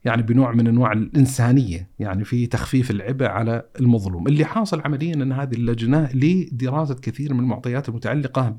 [0.05, 5.31] يعني بنوع من أنواع الإنسانية يعني في تخفيف العبء على المظلوم، اللي حاصل عمليا أن
[5.31, 8.55] هذه اللجنة لدراسة كثير من المعطيات المتعلقة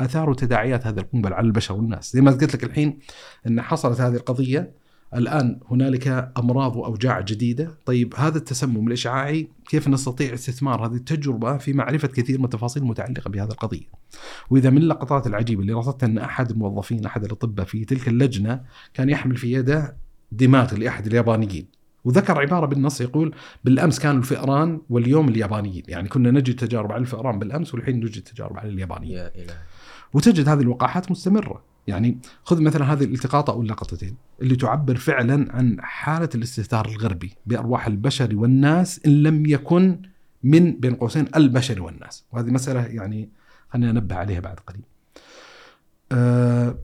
[0.00, 2.98] بآثار وتداعيات هذه القنبلة على البشر والناس، زي ما قلت لك الحين
[3.46, 4.81] أن حصلت هذه القضية
[5.14, 11.72] الآن هنالك أمراض وأوجاع جديدة، طيب هذا التسمم الإشعاعي كيف نستطيع استثمار هذه التجربة في
[11.72, 13.84] معرفة كثير من التفاصيل المتعلقة بهذه القضية.
[14.50, 18.60] وإذا من اللقطات العجيبة اللي رصدتها أن أحد الموظفين أحد الأطباء في تلك اللجنة
[18.94, 19.96] كان يحمل في يده
[20.32, 21.66] دماغ لأحد اليابانيين.
[22.04, 23.34] وذكر عبارة بالنص يقول
[23.64, 28.56] بالأمس كانوا الفئران واليوم اليابانيين، يعني كنا نجد تجارب على الفئران بالأمس والحين نجد تجارب
[28.58, 29.18] على اليابانيين.
[29.18, 29.56] يا إلهي.
[30.12, 31.71] وتجد هذه الوقاحات مستمرة.
[31.86, 37.86] يعني خذ مثلا هذه الالتقاطة أو اللقطتين اللي تعبر فعلا عن حالة الاستهتار الغربي بأرواح
[37.86, 40.02] البشر والناس إن لم يكن
[40.42, 42.24] من بين قوسين البشر والناس.
[42.32, 43.28] وهذه مسألة يعني
[43.70, 44.82] خلينا ننبه عليها بعد قليل.
[46.12, 46.78] آه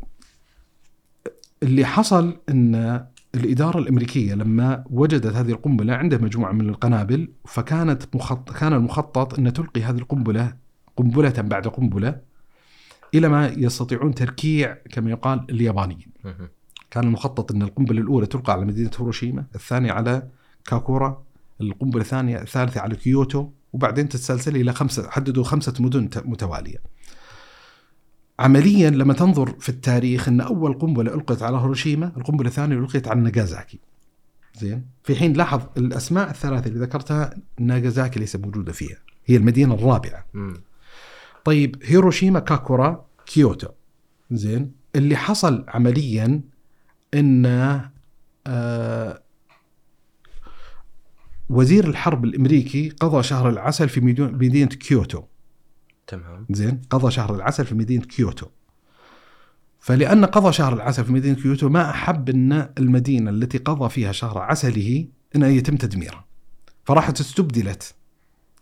[1.63, 3.05] اللي حصل أن
[3.35, 8.53] الإدارة الأمريكية لما وجدت هذه القنبلة عندها مجموعة من القنابل فكانت مخط...
[8.53, 10.53] كان المخطط أن تلقي هذه القنبلة
[10.97, 12.21] قنبلة بعد قنبلة
[13.15, 16.13] إلى ما يستطيعون تركيع كما يقال اليابانيين.
[16.91, 20.29] كان المخطط أن القنبلة الأولى تلقى على مدينة هيروشيما، الثانية على
[20.65, 21.23] كاكورا،
[21.61, 26.79] القنبلة الثانية الثالثة على كيوتو، وبعدين تتسلسل إلى خمسة حددوا خمسة مدن متوالية.
[28.39, 33.21] عمليا لما تنظر في التاريخ أن أول قنبلة ألقيت على هيروشيما، القنبلة الثانية ألقيت على
[33.21, 33.79] ناغازاكي.
[34.55, 40.25] زين؟ في حين لاحظ الأسماء الثلاثة اللي ذكرتها ناغازاكي ليس موجودة فيها، هي المدينة الرابعة.
[41.45, 43.69] طيب هيروشيما كاكورا كيوتو.
[44.31, 46.41] زين اللي حصل عمليا
[47.15, 47.47] إن
[48.47, 49.23] آه
[51.51, 55.23] وزير الحرب الأمريكي قضى شهر العسل في مدينة كيوتو.
[56.07, 56.47] تمام.
[56.51, 58.47] زين قضى شهر العسل في مدينة كيوتو.
[59.81, 64.39] فلأن قضى شهر العسل في مدينة كيوتو ما أحب إن المدينة التي قضى فيها شهر
[64.39, 65.07] عسله
[65.37, 66.25] إن يتم تدميرها.
[66.85, 67.95] فراحت استبدلت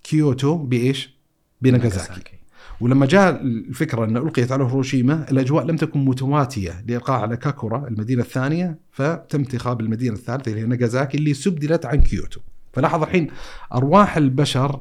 [0.02, 1.16] كيوتو بإيش؟
[1.60, 2.35] بناغازاكي.
[2.80, 8.22] ولما جاء الفكرة أن ألقيت على هيروشيما الأجواء لم تكن مواتية لإلقاء على كاكورا المدينة
[8.22, 12.40] الثانية فتم انتخاب المدينة الثالثة اللي هي ناغازاكي اللي استبدلت عن كيوتو.
[12.72, 13.30] فلاحظ الحين
[13.74, 14.80] أرواح البشر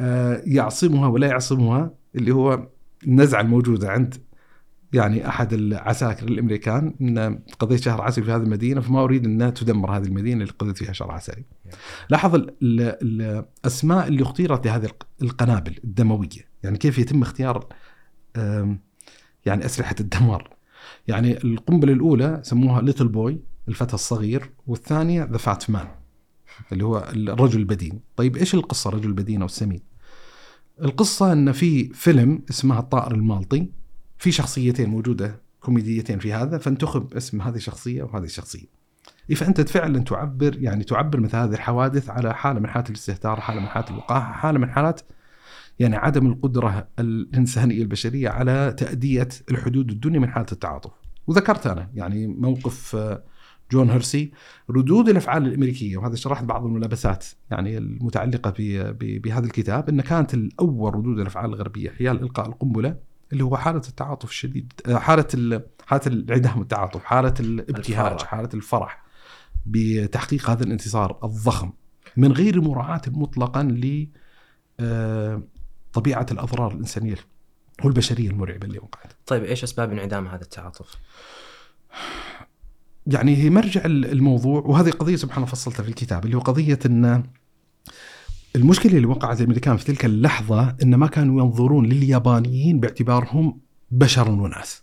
[0.00, 2.68] آه، يعصمها ولا يعصمها اللي هو
[3.06, 4.14] النزعة الموجودة عند
[4.92, 9.96] يعني أحد العساكر الأمريكان إن قضيت شهر عسلي في هذه المدينة فما أريد انها تدمر
[9.96, 11.44] هذه المدينة اللي قضيت فيها شهر عسلي.
[12.10, 14.90] لاحظ الأسماء اللي اختيرت لهذه
[15.22, 16.49] القنابل الدموية.
[16.62, 17.66] يعني كيف يتم اختيار
[19.46, 20.56] يعني أسلحة الدمار؟
[21.08, 25.88] يعني القنبلة الأولى سموها ليتل بوي الفتى الصغير والثانية the Fat Man
[26.72, 29.80] اللي هو الرجل البدين طيب إيش القصة؟ الرجل البدين أو السمين؟
[30.82, 33.70] القصة إن في فيلم اسمه الطائر المالطي
[34.18, 38.66] في شخصيتين موجودة كوميديتين في هذا فانتخب اسم هذه الشخصيه وهذه الشخصية.
[39.36, 43.66] فانت فعلا تعبر يعني تعبر مثل هذه الحوادث على حالة من حالات الاستهتار، حالة من
[43.66, 45.00] حالات الوقاحة، حالة من حالات
[45.80, 50.90] يعني عدم القدرة الإنسانية البشرية على تأدية الحدود الدنيا من حالة التعاطف
[51.26, 52.96] وذكرت أنا يعني موقف
[53.72, 54.32] جون هيرسي
[54.70, 58.54] ردود الأفعال الأمريكية وهذا شرحت بعض الملابسات يعني المتعلقة
[59.00, 62.96] بهذا الكتاب إن كانت الأول ردود الأفعال الغربية حيال إلقاء القنبلة
[63.32, 68.28] اللي هو حالة التعاطف الشديد آه، حالة حالة الانعدام والتعاطف حالة الابتهاج الفرح.
[68.28, 69.04] حالة الفرح
[69.66, 71.72] بتحقيق هذا الانتصار الضخم
[72.16, 74.08] من غير مراعاة مطلقا ل
[74.80, 75.42] آه،
[75.92, 77.16] طبيعة الأضرار الإنسانية
[77.84, 79.12] والبشرية المرعبة اللي وقعت.
[79.26, 80.96] طيب إيش أسباب انعدام هذا التعاطف؟
[83.06, 87.22] يعني هي مرجع الموضوع وهذه قضية سبحان الله فصلتها في الكتاب اللي هو قضية إن
[88.56, 93.60] المشكلة اللي وقعت الامريكان في تلك اللحظة إن ما كانوا ينظرون لليابانيين باعتبارهم
[93.90, 94.82] بشر وناس.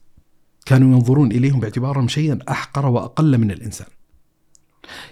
[0.66, 3.88] كانوا ينظرون إليهم باعتبارهم شيئا أحقر وأقل من الإنسان.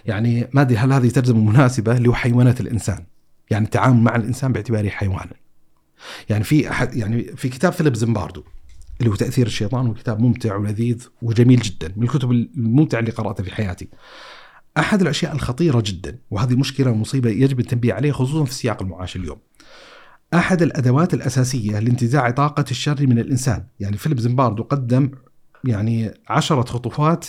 [0.04, 3.04] يعني ما أدري هل هذه ترجمة مناسبة لحيوانه الإنسان.
[3.50, 5.45] يعني التعامل مع الإنسان باعتباره حيوانا.
[6.30, 8.44] يعني في أحد يعني في كتاب فيليب زمباردو
[9.00, 13.54] اللي هو تأثير الشيطان وكتاب ممتع ولذيذ وجميل جدا من الكتب الممتعة اللي قرأتها في
[13.54, 13.88] حياتي.
[14.78, 19.38] أحد الأشياء الخطيرة جدا وهذه مشكلة ومصيبه يجب التنبيه عليها خصوصا في سياق المعاش اليوم.
[20.34, 25.10] أحد الأدوات الأساسية لانتزاع طاقة الشر من الإنسان، يعني فيليب زمباردو قدم
[25.64, 27.26] يعني عشرة خطوات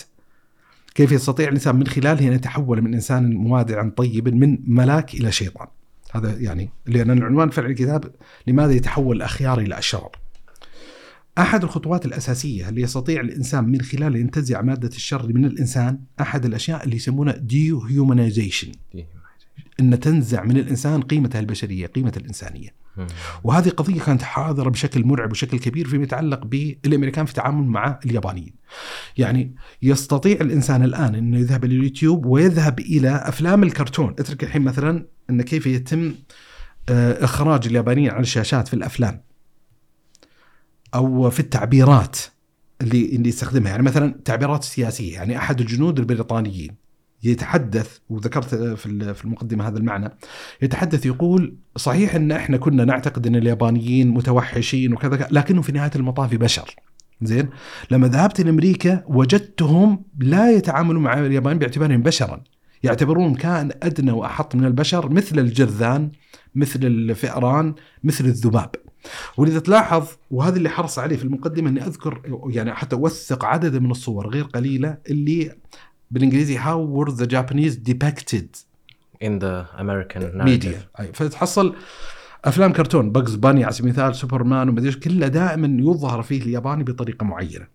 [0.94, 5.66] كيف يستطيع الإنسان من خلالها أن يتحول من إنسان موادعا طيبا من ملاك إلى شيطان.
[6.12, 8.10] هذا يعني لأن العنوان فعل الكتاب
[8.46, 10.10] لماذا يتحول الاخيار إلى أشرار.
[11.38, 16.84] أحد الخطوات الأساسية اللي يستطيع الإنسان من خلالها ينتزع مادة الشر من الإنسان أحد الأشياء
[16.84, 17.78] اللي يسمونها ديو
[19.80, 22.74] إن تنزع من الإنسان قيمته البشرية، قيمة الإنسانية.
[23.44, 28.54] وهذه قضية كانت حاضرة بشكل مرعب وشكل كبير فيما يتعلق بالامريكان في التعامل مع اليابانيين.
[29.16, 35.06] يعني يستطيع الإنسان الآن إنه يذهب إلى اليوتيوب ويذهب إلى أفلام الكرتون، اترك الحين مثلا
[35.30, 36.14] إن كيف يتم
[36.88, 39.22] آه، إخراج اليابانيين على الشاشات في الأفلام.
[40.94, 42.18] أو في التعبيرات
[42.80, 46.87] اللي اللي يستخدمها يعني مثلا تعبيرات سياسية يعني أحد الجنود البريطانيين
[47.22, 50.10] يتحدث وذكرت في المقدمة هذا المعنى
[50.62, 56.34] يتحدث يقول صحيح إن إحنا كنا نعتقد إن اليابانيين متوحشين وكذا لكنهم في نهاية المطاف
[56.34, 56.74] بشر.
[57.22, 57.48] زين؟
[57.90, 62.44] لما ذهبت لأمريكا وجدتهم لا يتعاملون مع اليابانيين باعتبارهم بشرا.
[62.82, 66.10] يعتبرون كائن أدنى وأحط من البشر مثل الجرذان
[66.54, 67.74] مثل الفئران
[68.04, 68.70] مثل الذباب.
[69.36, 73.90] ولذا تلاحظ وهذا اللي حرص عليه في المقدمة إني أذكر يعني حتى أوثق عدد من
[73.90, 75.54] الصور غير قليلة اللي
[76.10, 78.48] بالإنجليزي how were the Japanese depicted
[79.24, 81.00] in the American narrative.
[81.00, 81.74] أي فتحصل
[82.44, 87.24] أفلام كرتون Bugs Bunny على سبيل المثال سوبرمان ومدري كله دائما يظهر فيه الياباني بطريقة
[87.24, 87.66] معينة.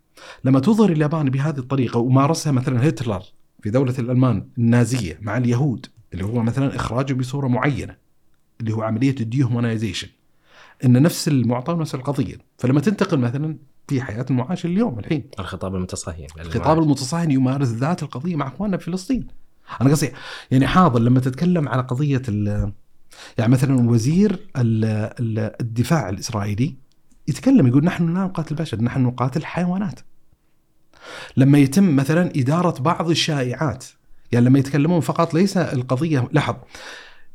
[0.44, 3.24] لما تظهر الياباني بهذه الطريقة ومارسها مثلا هتلر
[3.64, 7.96] في دولة الألمان النازية مع اليهود اللي هو مثلا إخراجه بصورة معينة
[8.62, 10.08] اللي هو عملية الديهومنايزيشن
[10.86, 12.36] إن نفس المعطى ونفس القضية.
[12.58, 13.58] فلما تنتقل مثلا
[13.88, 15.30] في حياة المعاش اليوم الحين.
[15.40, 16.28] الخطاب المتصهين.
[16.40, 19.28] الخطاب المتصهين يمارس ذات القضية مع إخواننا في فلسطين.
[19.82, 20.12] أنا قصدي
[20.52, 22.22] يعني حاضر لما تتكلم على قضية
[23.38, 26.76] يعني مثلا وزير الدفاع الإسرائيلي
[27.28, 30.00] يتكلم يقول نحن لا نقاتل البشر نحن نقاتل الحيوانات
[31.38, 33.86] لما يتم مثلا إدارة بعض الشائعات
[34.32, 36.56] يعني لما يتكلمون فقط ليس القضية لاحظ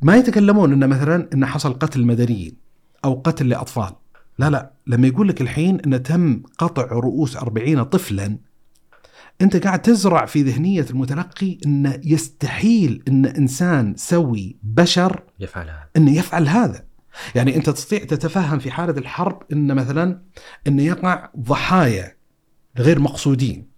[0.02, 2.56] ما يتكلمون إن مثلا إن حصل قتل مدنيين
[3.04, 3.92] أو قتل لأطفال.
[4.38, 8.38] لا لا لما يقول لك الحين إن تم قطع رؤوس أربعين طفلا
[9.40, 15.88] أنت قاعد تزرع في ذهنية المتلقي إن يستحيل إن إنسان سوي بشر يفعل هذا.
[15.96, 16.84] إنه يفعل هذا.
[17.34, 20.22] يعني أنت تستطيع تتفهم في حالة الحرب إن مثلا
[20.66, 22.16] إن يقع ضحايا
[22.78, 23.68] غير مقصودين.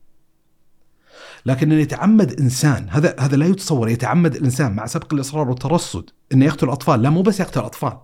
[1.47, 6.45] لكن إن يتعمد إنسان هذا هذا لا يتصور يتعمد الإنسان مع سبق الإصرار والترصد إنه
[6.45, 7.03] يقتل أطفال.
[7.03, 7.99] لا مو بس يقتل أطفال.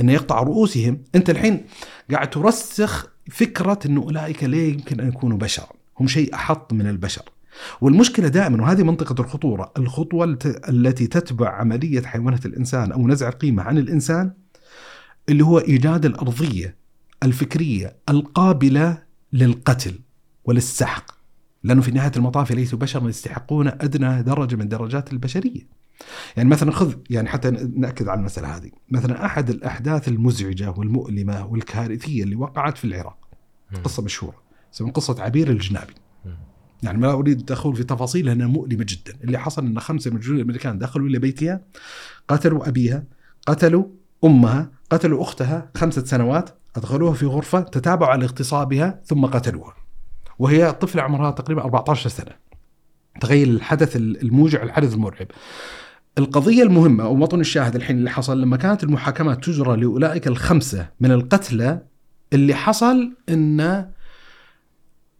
[0.00, 1.02] انه يقطع رؤوسهم.
[1.14, 1.64] أنت الحين
[2.10, 5.66] قاعد ترسخ فكرة انه أولئك لا يمكن أن يكونوا بشر.
[6.00, 7.22] هم شيء أحط من البشر.
[7.80, 10.38] والمشكلة دائما وهذه منطقة الخطورة الخطوة
[10.68, 14.32] التي تتبع عملية حيوانه الإنسان أو نزع القيمة عن الإنسان
[15.28, 16.76] اللي هو إيجاد الأرضية
[17.22, 19.02] الفكرية القابلة
[19.32, 19.98] للقتل
[20.44, 21.18] وللسحق.
[21.64, 25.77] لأنه في نهاية المطاف ليسوا بشرا يستحقون أدنى درجة من درجات البشرية.
[26.36, 28.70] يعني مثلا خذ يعني حتى نأكد على المسألة هذه.
[28.90, 33.28] مثلا أحد الأحداث المزعجة والمؤلمة والكارثية اللي وقعت في العراق.
[33.84, 34.42] قصة مشهورة.
[34.74, 35.94] اسمها قصة عبير الجنابي.
[36.82, 39.18] يعني ما أريد الدخول في تفاصيل لأنها مؤلمة جدا.
[39.24, 41.60] اللي حصل إن خمسة من الجنود الأمريكان دخلوا إلى بيتها
[42.28, 43.04] قتلوا أبيها
[43.46, 43.84] قتلوا
[44.24, 49.74] أمها قتلوا أختها خمسة سنوات أدخلوها في غرفة تتابعوا على اغتصابها ثم قتلوها.
[50.38, 52.32] وهي طفلة عمرها تقريبا 14 سنة.
[53.20, 55.26] تخيل الحدث الموجع الحدث المرعب.
[56.18, 61.10] القضية المهمة أو وطن الشاهد الحين اللي حصل لما كانت المحاكمات تجرى لأولئك الخمسة من
[61.10, 61.82] القتلى
[62.32, 63.86] اللي حصل إن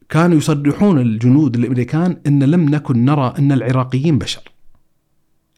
[0.08, 4.52] كانوا يصرحون الجنود الأمريكان إن لم نكن نرى إن العراقيين بشر.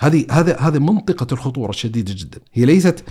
[0.01, 3.05] هذه هذا هذه منطقة الخطورة الشديدة جدا، هي ليست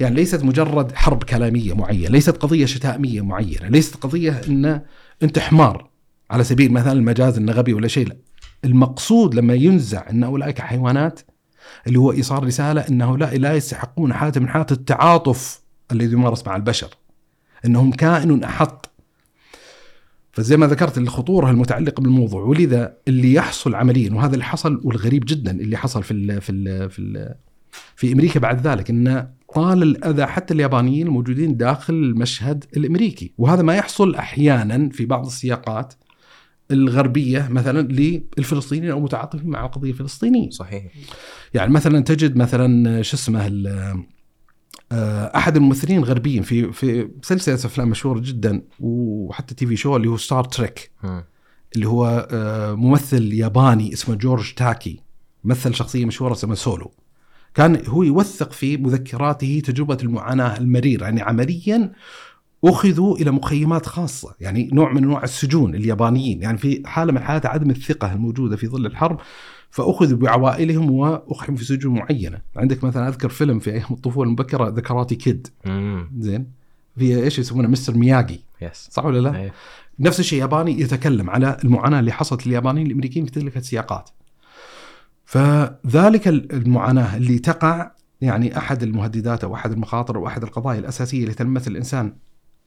[0.00, 4.80] يعني ليست مجرد حرب كلامية معينة، ليست قضية شتائمية معينة، ليست قضية إن
[5.22, 5.90] أنت حمار
[6.30, 8.16] على سبيل المثال المجاز انه غبي ولا شيء، لا.
[8.64, 11.20] المقصود لما ينزع إن أولئك حيوانات
[11.86, 15.60] اللي هو إيصال رسالة ان هؤلاء لا يستحقون حالة من حالات التعاطف
[15.92, 16.88] الذي يمارس مع البشر.
[17.66, 18.92] إنهم كائن أحط
[20.32, 25.50] فزي ما ذكرت الخطورة المتعلقة بالموضوع ولذا اللي يحصل عمليا وهذا اللي حصل والغريب جدا
[25.50, 27.34] اللي حصل في ال في ال في ال
[27.96, 33.74] في أمريكا بعد ذلك إن طال الأذى حتى اليابانيين الموجودين داخل المشهد الأمريكي وهذا ما
[33.74, 35.94] يحصل أحيانا في بعض السياقات
[36.70, 40.50] الغربية مثلا للفلسطينيين أو متعاطفين مع القضية الفلسطينية.
[40.50, 40.84] صحيح.
[41.54, 43.46] يعني مثلا تجد مثلا شو اسمه
[44.92, 50.16] آه، أحد الممثلين الغربيين في في سلسلة أفلام مشهورة جدا وحتى TV show اللي هو
[50.16, 50.90] Star Trek.
[51.74, 55.00] اللي هو آه، ممثل ياباني اسمه جورج تاكي
[55.44, 56.92] مثل شخصية مشهورة اسمها سولو
[57.54, 61.92] كان هو يوثق في مذكراته تجربة المعاناة المريرة يعني عمليا
[62.64, 67.46] أخذوا إلى مخيمات خاصة يعني نوع من أنواع السجون اليابانيين يعني في حالة من حالات
[67.46, 69.20] عدم الثقة الموجودة في ظل الحرب
[69.70, 74.80] فأخذوا بعوائلهم واقحموا في سجون معينة عندك مثلا أذكر فيلم في أيام الطفولة المبكرة The
[74.80, 75.48] Karate Kid.
[76.18, 76.46] زين
[76.96, 77.94] في إيش يسمونه Mr.
[77.94, 79.52] مياجي yes صح ولا لا؟ أيه.
[79.98, 84.10] نفس الشيء ياباني يتكلم على المعاناة اللي حصلت لليابانيين الأمريكيين في تلك السياقات.
[85.24, 87.90] فذلك المعاناة اللي تقع
[88.20, 92.12] يعني أحد المهددات أو أحد المخاطر أو أحد القضايا الأساسية اللي تلمس الإنسان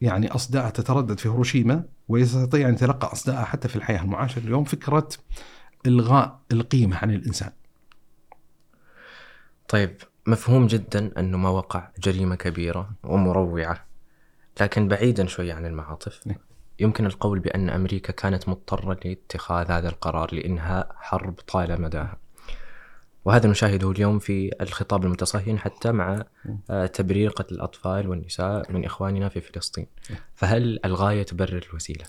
[0.02, 5.10] يعني أصداء تتردد في هيروشيما ويستطيع أن يتلقى أصداء حتى في الحياة المعاشره اليوم فكرة
[5.86, 7.52] إلغاء القيمة عن الإنسان.
[9.68, 9.98] طيب
[10.28, 13.86] مفهوم جدا انه ما وقع جريمة كبيرة ومروعة
[14.62, 16.38] لكن بعيدا شوي عن المعاطف نعم.
[16.80, 22.18] يمكن القول بأن أمريكا كانت مضطرة لاتخاذ هذا القرار لإنهاء حرب طال مداها
[23.26, 26.24] وهذا نشاهده اليوم في الخطاب المتصهين حتى مع
[26.70, 29.88] آه، تبرير قتل الأطفال والنساء من إخواننا في فلسطين.
[30.36, 32.06] فهل الغاية تبرر الوسيلة؟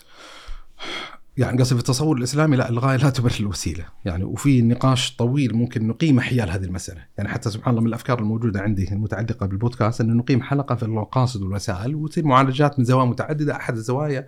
[1.37, 5.87] يعني قصدي في التصور الإسلامي لا الغاية لا تبرر الوسيلة، يعني وفي نقاش طويل ممكن
[5.87, 10.13] نقيم حيال هذه المسألة، يعني حتى سبحان الله من الأفكار الموجودة عندي المتعلقة بالبودكاست إنه
[10.13, 14.27] نقيم حلقة في المقاصد والوسائل وتصير معالجات من زوايا متعددة، أحد الزوايا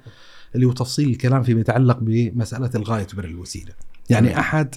[0.55, 3.73] اللي هو تفصيل الكلام فيما يتعلق بمسألة الغاية تبرر الوسيلة.
[4.09, 4.75] يعني أحد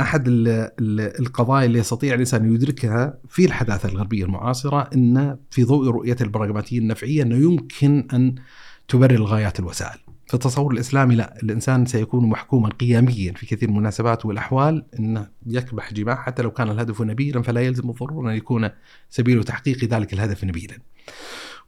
[0.00, 5.88] أحد ال ال القضايا اللي يستطيع الإنسان يدركها في الحداثة الغربية المعاصرة إن في ضوء
[5.88, 8.34] رؤية البراغماتيه النفعية أنه يمكن أن
[8.88, 9.98] تبرر الغايات الوسائل.
[10.26, 15.92] في التصور الإسلامي لا الإنسان سيكون محكوما قيميا في كثير من المناسبات والأحوال انه يكبح
[15.92, 18.70] جماح حتى لو كان الهدف نبيلا فلا يلزم بالضروره أن يكون
[19.10, 20.78] سبيل تحقيق ذلك الهدف نبيلا.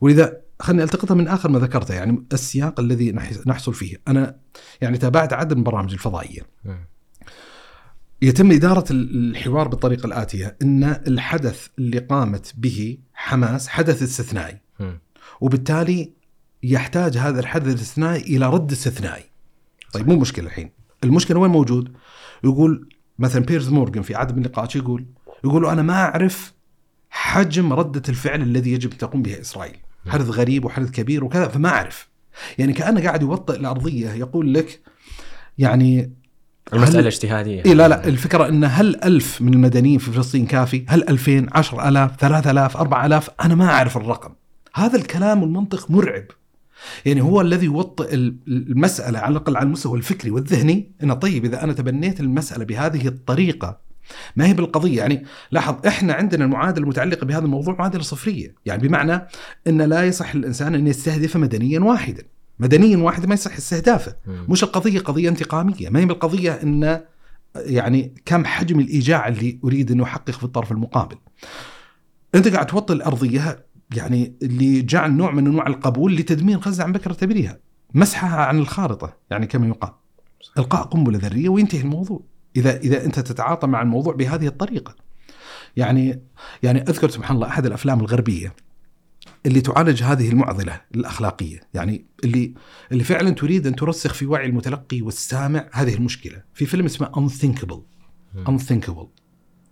[0.00, 3.12] ولذا خليني التقطها من آخر ما ذكرته يعني السياق الذي
[3.46, 4.36] نحصل فيه، أنا
[4.80, 6.88] يعني تابعت عدد من البرامج الفضائية مم.
[8.22, 14.58] يتم إدارة الحوار بالطريقة الآتية أن الحدث اللي قامت به حماس حدث استثنائي.
[15.40, 16.12] وبالتالي
[16.62, 19.24] يحتاج هذا الحدث الاستثنائي إلى رد استثنائي.
[19.92, 20.70] طيب مو مشكلة الحين.
[21.04, 21.92] المشكلة وين موجود؟
[22.44, 22.88] يقول
[23.18, 25.06] مثلا بيرز مورغان في عدد من النقاش يقول
[25.44, 26.54] يقول أنا ما أعرف
[27.10, 29.76] حجم ردة الفعل الذي يجب أن تقوم به إسرائيل.
[30.06, 32.08] حدث غريب وحدث كبير وكذا فما أعرف.
[32.58, 34.80] يعني كأنه قاعد يوطئ الأرضية يقول لك
[35.58, 36.12] يعني
[36.74, 40.84] المسألة هل- اجتهاديه إيه لا لا الفكرة أن هل ألف من المدنيين في فلسطين كافي؟
[40.88, 44.30] هل ألفين عشر ألاف ثلاثة ألاف أربعة ألاف؟ أنا ما أعرف الرقم.
[44.74, 46.24] هذا الكلام والمنطق مرعب.
[47.06, 50.92] يعني هو الذي يوطئ ال- المسألة على الأقل على المستوى الفكري والذهني.
[51.02, 53.80] أنه طيب إذا أنا تبنيت المسألة بهذه الطريقة.
[54.36, 58.54] ما هي بالقضية؟ يعني لاحظ إحنا عندنا المعادلة المتعلقة بهذا الموضوع معادلة صفرية.
[58.66, 59.26] يعني بمعنى
[59.66, 62.22] أن لا يصح الإنسان أن يستهدف مدنيا واحدا.
[62.60, 64.16] مدنيا واحد ما يصح استهدافه.
[64.48, 67.00] مش القضية قضية انتقامية ما هي بالقضية أن
[67.56, 71.16] يعني كم حجم الإيجاع اللي أريد أن أحقق في الطرف المقابل.
[72.34, 73.66] أنت قاعد توطي الأرضية
[73.96, 77.58] يعني اللي جعل نوع من أنواع القبول لتدمير غزة عن بكرة تبريها.
[77.94, 79.90] مسحها عن الخارطة يعني كما يقال.
[80.58, 82.22] إلقاء قنبلة ذرية وينتهي الموضوع.
[82.56, 84.94] إذا إذا أنت تتعاطى مع الموضوع بهذه الطريقة.
[85.76, 86.22] يعني
[86.62, 88.54] يعني أذكر سبحان الله أحد الأفلام الغربية.
[89.48, 92.54] اللي تعالج هذه المعضلة الأخلاقية، يعني اللي
[92.92, 97.80] اللي فعلا تريد أن ترسخ في وعي المتلقي والسامع هذه المشكلة، في فيلم اسمه Unthinkable.
[98.48, 99.06] Unthinkable.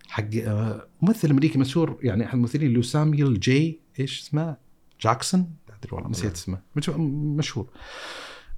[0.09, 4.57] حق آه، ممثل أمريكي مشهور يعني أحد الممثلين اللي هو ساميول جي إيش اسمه؟
[5.01, 6.61] جاكسون؟ أدري والله نسيت اسمه.
[6.75, 6.89] مش-
[7.37, 7.69] مشهور.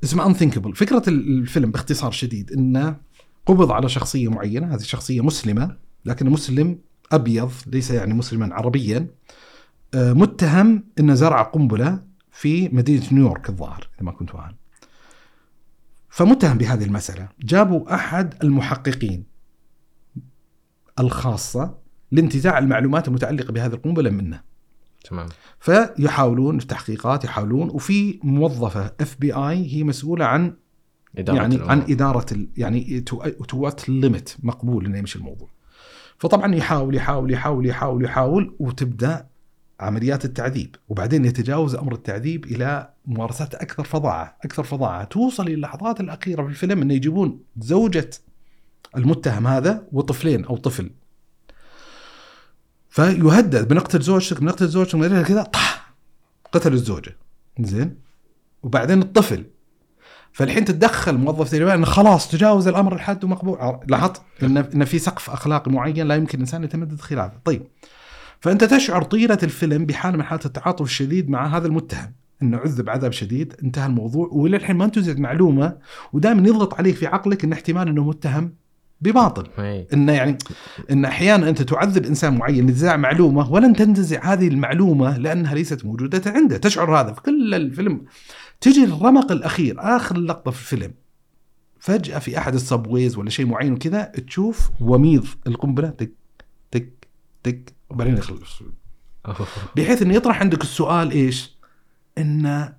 [0.03, 2.97] اسمه Unthinkable، فكرة الفيلم باختصار شديد إنه
[3.45, 6.79] قبض على شخصية معينة، هذه الشخصيه مسلمة لكن مسلم
[7.11, 9.07] أبيض ليس يعني مسلما عربيا.
[9.95, 14.55] متهم إنه زرع قنبلة في مدينة نيويورك الظاهر إذا ما كنت واهم.
[16.09, 19.25] فمتهم بهذه المسألة جابوا أحد المحققين
[20.99, 21.77] الخاصة
[22.11, 24.41] لانتزاع المعلومات المتعلقة بهذه القنبلة منه
[25.03, 25.27] تمام
[25.59, 30.53] فيحاولون في تحقيقات يحاولون وفي موظفة FBI هي مسؤولة عن
[31.17, 31.71] إدارة يعني الأمور.
[31.71, 32.25] عن إدارة
[32.57, 33.21] يعني to
[33.53, 35.49] what limit مقبول إنه يمشي الموضوع.
[36.17, 39.29] فطبعا يحاول يحاول يحاول يحاول يحاول وتبدأ
[39.79, 45.99] عمليات التعذيب وبعدين يتجاوز أمر التعذيب إلى ممارسات أكثر فظاعة، أكثر فظاعة، توصل إلى اللحظات
[45.99, 48.09] الأخيرة في الفيلم انه يجيبون زوجة
[48.97, 50.91] المتهم هذا وطفلين أو طفل.
[52.89, 55.93] فيهدد بنقتل زوجتك بنقتل زوجتك كذا طح!
[56.51, 57.17] قتل الزوجة.
[57.59, 57.97] زين؟
[58.63, 59.45] وبعدين الطفل.
[60.31, 63.79] فالحين تتدخل موظف تقريبا إنه خلاص تجاوز الأمر الحد ومقبول.
[63.87, 67.39] لاحظت؟ ان إن في سقف أخلاقي معين لا يمكن الإنسان يتمدد خلافه.
[67.45, 67.67] طيب.
[68.39, 72.13] فأنت تشعر طيلة الفيلم بحاله من حالات التعاطف الشديد مع هذا المتهم.
[72.41, 75.77] إنه عذب عذاب شديد انتهى الموضوع وإلى الحين ما انتزعت معلومة
[76.13, 78.53] ودائما يضغط عليك في عقلك إن احتمال إنه متهم
[79.01, 79.47] بباطل.
[79.93, 80.37] إنه يعني
[80.91, 86.31] إن أحيانا أنت تعذب إنسان معين لنزاع معلومة ولن تنتزع هذه المعلومة لأنها ليست موجودة
[86.31, 86.57] عنده.
[86.57, 88.05] تشعر هذا في كل الفيلم.
[88.61, 90.93] تجي الرمق الأخير آخر لقطة في الفيلم.
[91.79, 96.18] فجأة في أحد السبويز ولا شيء معين وكذا تشوف وميض القنبلة تك
[97.43, 98.63] تك وبعدين يخلص.
[99.75, 101.57] بحيث إنه يطرح عندك السؤال إيش؟
[102.17, 102.75] انه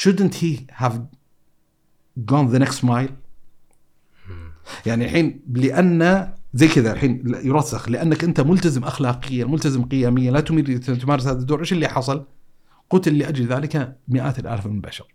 [0.00, 0.94] shouldn't he have
[2.30, 3.12] gone the next mile؟
[4.86, 10.76] يعني الحين لأن زي كذا الحين يرسخ لأنك أنت ملتزم اخلاقيا ملتزم قيميا لا تمير
[10.78, 12.26] تمارس هذا الدور إيش اللي حصل؟
[12.90, 15.06] قتل لاجل ذلك مئات الآلاف من البشر.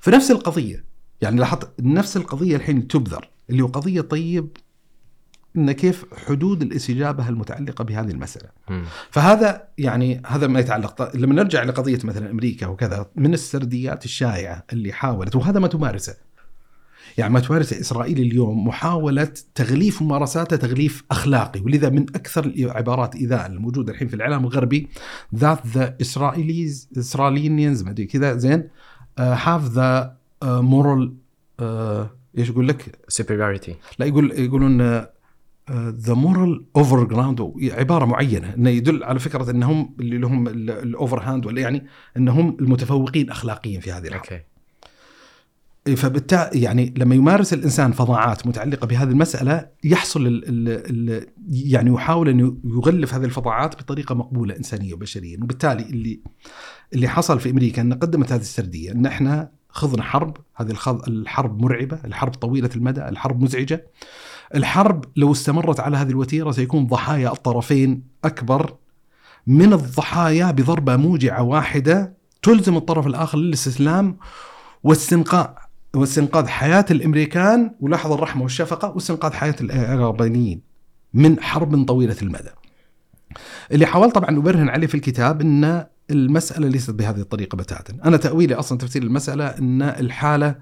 [0.00, 0.84] فنفس القضية
[1.20, 4.56] يعني لاحظت نفس القضية الحين تبذر اللي هو قضية طيب
[5.56, 8.48] إن كيف حدود الاستجابه المتعلقة بهذه المسألة.
[8.70, 8.84] مم.
[9.10, 14.92] فهذا يعني هذا ما يتعلق لما نرجع لقضية مثلا أمريكا وكذا من السرديات الشائعة اللي
[14.92, 16.16] حاولت وهذا ما تمارسه
[17.18, 23.46] يعني ما تمارسه إسرائيل اليوم محاولة تغليف ممارساته تغليف أخلاقي ولذا من أكثر العبارات ايذاء
[23.46, 24.88] الموجودة الحين في الاعلام الغربي
[25.34, 28.68] that the Israelis Israelians ما أدري كذا زين
[29.18, 31.14] have the moral
[32.38, 35.06] إيش يقول لك؟ superiority لا يقول يقولون
[35.74, 41.20] the moral over ground عبارة معينة إنه يدل على فكرة إنهم اللي لهم ال over
[41.20, 41.86] hand ولا يعني
[42.16, 44.42] إنهم المتفوقين اخلاقيا في هذه الحرب أوكي.
[45.96, 52.28] فبالتالي يعني لما يمارس الإنسان فظاعات متعلقة بهذه المسألة يحصل ال ال ال يعني يحاول
[52.28, 56.20] أن يغلف هذه الفظاعات بطريقة مقبولة إنسانيا وبشريا وبالتالي اللي
[56.94, 60.70] اللي حصل في أمريكا إن قدمت هذه السردية إن إحنا خضنا حرب هذه
[61.08, 63.86] الحرب مرعبة الحرب طويلة المدى الحرب مزعجة.
[64.54, 68.74] الحرب لو استمرت على هذه الوتيرة سيكون ضحايا الطرفين أكبر
[69.46, 74.16] من الضحايا بضربة موجعة واحدة تلزم الطرف الآخر للاستسلام
[74.82, 75.46] واستنقاذ
[75.94, 80.60] واستنقاذ حياة الأمريكان ولاحظ الرحمة والشفقة واستنقاذ حياة العربيين
[81.14, 82.50] من حرب طويلة المدى.
[83.72, 88.54] اللي حاولت طبعا أبرهن عليه في الكتاب إن المسألة ليست بهذه الطريقة بتاتا، أنا تأويلي
[88.54, 90.56] أصلا تفسير المسألة إن الحالة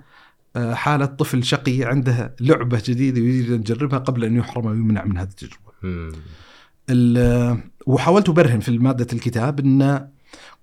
[0.56, 5.18] آه، حالة طفل شقي عنده لعبة جديدة يريد أن يجربها قبل أن يحرم ويمنع من
[5.18, 5.72] هذه التجربة.
[5.82, 6.12] مم.
[6.90, 10.08] ال- وحاولت أبرهن في مادة الكتاب أن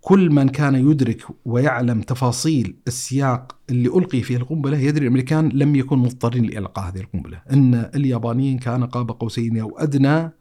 [0.01, 6.05] كل من كان يدرك ويعلم تفاصيل السياق اللي ألقي فيه القنبلة يدري الأمريكان لم يكونوا
[6.05, 10.31] مضطرين لإلقاء هذه القنبلة، أن اليابانيين كان قاب قوسين أو أدنى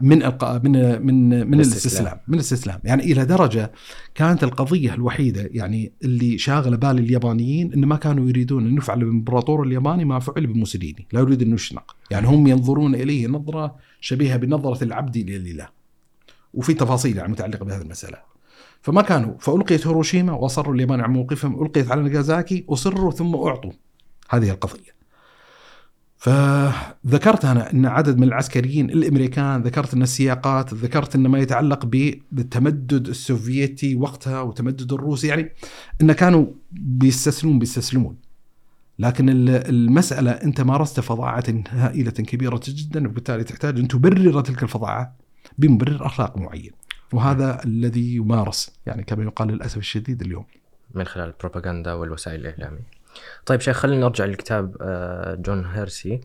[0.00, 2.18] من القاء من من من الاستسلام.
[2.28, 3.72] من الاستسلام، يعني إلى درجة
[4.14, 9.62] كانت القضية الوحيدة يعني اللي شاغله بال اليابانيين ان ما كانوا يريدون ان يفعل بالامبراطور
[9.62, 14.84] الياباني ما فعل بموسوليني، لا يريد إنه يشنق، يعني هم ينظرون إليه نظرة شبيهة بنظرة
[14.84, 15.68] العبد لله.
[16.54, 18.18] وفي تفاصيل يعني متعلقة بهذه المسألة.
[18.82, 23.72] فما كانوا فألقيت هيروشيما وأصروا اليابان على موقفهم ألقيت على ناجازاكي أصروا ثم أعطوا
[24.30, 25.01] هذه القضية.
[26.22, 31.86] فذكرت أنا أن عدد من العسكريين الأمريكان ذكرت أن السياقات ذكرت أن ما يتعلق
[32.32, 35.52] بالتمدد السوفيتي وقتها وتمدد الروسي يعني
[36.02, 38.16] أن كانوا بيستسلمون بيستسلمون.
[38.98, 45.16] لكن ال- المسألة أنت مارست فظاعة هائلة كبيرة جدا وبالتالي تحتاج أن تبرر تلك الفظاعة
[45.58, 46.70] بمبرر أخلاق معين.
[47.12, 50.44] وهذا الذي يمارس يعني كما يقال للأسف الشديد اليوم.
[50.94, 53.01] من خلال البروباغندا والوسائل الإعلامية.
[53.46, 56.20] طيب شيخ خلينا نرجع لكتاب آه، جون هيرسي.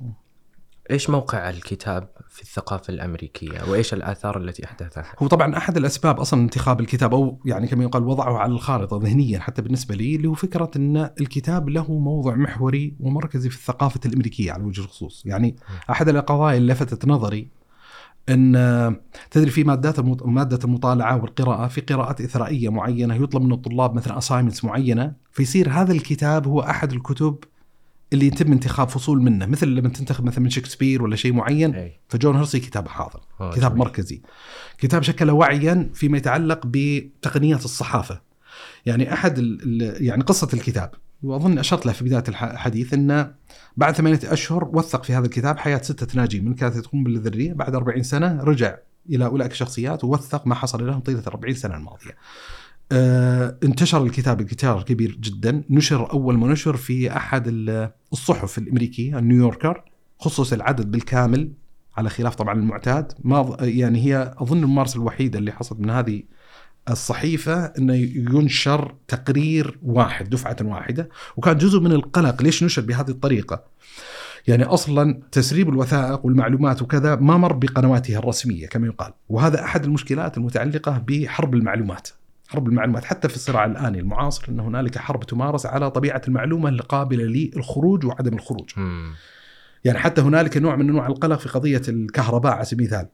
[0.92, 6.42] إيش موقع الكتاب في الثقافة الأمريكية؟ وإيش الآثار التي أحدثها؟ هو طبعا أحد الأسباب أصلا
[6.42, 10.34] انتخاب الكتاب أو يعني كما يقال وضعه على الخارطة ذهنيا حتى بالنسبة لي اللي هو
[10.34, 15.56] فكرة إن الكتاب له موضع محوري ومركزي في الثقافة الأمريكية على وجه الخصوص، يعني
[15.90, 17.57] أحد القضايا اللي لفتت نظري
[18.30, 18.96] إن
[19.32, 24.18] تدري في مادات المط- مادة المطالعة والقراءة في قراءات إثرائية معينة يطلب من الطلاب مثلا
[24.18, 27.38] اسايمنتس معينة فيصير هذا الكتاب هو أحد الكتب
[28.14, 29.46] اللي يتم انتخاب فصول منه.
[29.46, 33.72] مثل لما تنتخب مثلا من شكسبير ولا شيء معين فجون هيرسي كتابه حاضر آه، كتاب
[33.72, 33.80] جميل.
[33.86, 34.22] مركزي.
[34.78, 38.22] كتاب شكل وعيا فيما يتعلق بتقنيات الصحافة.
[38.86, 39.58] يعني أحد
[40.00, 40.92] يعني قصة الكتاب.
[41.24, 43.32] وأظن أشرت له في بداية الح- الحديث انه
[43.78, 47.76] بعد ثمانية أشهر وثق في هذا الكتاب حياة ستة ناجين من كانت قنبله الذريه بعد
[47.76, 48.78] 40 سنة رجع
[49.10, 52.16] إلى أولئك الشخصيات ووثق ما حصل لهم طيلة ال 40 سنة الماضية.
[52.92, 55.64] آه انتشر الكتاب انتشار كبير جدا.
[55.70, 57.10] نشر أول ما نشر في
[57.48, 59.84] ال- الصحف الأمريكية النيويوركر
[60.20, 61.52] خصص العدد بالكامل
[61.98, 63.12] على خلاف طبعا المعتاد.
[63.24, 66.24] ما يعني هي أظن الممارسة الوحيدة اللي حصلت من هذه
[66.90, 72.42] الصحيفة إنه ينشر تقرير واحد دفعة واحدة وكان جزء من القلق.
[72.42, 73.64] ليش نشر بهذه الطريقة؟
[74.48, 80.38] يعني أصلا تسريب الوثائق والمعلومات وكذا ما مر بقنواته الرسمية كما يقال وهذا أحد المشكلات
[80.38, 82.10] المتعلقة بحرب المعلومات.
[82.48, 87.24] حرب المعلومات حتى في الصراع الآني المعاصر إن هنالك حرب تمارس على طبيعة المعلومة القابلة
[87.24, 88.70] للخروج وعدم الخروج.
[88.78, 89.14] مم.
[89.84, 93.08] يعني حتى هنالك نوع من أنواع القلق في قضية الكهرباء على سبيل المثال.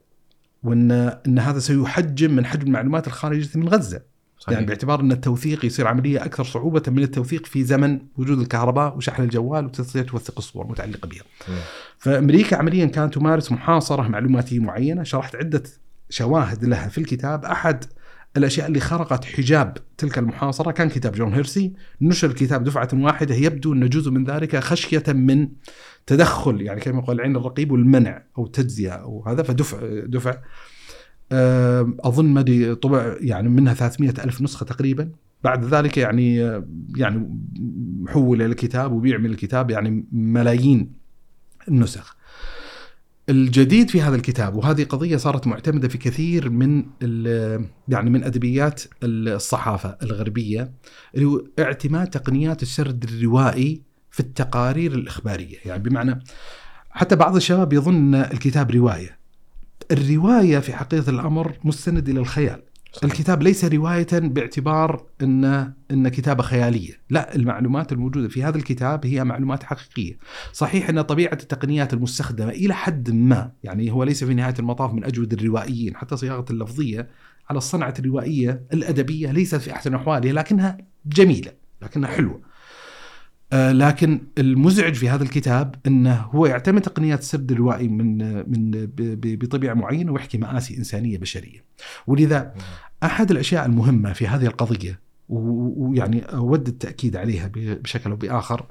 [0.64, 0.90] وان
[1.26, 4.02] أن هذا سيحجم من حجم المعلومات الخارجه من غزة
[4.38, 4.54] صحيح.
[4.54, 9.22] يعني باعتبار أن التوثيق يصير عملية أكثر صعوبة من التوثيق في زمن وجود الكهرباء وشحن
[9.22, 11.22] الجوال وتستطيع توثق الصور المتعلقه بها.
[11.98, 15.62] فأمريكا عمليا كانت تمارس محاصرة معلوماتية معينة، شرحت عدة
[16.10, 17.84] شواهد لها في الكتاب، أحد
[18.36, 23.72] الأشياء اللي خرقت حجاب تلك المحاصرة كان كتاب جون هيرسي، نشر الكتاب دفعة واحدة يبدو
[23.72, 25.48] أن جزء من ذلك خشية من
[26.06, 30.38] تدخل يعني كما يقول العين الرقيب والمنع أو تجزئه أو هذا فدفع دفع.
[31.32, 35.10] آه، أظن ما طبع يعني منها 300 ألف نسخة تقريبا.
[35.44, 37.40] بعد ذلك يعني آه، يعني
[38.08, 40.92] حول الكتاب وبيع من الكتاب يعني ملايين
[41.68, 42.16] النسخ.
[43.28, 46.84] الجديد في هذا الكتاب وهذه قضية صارت معتمدة في كثير من
[47.88, 50.72] يعني من أدبيات الصحافة الغربية
[51.14, 56.20] اللي هو اعتماد تقنيات السرد الروائي في التقارير الإخبارية يعني بمعنى
[56.90, 59.18] حتى بعض الشباب يظن الكتاب رواية
[59.92, 62.62] الرواية في حقيقة الأمر مستند إلى الخيال.
[63.04, 69.24] الكتاب ليس رواية باعتبار ان إن كتابة خيالية، لا المعلومات الموجودة في هذا الكتاب هي
[69.24, 70.18] معلومات حقيقية.
[70.52, 75.04] صحيح إن طبيعة التقنيات المستخدمة إلى حد ما يعني هو ليس في نهاية المطاف من
[75.04, 77.08] أجود الروائيين، حتى صياغة اللفظية
[77.50, 81.52] على الصنعة الروائية الأدبية ليست في أحسن أحوالها لكنها جميلة،
[81.82, 82.53] لكنها حلوة.
[83.54, 88.18] آه، لكن المزعج في هذا الكتاب إنه هو يعتمد تقنيات السرد الروائي من
[88.50, 88.88] من
[89.36, 91.64] بطبيعة معينة ويحكي مآسي إنسانية بشرية.
[92.06, 92.54] ولذا
[93.02, 98.66] أحد الأشياء المهمة في هذه القضية ويعني أود التأكيد عليها بشكل أو بآخر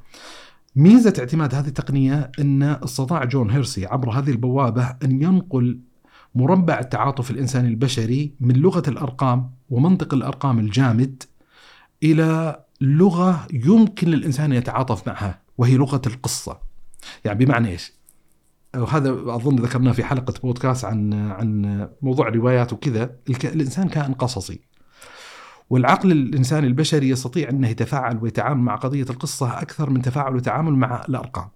[0.76, 5.80] ميزة اعتماد هذه التقنية إن استطاع جون هيرسي عبر هذه البوابة أن ينقل
[6.36, 11.24] مربع التعاطف الإنساني البشري من لغة الأرقام ومنطق الأرقام الجامد
[12.04, 16.60] إلى لغة يمكن للإنسان أن يتعاطف معها وهي لغة القصة.
[17.26, 17.94] يعني بمعنى إيش؟
[18.76, 24.60] وهذا أظن ذكرناه في حلقة بودكاست عن عن موضوع روايات وكذا، الإنسان كائن قصصي.
[25.70, 31.02] والعقل الانساني البشري يستطيع أنه يتفاعل ويتعامل مع قضية القصة أكثر من تفاعل وتعامل مع
[31.10, 31.48] الأرقام.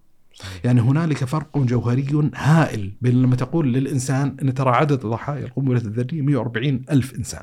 [0.64, 6.22] يعني هنالك فرق جوهري هائل بين لما تقول للإنسان أن ترى عدد ضحايا القنبلة الذرية
[6.22, 7.42] 140 ألف إنسان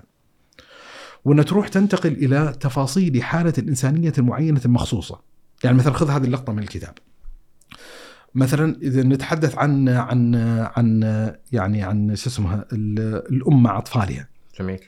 [1.25, 5.19] وأن تروح تنتقل إلى تفاصيل حالة إنسانية معينة مخصوصة.
[5.63, 6.93] يعني مثلا خذ هذه اللقطة من الكتاب.
[8.35, 10.35] مثلا إذا نتحدث عن عن
[10.75, 11.03] عن
[11.51, 14.27] يعني عن شو اسمها ال- الأم مع أطفالها.
[14.59, 14.79] جميل.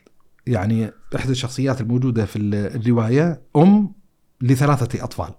[0.47, 3.91] يعني إحدى الشخصيات الموجودة في ال- الرواية أم
[4.41, 5.29] لثلاثة أطفال.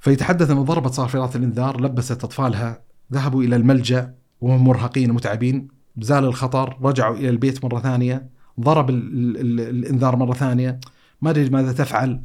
[0.00, 2.82] فيتحدث أن ضربت صافرات الإنذار لبست أطفالها
[3.12, 5.68] ذهبوا إلى الملجأ وهم مرهقين ومتعبين.
[6.00, 8.30] زال الخطر رجعوا إلى البيت مرة ثانية.
[8.62, 10.80] ضرب ال ال ال الإنذار مرة ثانية.
[11.22, 12.22] ما أدري ماذا تفعل.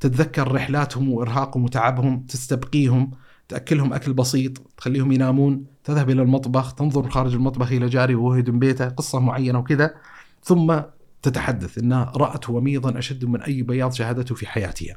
[0.00, 3.10] تتذكر رحلاتهم وإرهاقهم وتعبهم تستبقيهم
[3.48, 5.64] تأكلهم أكل بسيط تخليهم ينامون.
[5.84, 9.94] تذهب إلى المطبخ تنظر خارج المطبخ إلى جاري وهو يهدم بيته قصة معينة وكذا.
[10.42, 10.80] ثم
[11.22, 14.96] تتحدث انها رات وميضا أشد من أي بياض شاهدته في حياتها.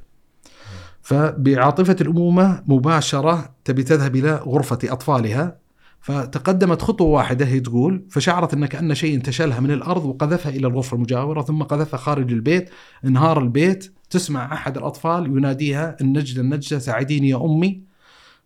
[1.01, 5.68] فبعاطفة الأمومة مباشرة تبي تذهب إلى غرفة أطفالها.
[6.01, 10.95] فتقدمت خطوة واحدة هي تقول فشعرت إن كأن شيء انتشلها من الأرض وقذفها إلى الغرفة
[10.95, 12.69] المجاورة ثم قذفها خارج البيت
[13.05, 17.81] انهار البيت تسمع أحد الأطفال يناديها النجده النجدة ساعديني يا أمي.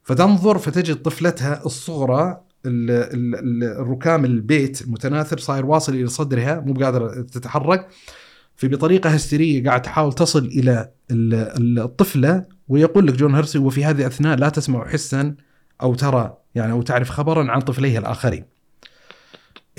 [0.03, 6.73] فتنظر فتجد طفلتها الصغرى ال- ال- ال- الركام البيت المتناثر صاير واصل إلى صدرها مو
[6.73, 7.87] قادره تتحرك
[8.55, 13.99] فبطريقه هستيرية قاعد تحاول تصل إلى ال- ال- الطفلة ويقول لك جون هيرسي وفي هذه
[14.01, 15.35] الأثناء لا تسمع حسا
[15.81, 18.45] أو ترى يعني أو تعرف خبرا عن طفليها الآخرين.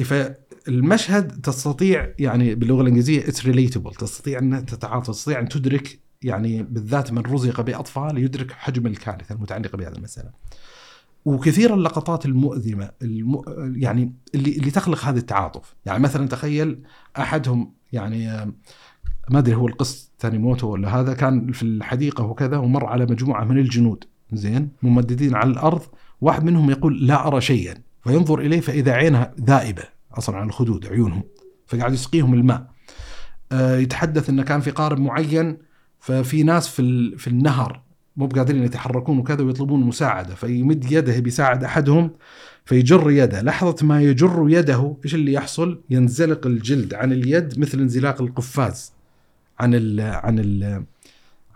[0.05, 7.13] فالمشهد تستطيع يعني باللغة الإنجليزية it's relatable تستطيع أن تتعاطف تستطيع أن تدرك يعني بالذات
[7.13, 10.31] من رزق بأطفال يدرك حجم الكارثة المتعلقة بهذه المسألة.
[11.25, 13.43] وكثير اللقطات المؤلمة الم...
[13.77, 16.83] يعني اللي اللي تخلق هذا التعاطف، يعني مثلا تخيل
[17.19, 18.27] أحدهم يعني
[19.31, 23.45] ما أدري هو القس ثاني موته ولا هذا كان في الحديقة وكذا ومر على مجموعة
[23.45, 25.83] من الجنود زين ممددين على الأرض
[26.21, 27.75] واحد منهم يقول لا أرى شيئا
[28.05, 29.83] فينظر إليه فإذا عينها ذائبة
[30.15, 31.23] أصلا عن الخدود عيونهم
[31.67, 32.67] فقاعد يسقيهم الماء.
[33.53, 35.59] آه، يتحدث انه كان في قارب معين
[36.01, 37.83] ففي ناس في في النهر
[38.17, 42.11] مو بقادرين يتحركون وكذا ويطلبون مساعدة فيمد يده بيساعد أحدهم
[42.65, 43.43] فيجر يده.
[43.43, 48.93] لحظة ما يجر يده إيش اللي يحصل؟ ينزلق الجلد عن اليد مثل انزلاق القفاز
[49.61, 50.85] عن ال عن ال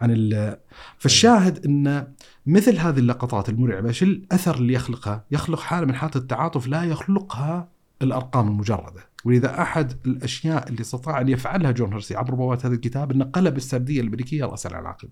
[0.00, 0.56] عن ال
[0.98, 2.06] فالشاهد إن
[2.48, 7.68] مثل هذه اللقطات المرعبة شو الأثر اللي يخلقها؟ يخلق حالة من حالة التعاطف لا يخلقها
[8.02, 13.12] الأرقام المجردة، ولذا أحد الأشياء اللي استطاع أن يفعلها جون هرسي عبر بوابات هذا الكتاب
[13.12, 15.08] إنه قلب السردية الأمريكية راسا على عقب.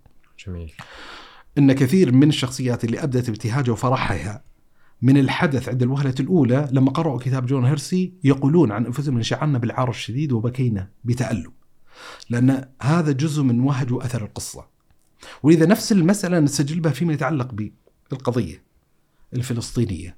[0.46, 0.72] جميل.
[1.58, 4.44] إن كثير من الشخصيات اللي أبدت ابتهاجها وفرحها
[5.02, 9.58] من الحدث عند الوهلة الأولى لما قرأوا كتاب جون هيرسي يقولون عن أنفسهم ان شعرنا
[9.58, 11.52] بالعار الشديد وبكينا بتألم.
[12.30, 14.75] لأن هذا جزء من وهج وأثر القصة.
[15.42, 17.54] ولذا نفس المسألة نسجل بها فيما يتعلق
[18.10, 18.62] بالقضية
[19.32, 20.16] الفلسطينية.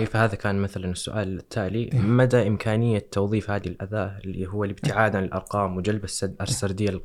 [0.00, 2.00] اي فهذا كان مثلا السؤال التالي إيه.
[2.00, 6.04] مدى إمكانية توظيف هذه الاداه اللي هو الابتعاد عن الأرقام وجلب
[6.40, 7.00] السردية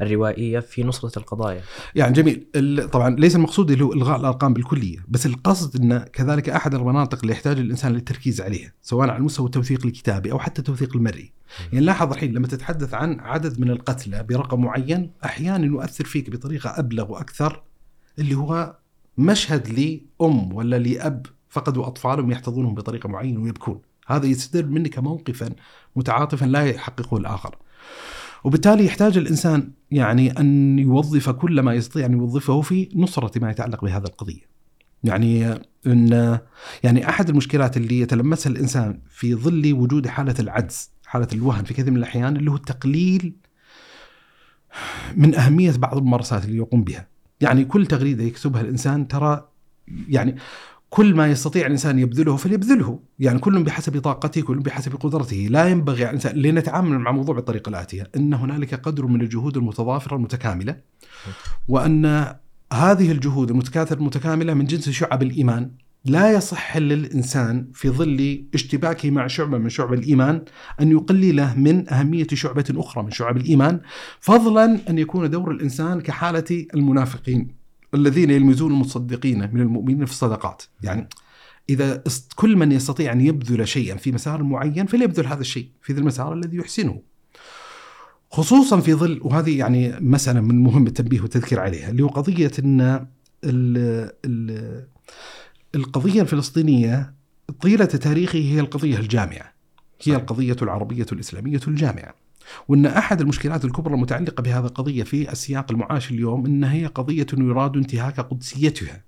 [0.00, 1.62] الروائية في نصرة القضايا.
[1.94, 6.74] يعني جميل طبعا ليس المقصود اللي هو إلغاء الأرقام بالكلية، بس القصد إن كذلك أحد
[6.74, 11.32] المناطق اللي يحتاج الإنسان للتركيز عليها، سواء على مستوى التوثيق الكتابي أو حتى التوثيق المرئي.
[11.72, 16.78] يعني لاحظ الحين لما تتحدث عن عدد من القتلى برقم معين أحيانا يؤثر فيك بطريقة
[16.78, 17.62] أبلغ وأكثر
[18.18, 18.76] اللي هو
[19.18, 25.50] مشهد لأم ولا لأب فقدوا أطفالهم يحتضنهم بطريقة معينة ويبكون هذا يستدل منك موقفا
[25.96, 27.56] متعاطفا لا يحققه الآخر
[28.44, 33.84] وبالتالي يحتاج الإنسان يعني أن يوظف كل ما يستطيع أن يوظفه في نصرة ما يتعلق
[33.84, 34.54] بهذا القضية.
[35.04, 35.54] يعني
[35.86, 36.38] إن
[36.82, 41.90] يعني أحد المشكلات اللي يتلمسها الإنسان في ظل وجود حالة العجز، حالة الوهن في كثير
[41.90, 43.36] من الأحيان اللي هو التقليل
[45.16, 47.08] من أهمية بعض الممارسات اللي يقوم بها.
[47.40, 49.48] يعني كل تغريدة يكتبها الإنسان ترى
[50.08, 50.36] يعني
[50.94, 56.04] كل ما يستطيع الإنسان يبذله فليبذله، يعني كل بحسب طاقته، كل بحسب قدرته، لا ينبغي
[56.04, 60.76] على الإنسان لنتعامل مع الموضوع بالطريقة الآتية، إن هنالك قدر من الجهود المتضافرة المتكاملة.
[61.68, 62.34] وأن
[62.72, 65.70] هذه الجهود المتكاثرة المتكاملة من جنس شعب الإيمان،
[66.04, 70.42] لا يصح للإنسان في ظل اشتباكه مع شعبة من شعب الإيمان
[70.80, 73.80] أن يقلله من أهمية شعبة أخرى من شعب الإيمان،
[74.20, 77.63] فضلا أن يكون دور الإنسان كحالة المنافقين.
[77.94, 80.62] الذين يلمزون المصدقين من المؤمنين في الصدقات.
[80.82, 81.08] يعني
[81.70, 82.02] إذا
[82.36, 86.32] كل من يستطيع أن يبذل شيئا في مسار معين فليبذل هذا الشيء في ذا المسار
[86.32, 87.02] الذي يحسنه.
[88.30, 92.80] خصوصا في ظل وهذه يعني مسألة من مهم التنبيه والتذكير عليها اللي هو قضية أن
[93.44, 94.86] ال ال
[95.74, 97.14] القضية الفلسطينية
[97.60, 99.54] طيلة تاريخه هي القضية الجامعة.
[100.02, 102.23] هي القضية العربية الإسلامية الجامعة.
[102.68, 107.76] وإن أحد المشكلات الكبرى المتعلقة بهذه القضية في السياق المعاش اليوم انها هي قضية يراد
[107.76, 109.04] انتهاك قدسيتها.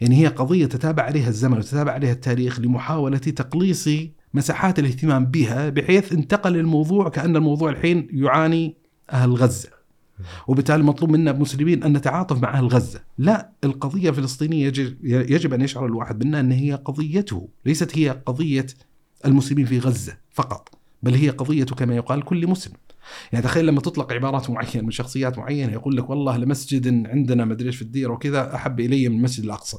[0.00, 3.88] يعني هي قضية تتابع عليها الزمن وتتابع عليها التاريخ لمحاولة تقليص
[4.34, 8.76] مساحات الاهتمام بها بحيث انتقل الموضوع كأن الموضوع الحين يعاني
[9.12, 9.68] أهل غزة.
[10.46, 14.72] وبالتالي مطلوب منا المسلمين أن نتعاطف مع أهل غزة، لا القضية الفلسطينية
[15.02, 18.66] يجب أن يشعر الواحد منا إن هي قضيته، ليست هي قضية
[19.24, 20.79] المسلمين في غزة فقط.
[21.02, 22.74] بل هي قضية كما يقال كل مسلم.
[23.32, 27.52] يعني تخيل لما تطلق عبارات معينة من شخصيات معينة يقول لك والله لمسجد عندنا ما
[27.52, 29.78] أدري في الديرة وكذا أحب إلي من المسجد الأقصى.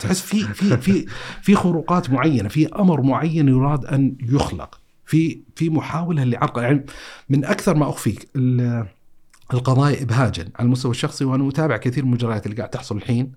[0.00, 1.06] تحس في في في
[1.42, 6.86] في خروقات معينة في أمر معين يراد أن يخلق في في محاولة لعرق يعني
[7.28, 8.28] من أكثر ما اخفيك
[9.54, 13.32] القضايا ابهاجا على المستوى الشخصي وأنا اتابع كثير من المجريات اللي قاعد تحصل الحين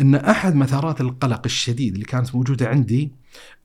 [0.00, 3.12] أن أحد مثارات القلق الشديد اللي كانت موجودة عندي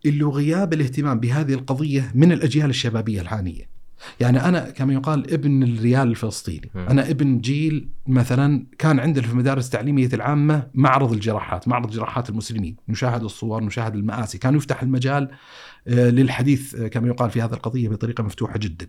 [0.06, 3.76] اللي غياب الاهتمام بهذه القضية من الأجيال الشبابية الحاليه.
[4.20, 6.80] يعني أنا كما يقال ابن الريال الفلسطيني، م.
[6.80, 12.76] أنا ابن جيل مثلا كان عندنا في المدارس التعليمية العامة معرض الجراحات، معرض جراحات المسلمين،
[12.90, 15.30] نشاهد الصور، نشاهد المآسي، كان يفتح المجال
[15.88, 18.88] آه، للحديث آه، كما يقال في هذه القضية بطريقة مفتوحة جدا.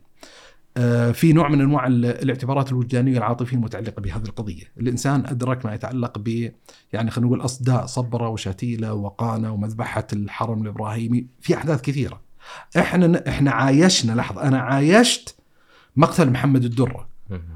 [0.77, 6.19] آه، في نوع من أنواع الاعتبارات الوجدانية العاطفية المتعلقة بهذه القضية، الإنسان أدرك ما يتعلق
[6.19, 6.51] ب
[6.93, 12.21] يعني خلينا نقول أصداء صبرة وشتيلة وقانا ومذبحة الحرم الإبراهيمي، في أحداث كثيرة.
[12.79, 15.37] إحنا إحنا عايشنا لحظة أنا عايشت
[15.97, 17.09] مقتل محمد الدرة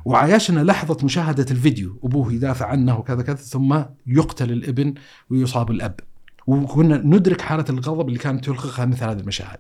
[0.05, 4.95] وعايشنا لحظة مشاهدة الفيديو أبوه يدافع عنه وكذا كذا ثم يقتل الابن
[5.31, 6.01] ويصاب الأب.
[6.47, 9.59] وكنا ندرك حالة الغضب اللي كانت تلخقها مثل هذه المشاهد.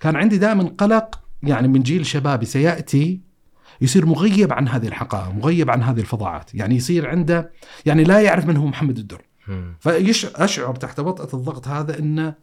[0.00, 3.20] كان عندي دائما قلق يعني من جيل شبابي سيأتي
[3.80, 7.52] يصير مغيب عن هذه الحقائق مغيب عن هذه الفظاعات يعني يصير عنده
[7.86, 9.22] يعني لا يعرف من هو محمد الدر.
[9.80, 12.34] فأشعر تحت وطأة الضغط هذا أنه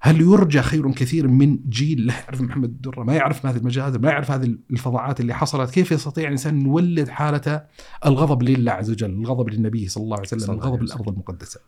[0.00, 4.10] هل يرجى خير كثير من جيل لا يعرف محمد الدرة ما يعرف هذه المجازر ما
[4.10, 7.66] يعرف هذه الفظاعات اللي حصلت كيف يستطيع الإنسان أن يولد حالة
[8.06, 10.82] الغضب لله عز وجل الغضب للنبي صلى الله عليه وسلم الغضب عليه
[11.42, 11.62] وسلم.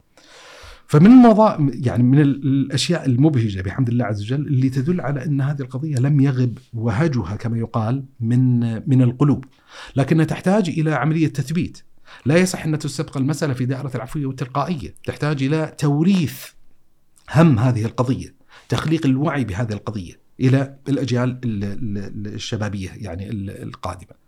[0.89, 5.41] فمن المضا يعني من ال- الأشياء المبهجة بحمد الله عز وجل اللي تدل على أن
[5.41, 8.61] هذه القضية لم يغب وهجها كما يقال من
[8.91, 9.45] من القلوب،
[9.97, 11.79] لكنها تحتاج إلى عملية تثبيت.
[12.27, 16.45] لا يصح أن تستبقى المسألة في دائرة العفوية والتلقائية، تحتاج إلى توريث
[17.35, 18.35] هم هذه القضية،
[18.69, 24.27] تخليق الوعي بهذه القضية إلى الأجيال ال- ال- الشبابية يعني ال- القادمة.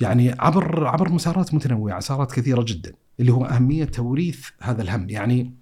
[0.00, 5.54] يعني عبر عبر مسارات متنوعة، مسارات كثيرة جدا، اللي هو أهمية توريث هذا الهم، يعني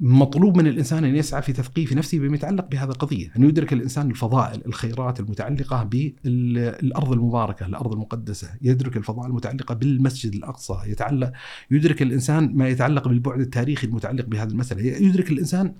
[0.00, 4.10] مطلوب من الإنسان أن يسعى في تثقيف نفسه بما يتعلق بهذه القضية، أن يدرك الإنسان
[4.10, 11.32] الفضائل، الخيرات المتعلقة بالأرض المباركة، الأرض المقدسة، يدرك الفضائل المتعلقة بالمسجد الأقصى، يتعلق
[11.70, 15.74] يدرك الإنسان ما يتعلق بالبعد التاريخي المتعلق بهذه المسألة، يدرك الإنسان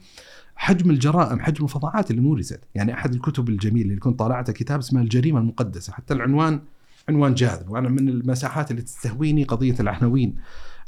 [0.56, 5.00] حجم الجرائم، حجم الفظاعات اللي مورست، يعني أحد الكتب الجميلة اللي كنت طالعتها كتاب اسمه
[5.00, 6.60] الجريمة المقدسة، حتى العنوان
[7.08, 10.34] عنوان جاذب، وأنا من المساحات اللي تستهويني قضية العناوين.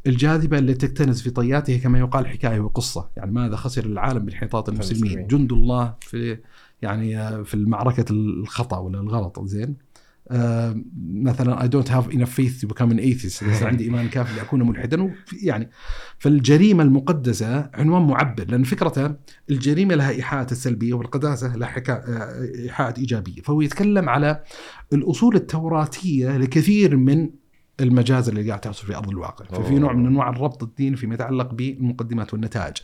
[0.06, 3.10] الجاذبة التي تكتنز في طياته كما يقال حكاية وقصة.
[3.16, 5.26] يعني ماذا خسر العالم بانحطاط المسلمين.
[5.26, 6.38] جند الله في
[6.82, 9.86] يعني آه، في المعركة الخطأ ولا الغلط زين.
[10.30, 13.42] آه مثلا I don't have enough faith to become an atheist.
[13.42, 15.14] ليس عندي إيمان كافي لأكون ملحدا.
[15.42, 15.70] يعني
[16.18, 19.14] فالجريمة المقدسة عنوان معبر لأن فكرته
[19.50, 21.82] الجريمة لها إيحاءات السلبية والقداسة لها.
[21.88, 23.42] آه، إيحاءات إيجابية.
[23.42, 24.42] فهو يتكلم على
[24.92, 27.30] الأصول التوراتية لكثير من
[27.80, 29.44] المجازر اللي قاعد تحصل في أرض الواقع.
[29.44, 29.78] ففي.
[29.78, 32.76] نوع من أنواع الربط الديني فيما يتعلق بالمقدمات والنتائج.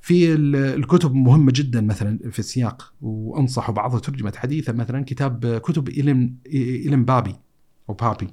[0.00, 5.88] في ال- الكتب مهمة جدا مثلا في السياق وأنصح بعضها ترجمت حديثا مثلا كتاب كتب
[5.88, 6.36] إيلان
[6.86, 7.34] إيلان بابي
[7.88, 8.28] أو بابي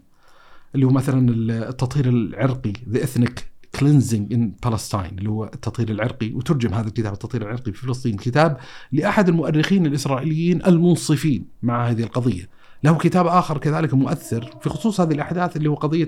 [0.76, 1.30] اللي هو مثلا
[1.70, 6.32] التطهير العرقي The Ethnic Cleansing in Palestine اللي هو التطهير العرقي.
[6.34, 8.58] وترجم هذا الكتاب التطهير العرقي في فلسطين كتاب
[8.92, 12.50] لأحد المؤرخين الإسرائيليين المنصفين مع هذه القضية.
[12.84, 16.08] له كتاب آخر كذلك مؤثر في خصوص هذه الأحداث اللي هو قضية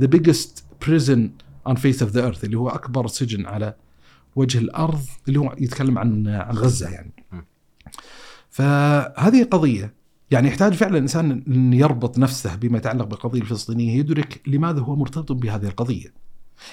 [0.00, 1.20] ذا biggest prison
[1.68, 3.74] on face of the earth اللي هو أكبر سجن على
[4.36, 7.12] وجه الأرض اللي هو يتكلم عن عن غزة يعني.
[8.50, 9.94] فهذه قضية
[10.30, 15.32] يعني يحتاج فعلا الانسان إن يربط نفسه بما يتعلق بالقضية الفلسطينية يدرك لماذا هو مرتبط
[15.32, 16.14] بهذه القضية.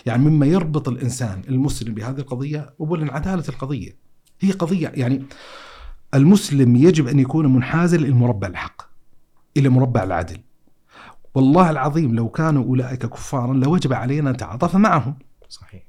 [0.06, 3.96] يعني مما يربط الإنسان المسلم بهذه القضية اولا عدالة القضية.
[4.40, 5.26] هي قضية يعني
[6.14, 8.95] المسلم يجب أن يكون منحازا للمربع الحق
[9.58, 10.38] إلى مربع العدل.
[11.36, 15.16] والله العظيم لو كانوا أولئك كفارا لوجب علينا ان نتعاطف معهم.
[15.50, 15.84] صحيح.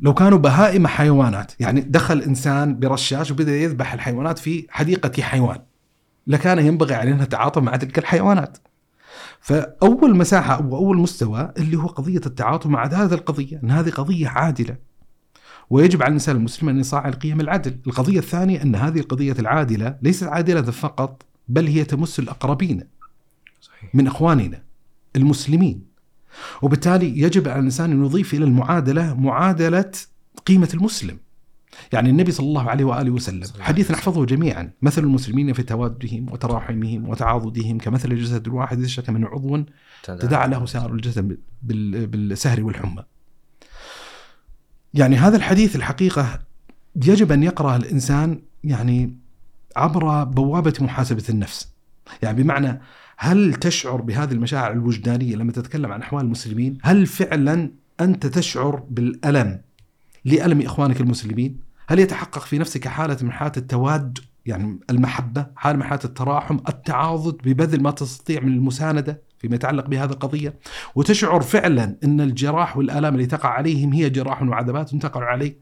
[0.00, 5.58] لو كانوا بهائم حيوانات يعني دخل إنسان برشاش وبدأ يذبح الحيوانات في حديقة حيوان
[6.26, 8.58] لكان ينبغي علينا التعاطف مع تلك الحيوانات.
[9.40, 14.28] فأول مساحة أو أول مستوى اللي هو قضية التعاطف مع هذه القضية إن هذه قضية
[14.28, 14.76] عادلة.
[15.70, 17.78] ويجب على الانسان المسلم أن يصاع القيم العدل.
[17.86, 22.78] القضية الثانية أن هذه القضية العادلة ليست عادلة فقط بل هي تمس الأقربين.
[22.78, 22.97] صحيح
[23.94, 24.62] من إخواننا
[25.16, 25.84] المسلمين
[26.62, 29.90] وبالتالي يجب على الإنسان أن يضيف إلى المعادلة معادلة
[30.46, 31.18] قيمة المسلم.
[31.92, 37.08] يعني النبي صلى الله عليه وآله وسلم حديث نحفظه جميعا مثل المسلمين في توادهم وتراحمهم
[37.08, 39.64] وتعاضدهم كمثل الجسد الواحد إذا شك من عضو
[40.18, 43.04] تداعى له سائر الجسد بال- بالسهر والحمى.
[44.94, 46.38] يعني هذا الحديث الحقيقة
[46.96, 49.16] يجب أن يقرا الإنسان يعني
[49.76, 51.68] عبر بوابة محاسبة النفس.
[52.22, 52.80] يعني بمعنى
[53.20, 57.70] هل تشعر بهذه المشاعر الوجدانية لما تتكلم عن أحوال المسلمين؟ هل فعلا
[58.00, 59.60] أنت تشعر بالألم
[60.24, 65.84] لألم إخوانك المسلمين؟ هل يتحقق في نفسك حالة من حالات التواد يعني المحبة، حالة من
[65.84, 70.54] حالات التراحم، التعاضد ببذل ما تستطيع من المساندة فيما يتعلق بهذه القضية،
[70.94, 75.60] وتشعر فعلا أن الجراح والآلام اللي تقع عليهم هي جراح وعذابات تقع عليك.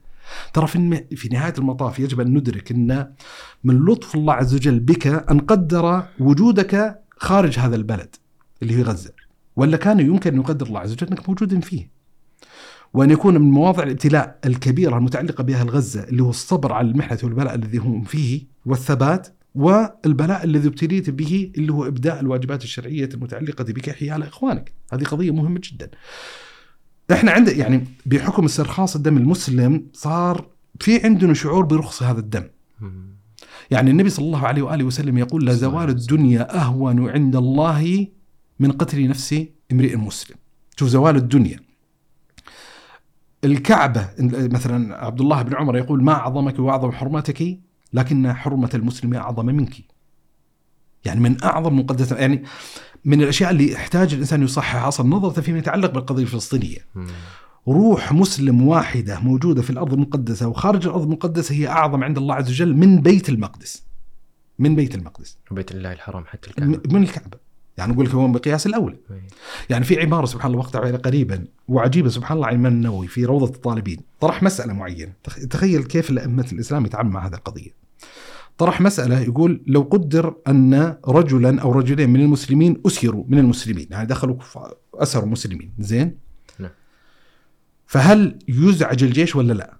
[0.53, 3.13] ترى في في نهاية المطاف يجب أن ندرك أن
[3.63, 8.15] من لطف الله عز وجل بك أن قدر وجودك خارج هذا البلد
[8.61, 9.11] اللي هي غزة
[9.55, 11.89] ولا كان يمكن أن يقدر الله عز وجل أنك موجود فيه
[12.93, 17.55] وأن يكون من مواضع الابتلاء الكبيرة المتعلقة باهل غزه اللي هو الصبر على المحنة والبلاء
[17.55, 23.89] الذي هم فيه والثبات والبلاء الذي ابتليت به اللي هو إبداء الواجبات الشرعية المتعلقة بك
[23.89, 25.89] حيال إخوانك، هذه قضية مهمة جدا.
[27.11, 30.47] إحنا عند يعني بحكم استرخاص الدم المسلم صار
[30.79, 32.43] في عندنا شعور برخص هذا الدم.
[33.71, 38.07] يعني النبي صلى الله عليه وآله وسلم يقول لا زوال الدنيا أهون عند الله
[38.59, 40.37] من قتل نفس امرئ مسلم.
[40.75, 41.59] شوف زوال الدنيا.
[43.43, 47.59] الكعبة مثلا عبد الله بن عمر يقول ما أعظمك وأعظم حرمتك
[47.93, 49.75] لكن حرمة المسلم أعظم منك.
[51.05, 52.43] يعني من أعظم مقدسات يعني
[53.05, 57.07] من الأشياء اللي يحتاج الإنسان يصحح أصلا نظرته فيما يتعلق بالقضية الفلسطينية مم.
[57.67, 62.49] روح مسلم واحدة موجودة في الأرض المقدسة وخارج الأرض المقدسة هي أعظم عند الله عز
[62.49, 63.83] وجل من بيت المقدس.
[64.59, 65.37] من بيت المقدس.
[65.51, 66.79] وبيت الله الحرام حتى الكعبة.
[66.93, 67.37] من الكعبة.
[67.77, 69.27] يعني نقول لك هو بقياس الاولى إيه.
[69.69, 73.45] يعني في عباره سبحان الله وقتها قريبا وعجيبة سبحان الله عن الامام النووي في روضة
[73.55, 73.99] الطالبين.
[74.19, 75.13] طرح مسألة معينة.
[75.23, 77.71] تخ- تخيل كيف الأئمة الإسلام يتعامل مع هذه القضية.
[78.57, 83.87] طرح مسألة يقول لو قدر أن رجلا أو رجلين من المسلمين اسروا من المسلمين.
[83.91, 84.35] يعني دخلوا
[84.93, 85.71] أسروا مسلمين.
[85.79, 86.26] زين.
[87.87, 89.77] فهل يزعج الجيش ولا لا؟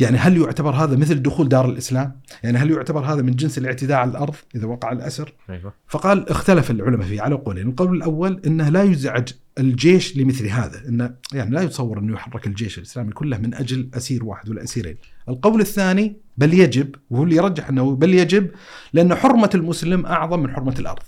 [0.00, 3.98] يعني هل يعتبر هذا مثل دخول دار الإسلام؟ يعني هل يعتبر هذا من جنس الاعتداء
[3.98, 8.68] على الأرض إذا وقع الأسر؟ أيوه فقال اختلف العلماء فيه على قولين، القول الأول إنه
[8.68, 13.54] لا يزعج الجيش لمثل هذا، انه يعني لا يتصور إنه يحرك الجيش الإسلامي كله من
[13.54, 14.96] أجل أسير واحد ولا أسيرين.
[15.28, 18.50] القول الثاني بل يجب وهو اللي يرجح إنه بل يجب
[18.92, 21.02] لأن حرمة المسلم أعظم من حرمة الأرض.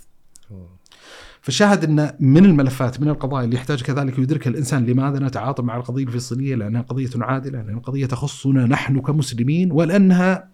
[1.47, 6.03] فالشاهد إن من الملفات من القضايا اللي يحتاج كذلك يدركها الإنسان لماذا نتعاطى مع القضية
[6.03, 10.49] الفلسطينية؟ لأنها قضية عادلة، لأنها قضية تخصنا نحن كمسلمين ولأنها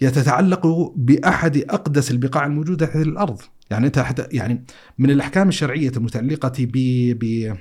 [0.00, 3.40] يتتعلق بأحد أقدس البقاع الموجودة في الأرض،
[3.70, 4.64] يعني أنت حتى يعني
[4.98, 7.52] من الأحكام الشرعية المتعلقة ب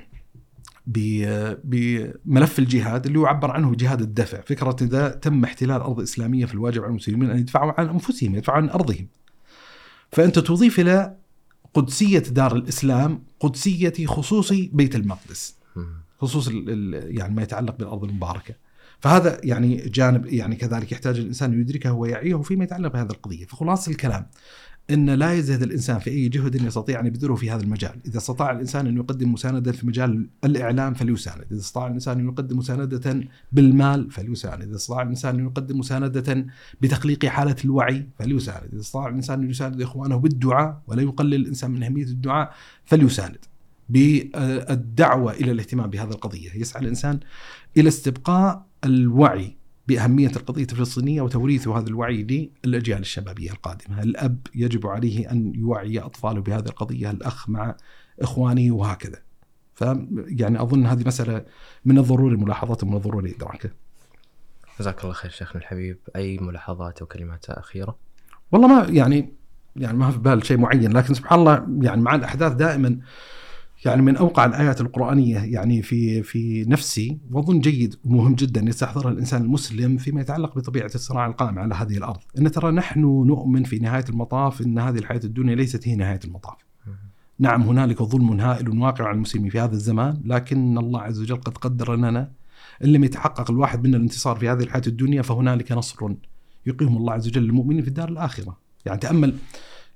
[0.87, 1.25] ب
[1.63, 6.89] بملف الجهاد اللي يعبر عنه جهاد الدفع، فكرة إذا تم احتلال أرض إسلامية فالواجب على
[6.89, 9.07] المسلمين أن يدفعوا عن أنفسهم، يدفعوا عن أرضهم.
[10.11, 11.26] فأنت تضيف إلى
[11.77, 15.55] قدسية دار الإسلام قدسية خصوص بيت المقدس.
[16.19, 18.53] خصوص يعني ما يتعلق بالأرض المباركة.
[18.99, 24.27] فهذا يعني جانب يعني كذلك يحتاج الإنسان يدركه ويعيه فيما يتعلق بهذه القضية، فخلاص الكلام
[24.91, 28.51] إن لا يزهد الإنسان في أي جهد يستطيع أن يبذله في هذا المجال، إذا استطاع
[28.51, 34.11] الإنسان أن يقدم مساندة في مجال الإعلام فليساند، إذا استطاع الإنسان أن يقدم مساندة بالمال
[34.11, 36.45] فليساند، إذا استطاع الإنسان أن يقدم مساندة
[36.81, 41.83] بتخليق حالة الوعي فليساند، إذا استطاع الإنسان أن يساند إخوانه بالدعاء ولا يقلل الإنسان من
[41.83, 42.53] أهمية الدعاء
[42.85, 43.45] فليساند.
[43.89, 47.19] بالدعوة إلى الاهتمام بهذه القضية، يسعى الإنسان
[47.77, 49.56] إلى استبقاء الوعي
[49.87, 56.41] بأهمية القضية الفلسطينية وتوريث هذا الوعي للأجيال الشبابية القادمة، الأب يجب عليه أن يوعي أطفاله
[56.41, 57.75] بهذه القضية، الأخ مع
[58.21, 59.19] إخوانه وهكذا.
[59.75, 59.83] ف
[60.15, 61.45] يعني أظن هذه مسألة
[61.85, 63.71] من الضروري ملاحظتها ومن الضروري ادراكها.
[64.79, 67.97] جزاك الله خير شيخنا الحبيب أي ملاحظات أو كلمات أخيرة
[68.51, 69.33] والله ما يعني
[69.75, 72.99] يعني ما في بال شيء معين لكن سبحان الله يعني مع الأحداث دائما
[73.85, 79.41] يعني من أوقع الآيات القرآنية يعني في في نفسي وأظن جيد ومهم جدا يستحضرها الإنسان
[79.41, 84.05] المسلم فيما يتعلق بطبيعة الصراع القائم على هذه الأرض، إن ترى نحن نؤمن في نهاية
[84.09, 86.57] المطاف إن هذه الحياة الدنيا ليست هي نهاية المطاف.
[87.39, 91.57] نعم هنالك ظلم هائل واقع على المسلمين في هذا الزمان، لكن الله عز وجل قد
[91.57, 92.31] قدر لنا
[92.83, 96.13] إن لم يتحقق الواحد منا الانتصار في هذه الحياة الدنيا فهنالك نصر
[96.65, 98.57] يقيم الله عز وجل للمؤمنين في الدار الآخرة.
[98.85, 99.35] يعني تأمل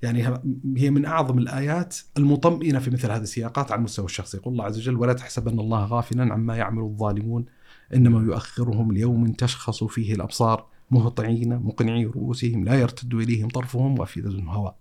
[0.01, 0.41] يعني
[0.77, 4.77] هي من أعظم الآيات المطمئنة في مثل هذه السياقات على المستوى الشخصي، يقول الله عز
[4.77, 7.45] وجل: ولا تحسبن الله غافلا عما يعمل الظالمون
[7.93, 14.75] إنما يؤخرهم ليوم تشخص فيه الأبصار مهطعين مقنعي رؤوسهم لا يرتد إليهم طرفهم وافئدتهم هواء.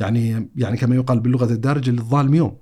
[0.00, 2.56] يعني يعني كما يقال باللغة الدارجة للظالم يوم.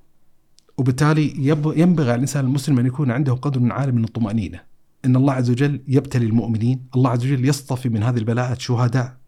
[0.78, 1.34] وبالتالي
[1.76, 4.60] ينبغي على الإنسان المسلم أن يكون عنده قدر عالي من الطمأنينة.
[5.04, 9.21] إن الله عز وجل يبتلي المؤمنين، الله عز وجل يصطفي من هذه البلاءات شهداء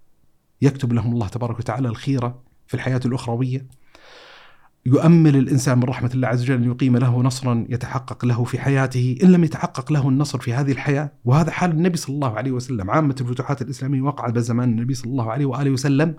[0.62, 3.66] يكتب لهم الله تبارك وتعالى الخيرة في الحياة الأخروية.
[4.86, 9.18] يؤمل الإنسان من رحمة الله عز وجل أن يقيم له نصرا يتحقق له في حياته،
[9.22, 12.90] إن لم يتحقق له النصر في هذه الحياة، وهذا حال النبي صلى الله عليه وسلم،
[12.90, 16.14] عامة الفتوحات الإسلامية وقعت بزمان النبي صلى الله عليه وآله وسلم،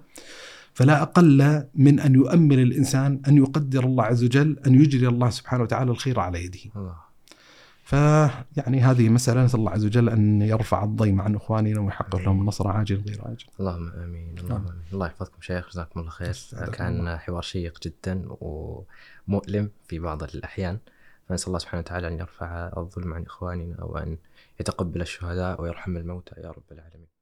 [0.74, 5.64] فلا أقل من أن يؤمل الإنسان أن يقدر الله عز وجل أن يجري الله سبحانه
[5.64, 6.95] وتعالى الخير على يده.
[7.86, 12.68] فيعني هذه مسألة نسأل الله عز وجل أن يرفع الضيم عن إخواننا ويحقق لهم النصر
[12.68, 13.45] عاجل غير عاجل.
[13.60, 14.84] اللهم آمين اللهم آمين.
[14.94, 16.36] الله يحفظكم شيخ جزاكم الله خير.
[16.74, 17.18] كان.
[17.18, 20.78] حوار شيق جدا ومؤلم في بعض الأحيان.
[21.30, 24.18] فنسأل الله سبحانه وتعالى أن يرفع الظلم عن إخواننا وأن
[24.60, 26.41] يتقبل الشهداء ويرحم الموتى.
[26.41, 27.14] يا رب العالمين.